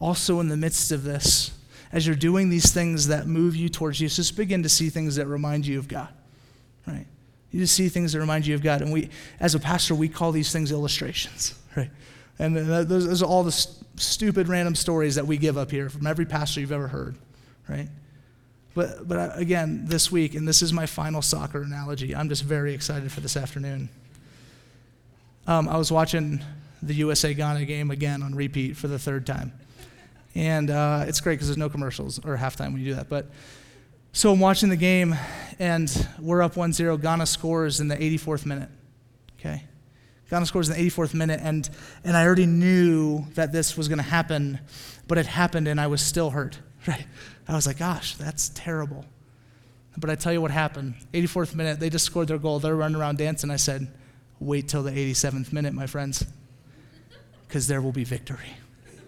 also 0.00 0.40
in 0.40 0.48
the 0.48 0.56
midst 0.56 0.92
of 0.92 1.04
this. 1.04 1.52
As 1.92 2.06
you're 2.06 2.16
doing 2.16 2.48
these 2.48 2.72
things 2.72 3.08
that 3.08 3.26
move 3.26 3.54
you 3.54 3.68
towards 3.68 3.98
Jesus, 3.98 4.16
just 4.16 4.36
begin 4.36 4.62
to 4.64 4.68
see 4.68 4.90
things 4.90 5.16
that 5.16 5.26
remind 5.26 5.66
you 5.66 5.78
of 5.78 5.88
God, 5.88 6.08
right? 6.86 7.06
You 7.52 7.60
just 7.60 7.74
see 7.74 7.88
things 7.88 8.12
that 8.12 8.18
remind 8.18 8.46
you 8.46 8.54
of 8.54 8.62
God. 8.62 8.82
And 8.82 8.92
we, 8.92 9.08
as 9.38 9.54
a 9.54 9.60
pastor, 9.60 9.94
we 9.94 10.08
call 10.08 10.32
these 10.32 10.52
things 10.52 10.72
illustrations, 10.72 11.58
right? 11.76 11.90
And 12.38 12.56
those, 12.56 12.86
those 12.86 13.22
are 13.22 13.26
all 13.26 13.44
the 13.44 13.52
st- 13.52 13.84
stupid 13.98 14.48
random 14.48 14.74
stories 14.74 15.14
that 15.14 15.26
we 15.26 15.38
give 15.38 15.56
up 15.56 15.70
here 15.70 15.88
from 15.88 16.06
every 16.06 16.26
pastor 16.26 16.60
you've 16.60 16.72
ever 16.72 16.88
heard, 16.88 17.16
right? 17.68 17.88
But, 18.74 19.08
but 19.08 19.18
uh, 19.18 19.30
again, 19.36 19.86
this 19.86 20.12
week, 20.12 20.34
and 20.34 20.46
this 20.46 20.60
is 20.60 20.72
my 20.72 20.84
final 20.84 21.22
soccer 21.22 21.62
analogy, 21.62 22.14
I'm 22.14 22.28
just 22.28 22.42
very 22.42 22.74
excited 22.74 23.10
for 23.10 23.20
this 23.20 23.36
afternoon. 23.36 23.88
Um, 25.48 25.68
I 25.68 25.76
was 25.76 25.92
watching 25.92 26.42
the 26.82 26.94
USA 26.94 27.32
Ghana 27.32 27.64
game 27.66 27.90
again 27.92 28.22
on 28.22 28.34
repeat 28.34 28.76
for 28.76 28.88
the 28.88 28.98
third 28.98 29.26
time. 29.26 29.52
And 30.34 30.70
uh, 30.70 31.04
it's 31.06 31.20
great 31.20 31.34
because 31.34 31.48
there's 31.48 31.56
no 31.56 31.68
commercials 31.68 32.18
or 32.18 32.36
halftime 32.36 32.72
when 32.72 32.78
you 32.78 32.86
do 32.86 32.94
that. 32.96 33.08
But 33.08 33.30
so 34.12 34.32
I'm 34.32 34.40
watching 34.40 34.70
the 34.70 34.76
game, 34.76 35.14
and 35.58 36.08
we're 36.18 36.42
up 36.42 36.56
1 36.56 36.72
0. 36.72 36.96
Ghana 36.96 37.26
scores 37.26 37.80
in 37.80 37.88
the 37.88 37.96
84th 37.96 38.44
minute. 38.44 38.70
Okay? 39.38 39.62
Ghana 40.30 40.46
scores 40.46 40.68
in 40.68 40.76
the 40.76 40.90
84th 40.90 41.14
minute, 41.14 41.40
and, 41.42 41.68
and 42.02 42.16
I 42.16 42.24
already 42.26 42.46
knew 42.46 43.24
that 43.34 43.52
this 43.52 43.76
was 43.76 43.88
going 43.88 43.98
to 43.98 44.04
happen, 44.04 44.58
but 45.06 45.16
it 45.18 45.26
happened, 45.26 45.68
and 45.68 45.80
I 45.80 45.86
was 45.86 46.00
still 46.00 46.30
hurt. 46.30 46.58
Right? 46.88 47.04
I 47.48 47.54
was 47.54 47.66
like, 47.66 47.78
gosh, 47.78 48.14
that's 48.14 48.50
terrible. 48.50 49.04
But 49.96 50.08
I 50.08 50.14
tell 50.14 50.32
you 50.32 50.40
what 50.40 50.52
happened. 50.52 50.94
84th 51.12 51.56
minute, 51.56 51.80
they 51.80 51.90
just 51.90 52.04
scored 52.04 52.28
their 52.28 52.38
goal. 52.38 52.60
They're 52.60 52.76
running 52.76 52.96
around 52.96 53.18
dancing. 53.18 53.50
I 53.50 53.56
said, 53.56 53.88
wait 54.40 54.68
till 54.68 54.82
the 54.82 54.92
87th 54.92 55.52
minute, 55.52 55.74
my 55.74 55.86
friends 55.86 56.24
because 57.46 57.66
there 57.66 57.80
will 57.80 57.92
be 57.92 58.04
victory. 58.04 58.56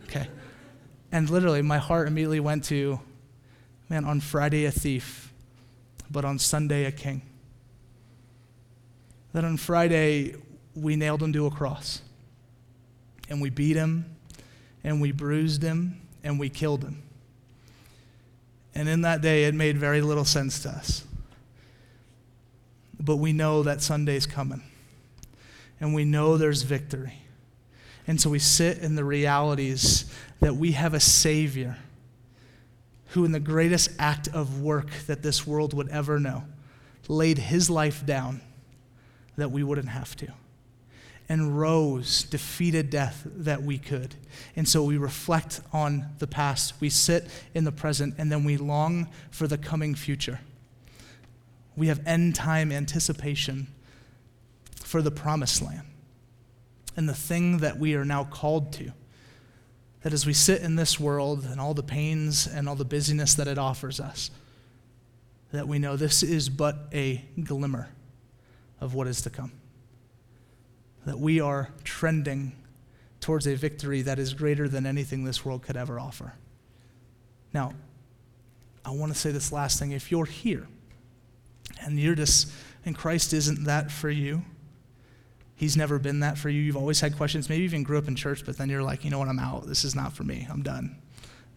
Okay? 0.05 0.29
And 1.13 1.29
literally, 1.29 1.63
my 1.63 1.79
heart 1.79 2.09
immediately 2.09 2.41
went 2.41 2.65
to, 2.65 3.01
man, 3.89 4.05
on 4.05 4.21
Friday, 4.21 4.65
a 4.65 4.71
thief, 4.71 5.33
but 6.11 6.25
on 6.25 6.39
Sunday, 6.39 6.85
a 6.85 6.93
king. 6.93 7.23
That 9.33 9.45
on 9.45 9.57
Friday, 9.57 10.35
we 10.75 10.97
nailed 10.97 11.23
him 11.23 11.33
to 11.33 11.47
a 11.47 11.51
cross. 11.51 12.03
And 13.29 13.43
we 13.43 13.51
beat 13.51 13.77
him, 13.77 14.17
and 14.85 15.01
we 15.01 15.13
bruised 15.13 15.63
him, 15.63 16.01
and 16.25 16.39
we 16.39 16.49
killed 16.49 16.83
him. 16.83 17.03
And 18.75 18.89
in 18.89 19.03
that 19.03 19.21
day, 19.21 19.45
it 19.45 19.55
made 19.55 19.77
very 19.77 20.01
little 20.01 20.25
sense 20.25 20.61
to 20.61 20.71
us. 20.71 21.05
But 23.01 23.17
we 23.17 23.33
know 23.33 23.63
that 23.63 23.83
Sunday's 23.83 24.27
coming. 24.27 24.63
And 25.81 25.95
we 25.95 26.05
know 26.05 26.37
there's 26.37 26.63
victory. 26.63 27.23
And 28.07 28.21
so 28.21 28.31
we 28.31 28.39
sit 28.39 28.79
in 28.79 28.95
the 28.97 29.05
realities 29.05 30.11
that 30.41 30.57
we 30.57 30.73
have 30.73 30.95
a 30.95 31.01
Savior 31.01 31.77
who, 33.09 33.25
in 33.25 33.33
the 33.33 33.41
greatest 33.41 33.91
act 33.99 34.29
of 34.29 34.61
work 34.61 34.91
that 35.07 35.23
this 35.23 35.47
world 35.47 35.73
would 35.75 35.89
ever 35.89 36.19
know, 36.19 36.45
laid 37.07 37.39
his 37.39 37.71
life 37.71 38.05
down 38.05 38.41
that 39.37 39.51
we 39.51 39.63
wouldn't 39.63 39.89
have 39.89 40.15
to, 40.17 40.33
and 41.29 41.59
rose, 41.59 42.23
defeated 42.25 42.91
death 42.91 43.23
that 43.25 43.63
we 43.63 43.79
could. 43.79 44.15
And 44.57 44.69
so 44.69 44.83
we 44.83 44.99
reflect 44.99 45.61
on 45.73 46.07
the 46.19 46.27
past, 46.27 46.75
we 46.81 46.91
sit 46.91 47.29
in 47.55 47.65
the 47.65 47.73
present, 47.73 48.15
and 48.19 48.31
then 48.31 48.45
we 48.45 48.57
long 48.57 49.09
for 49.31 49.47
the 49.47 49.59
coming 49.59 49.95
future. 49.95 50.41
We 51.77 51.87
have 51.87 52.01
end 52.07 52.35
time 52.35 52.73
anticipation 52.73 53.69
for 54.89 55.03
the 55.03 55.11
promised 55.11 55.61
land 55.61 55.87
and 56.97 57.07
the 57.07 57.15
thing 57.15 57.59
that 57.59 57.79
we 57.79 57.95
are 57.95 58.07
now 58.07 58.25
called 58.25 58.73
to. 58.73 58.91
That 60.03 60.15
as 60.15 60.25
we 60.25 60.33
sit 60.33 60.63
in 60.63 60.77
this 60.77 60.99
world 60.99 61.45
and 61.45 61.61
all 61.61 61.75
the 61.75 61.83
pains 61.83 62.47
and 62.47 62.67
all 62.67 62.75
the 62.75 62.87
busyness 62.87 63.35
that 63.35 63.47
it 63.47 63.59
offers 63.59 64.01
us, 64.01 64.31
that 65.53 65.69
we 65.69 65.79
know 65.79 65.97
this 65.97 66.23
is 66.23 66.49
but 66.49 66.89
a 66.95 67.23
glimmer 67.45 67.91
of 68.81 68.95
what 68.95 69.07
is 69.07 69.21
to 69.23 69.31
come. 69.31 69.53
That 71.05 71.19
we 71.19 71.39
are 71.39 71.69
trending 71.85 72.53
towards 73.21 73.47
a 73.47 73.57
victory 73.57 74.01
that 74.03 74.19
is 74.19 74.33
greater 74.33 74.69
than 74.69 74.87
anything 74.87 75.25
this 75.25 75.45
world 75.45 75.63
could 75.63 75.77
ever 75.77 76.01
offer. 76.01 76.33
Now, 77.53 77.73
I 78.87 78.93
want 78.93 79.13
to 79.13 79.19
say 79.19 79.33
this 79.33 79.53
last 79.53 79.79
thing. 79.79 79.93
If 79.93 80.11
you're 80.11 80.25
here 80.25 80.67
and 81.83 82.01
you're 82.01 82.15
just, 82.15 82.51
and 82.87 82.97
Christ 82.97 83.35
isn't 83.35 83.65
that 83.65 83.91
for 83.91 84.09
you, 84.09 84.45
He's 85.59 85.77
never 85.77 85.99
been 85.99 86.21
that 86.21 86.39
for 86.39 86.49
you. 86.49 86.63
You've 86.63 86.77
always 86.77 87.01
had 87.01 87.17
questions. 87.17 87.49
Maybe 87.49 87.65
even 87.65 87.83
grew 87.83 87.99
up 87.99 88.07
in 88.07 88.15
church, 88.15 88.45
but 88.47 88.57
then 88.57 88.69
you're 88.69 88.83
like, 88.85 89.05
you 89.05 89.11
know 89.11 89.19
what, 89.19 89.27
I'm 89.27 89.41
out. 89.41 89.67
This 89.67 89.85
is 89.85 89.93
not 89.93 90.13
for 90.13 90.23
me. 90.23 90.47
I'm 90.49 90.63
done. 90.63 90.97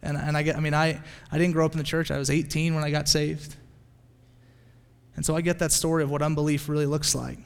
And, 0.01 0.17
and 0.17 0.35
I 0.35 0.41
get, 0.41 0.57
I 0.57 0.59
mean, 0.59 0.73
I, 0.73 0.99
I 1.31 1.37
didn't 1.37 1.53
grow 1.53 1.67
up 1.67 1.73
in 1.73 1.77
the 1.77 1.83
church. 1.83 2.09
I 2.09 2.17
was 2.17 2.31
18 2.31 2.73
when 2.73 2.83
I 2.83 2.89
got 2.89 3.07
saved. 3.07 3.55
And 5.15 5.23
so 5.23 5.35
I 5.35 5.41
get 5.41 5.59
that 5.59 5.71
story 5.71 6.01
of 6.01 6.09
what 6.09 6.23
unbelief 6.23 6.67
really 6.67 6.87
looks 6.87 7.13
like. 7.13 7.37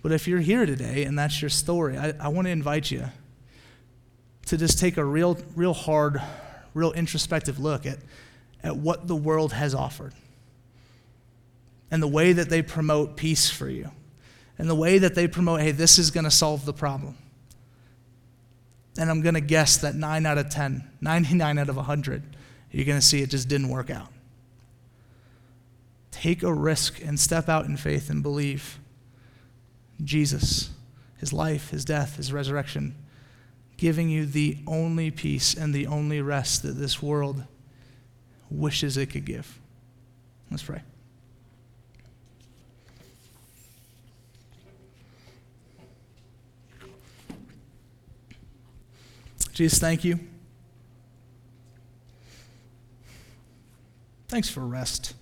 But 0.00 0.12
if 0.12 0.26
you're 0.26 0.40
here 0.40 0.64
today 0.64 1.04
and 1.04 1.18
that's 1.18 1.42
your 1.42 1.50
story, 1.50 1.98
I, 1.98 2.14
I 2.18 2.28
want 2.28 2.46
to 2.46 2.50
invite 2.50 2.90
you 2.90 3.04
to 4.46 4.56
just 4.56 4.78
take 4.78 4.96
a 4.96 5.04
real, 5.04 5.36
real 5.54 5.74
hard, 5.74 6.22
real 6.72 6.92
introspective 6.92 7.58
look 7.58 7.84
at, 7.84 7.98
at 8.62 8.78
what 8.78 9.08
the 9.08 9.16
world 9.16 9.52
has 9.52 9.74
offered 9.74 10.14
and 11.90 12.02
the 12.02 12.08
way 12.08 12.32
that 12.32 12.48
they 12.48 12.62
promote 12.62 13.18
peace 13.18 13.50
for 13.50 13.68
you 13.68 13.90
and 14.58 14.68
the 14.68 14.74
way 14.74 14.98
that 14.98 15.14
they 15.14 15.26
promote, 15.26 15.60
hey, 15.60 15.72
this 15.72 15.98
is 15.98 16.10
going 16.10 16.24
to 16.24 16.30
solve 16.30 16.64
the 16.64 16.72
problem. 16.72 17.16
And 18.96 19.10
I'm 19.10 19.22
going 19.22 19.34
to 19.34 19.40
guess 19.40 19.78
that 19.78 19.94
9 19.94 20.26
out 20.26 20.38
of 20.38 20.48
10, 20.50 20.88
99 21.00 21.58
out 21.58 21.68
of 21.68 21.76
100, 21.76 22.22
you're 22.70 22.84
going 22.84 22.98
to 22.98 23.06
see 23.06 23.22
it 23.22 23.30
just 23.30 23.48
didn't 23.48 23.68
work 23.68 23.90
out. 23.90 24.08
Take 26.10 26.42
a 26.42 26.52
risk 26.52 27.02
and 27.04 27.18
step 27.18 27.48
out 27.48 27.66
in 27.66 27.76
faith 27.76 28.08
and 28.08 28.22
believe 28.22 28.78
Jesus, 30.02 30.70
his 31.18 31.32
life, 31.32 31.70
his 31.70 31.84
death, 31.84 32.16
his 32.16 32.32
resurrection, 32.32 32.94
giving 33.76 34.08
you 34.08 34.24
the 34.26 34.58
only 34.66 35.10
peace 35.10 35.54
and 35.54 35.74
the 35.74 35.86
only 35.86 36.20
rest 36.20 36.62
that 36.62 36.72
this 36.72 37.02
world 37.02 37.44
wishes 38.50 38.96
it 38.96 39.06
could 39.06 39.24
give. 39.24 39.58
Let's 40.50 40.62
pray. 40.62 40.82
Jesus, 49.54 49.78
thank 49.78 50.04
you. 50.04 50.18
Thanks 54.26 54.48
for 54.48 54.60
rest. 54.60 55.14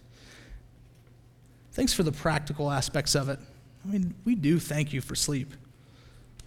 Thanks 1.73 1.93
for 1.93 2.03
the 2.03 2.13
practical 2.13 2.71
aspects 2.71 3.15
of 3.15 3.29
it. 3.29 3.39
I 3.85 3.89
mean, 3.93 4.15
we 4.25 4.35
do 4.35 4.59
thank 4.59 4.95
you 4.95 5.03
for 5.03 5.15
sleep. 5.15 5.53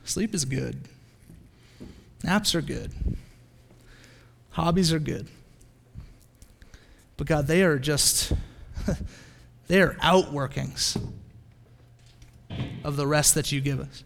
Sleep 0.03 0.33
is 0.33 0.45
good. 0.45 0.87
Naps 2.23 2.55
are 2.55 2.61
good. 2.61 2.91
Hobbies 4.51 4.91
are 4.91 4.99
good. 4.99 5.27
But 7.17 7.27
God, 7.27 7.45
they 7.45 7.61
are 7.61 7.77
just, 7.77 8.33
they 9.67 9.79
are 9.81 9.93
outworkings 9.95 10.99
of 12.83 12.95
the 12.95 13.05
rest 13.05 13.35
that 13.35 13.51
you 13.51 13.61
give 13.61 13.79
us. 13.79 14.03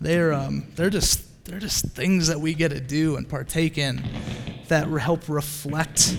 They're, 0.00 0.32
um, 0.32 0.66
they're 0.74 0.90
just 0.90 1.25
they're 1.46 1.60
just 1.60 1.84
things 1.86 2.26
that 2.26 2.40
we 2.40 2.54
get 2.54 2.72
to 2.72 2.80
do 2.80 3.16
and 3.16 3.28
partake 3.28 3.78
in 3.78 4.02
that 4.66 4.88
help 4.88 5.28
reflect 5.28 6.16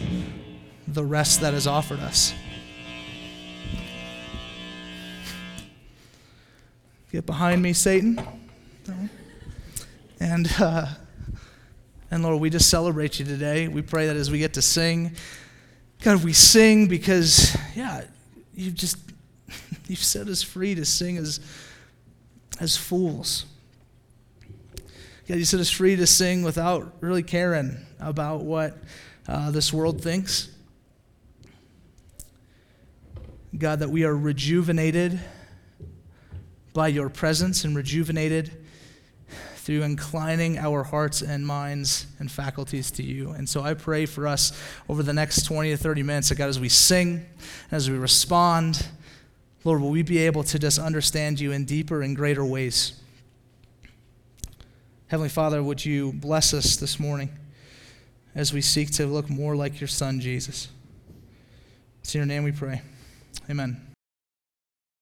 the 0.87 1.03
rest 1.03 1.41
that 1.41 1.53
is 1.53 1.67
offered 1.67 1.99
us. 1.99 2.33
Get 7.11 7.25
behind 7.25 7.61
me, 7.61 7.73
Satan. 7.73 8.25
And, 10.19 10.49
uh, 10.59 10.87
and 12.09 12.23
Lord, 12.23 12.39
we 12.39 12.49
just 12.49 12.69
celebrate 12.69 13.19
you 13.19 13.25
today. 13.25 13.67
We 13.67 13.81
pray 13.81 14.07
that 14.07 14.15
as 14.15 14.31
we 14.31 14.39
get 14.39 14.53
to 14.53 14.61
sing, 14.61 15.15
God, 16.01 16.23
we 16.23 16.31
sing 16.31 16.87
because, 16.87 17.55
yeah, 17.75 18.05
you've 18.55 18.75
just, 18.75 18.97
you've 19.87 19.99
set 19.99 20.27
us 20.27 20.41
free 20.41 20.73
to 20.75 20.85
sing 20.85 21.17
as, 21.17 21.41
as 22.61 22.77
fools. 22.77 23.45
God, 25.27 25.39
you 25.39 25.45
set 25.45 25.59
us 25.59 25.69
free 25.69 25.97
to 25.97 26.07
sing 26.07 26.41
without 26.41 26.93
really 27.01 27.21
caring 27.21 27.75
about 27.99 28.43
what 28.43 28.77
uh, 29.27 29.51
this 29.51 29.73
world 29.73 30.01
thinks. 30.01 30.47
God, 33.57 33.79
that 33.79 33.89
we 33.89 34.05
are 34.05 34.15
rejuvenated 34.15 35.19
by 36.73 36.87
your 36.87 37.09
presence 37.09 37.65
and 37.65 37.75
rejuvenated 37.75 38.51
through 39.57 39.81
inclining 39.81 40.57
our 40.59 40.83
hearts 40.83 41.21
and 41.21 41.45
minds 41.45 42.07
and 42.19 42.31
faculties 42.31 42.89
to 42.91 43.03
you. 43.03 43.31
And 43.31 43.49
so 43.49 43.63
I 43.63 43.73
pray 43.73 44.05
for 44.05 44.27
us 44.27 44.57
over 44.87 45.03
the 45.03 45.11
next 45.11 45.43
20 45.43 45.71
to 45.71 45.77
30 45.77 46.03
minutes 46.03 46.29
that 46.29 46.35
God, 46.35 46.47
as 46.47 46.57
we 46.57 46.69
sing, 46.69 47.15
and 47.15 47.73
as 47.73 47.89
we 47.89 47.97
respond, 47.97 48.87
Lord, 49.65 49.81
will 49.81 49.89
we 49.89 50.03
be 50.03 50.19
able 50.19 50.43
to 50.43 50.57
just 50.57 50.79
understand 50.79 51.41
you 51.41 51.51
in 51.51 51.65
deeper 51.65 52.01
and 52.01 52.15
greater 52.15 52.45
ways? 52.45 53.01
Heavenly 55.07 55.29
Father, 55.29 55.63
would 55.63 55.85
you 55.85 56.11
bless 56.11 56.53
us 56.53 56.75
this 56.75 56.99
morning 56.99 57.29
as 58.35 58.51
we 58.51 58.59
seek 58.59 58.91
to 58.91 59.05
look 59.05 59.29
more 59.29 59.55
like 59.55 59.79
your 59.79 59.87
Son, 59.87 60.19
Jesus? 60.19 60.67
It's 62.01 62.13
in 62.13 62.19
your 62.19 62.25
name 62.25 62.43
we 62.43 62.51
pray. 62.51 62.81
Amen. 63.49 63.86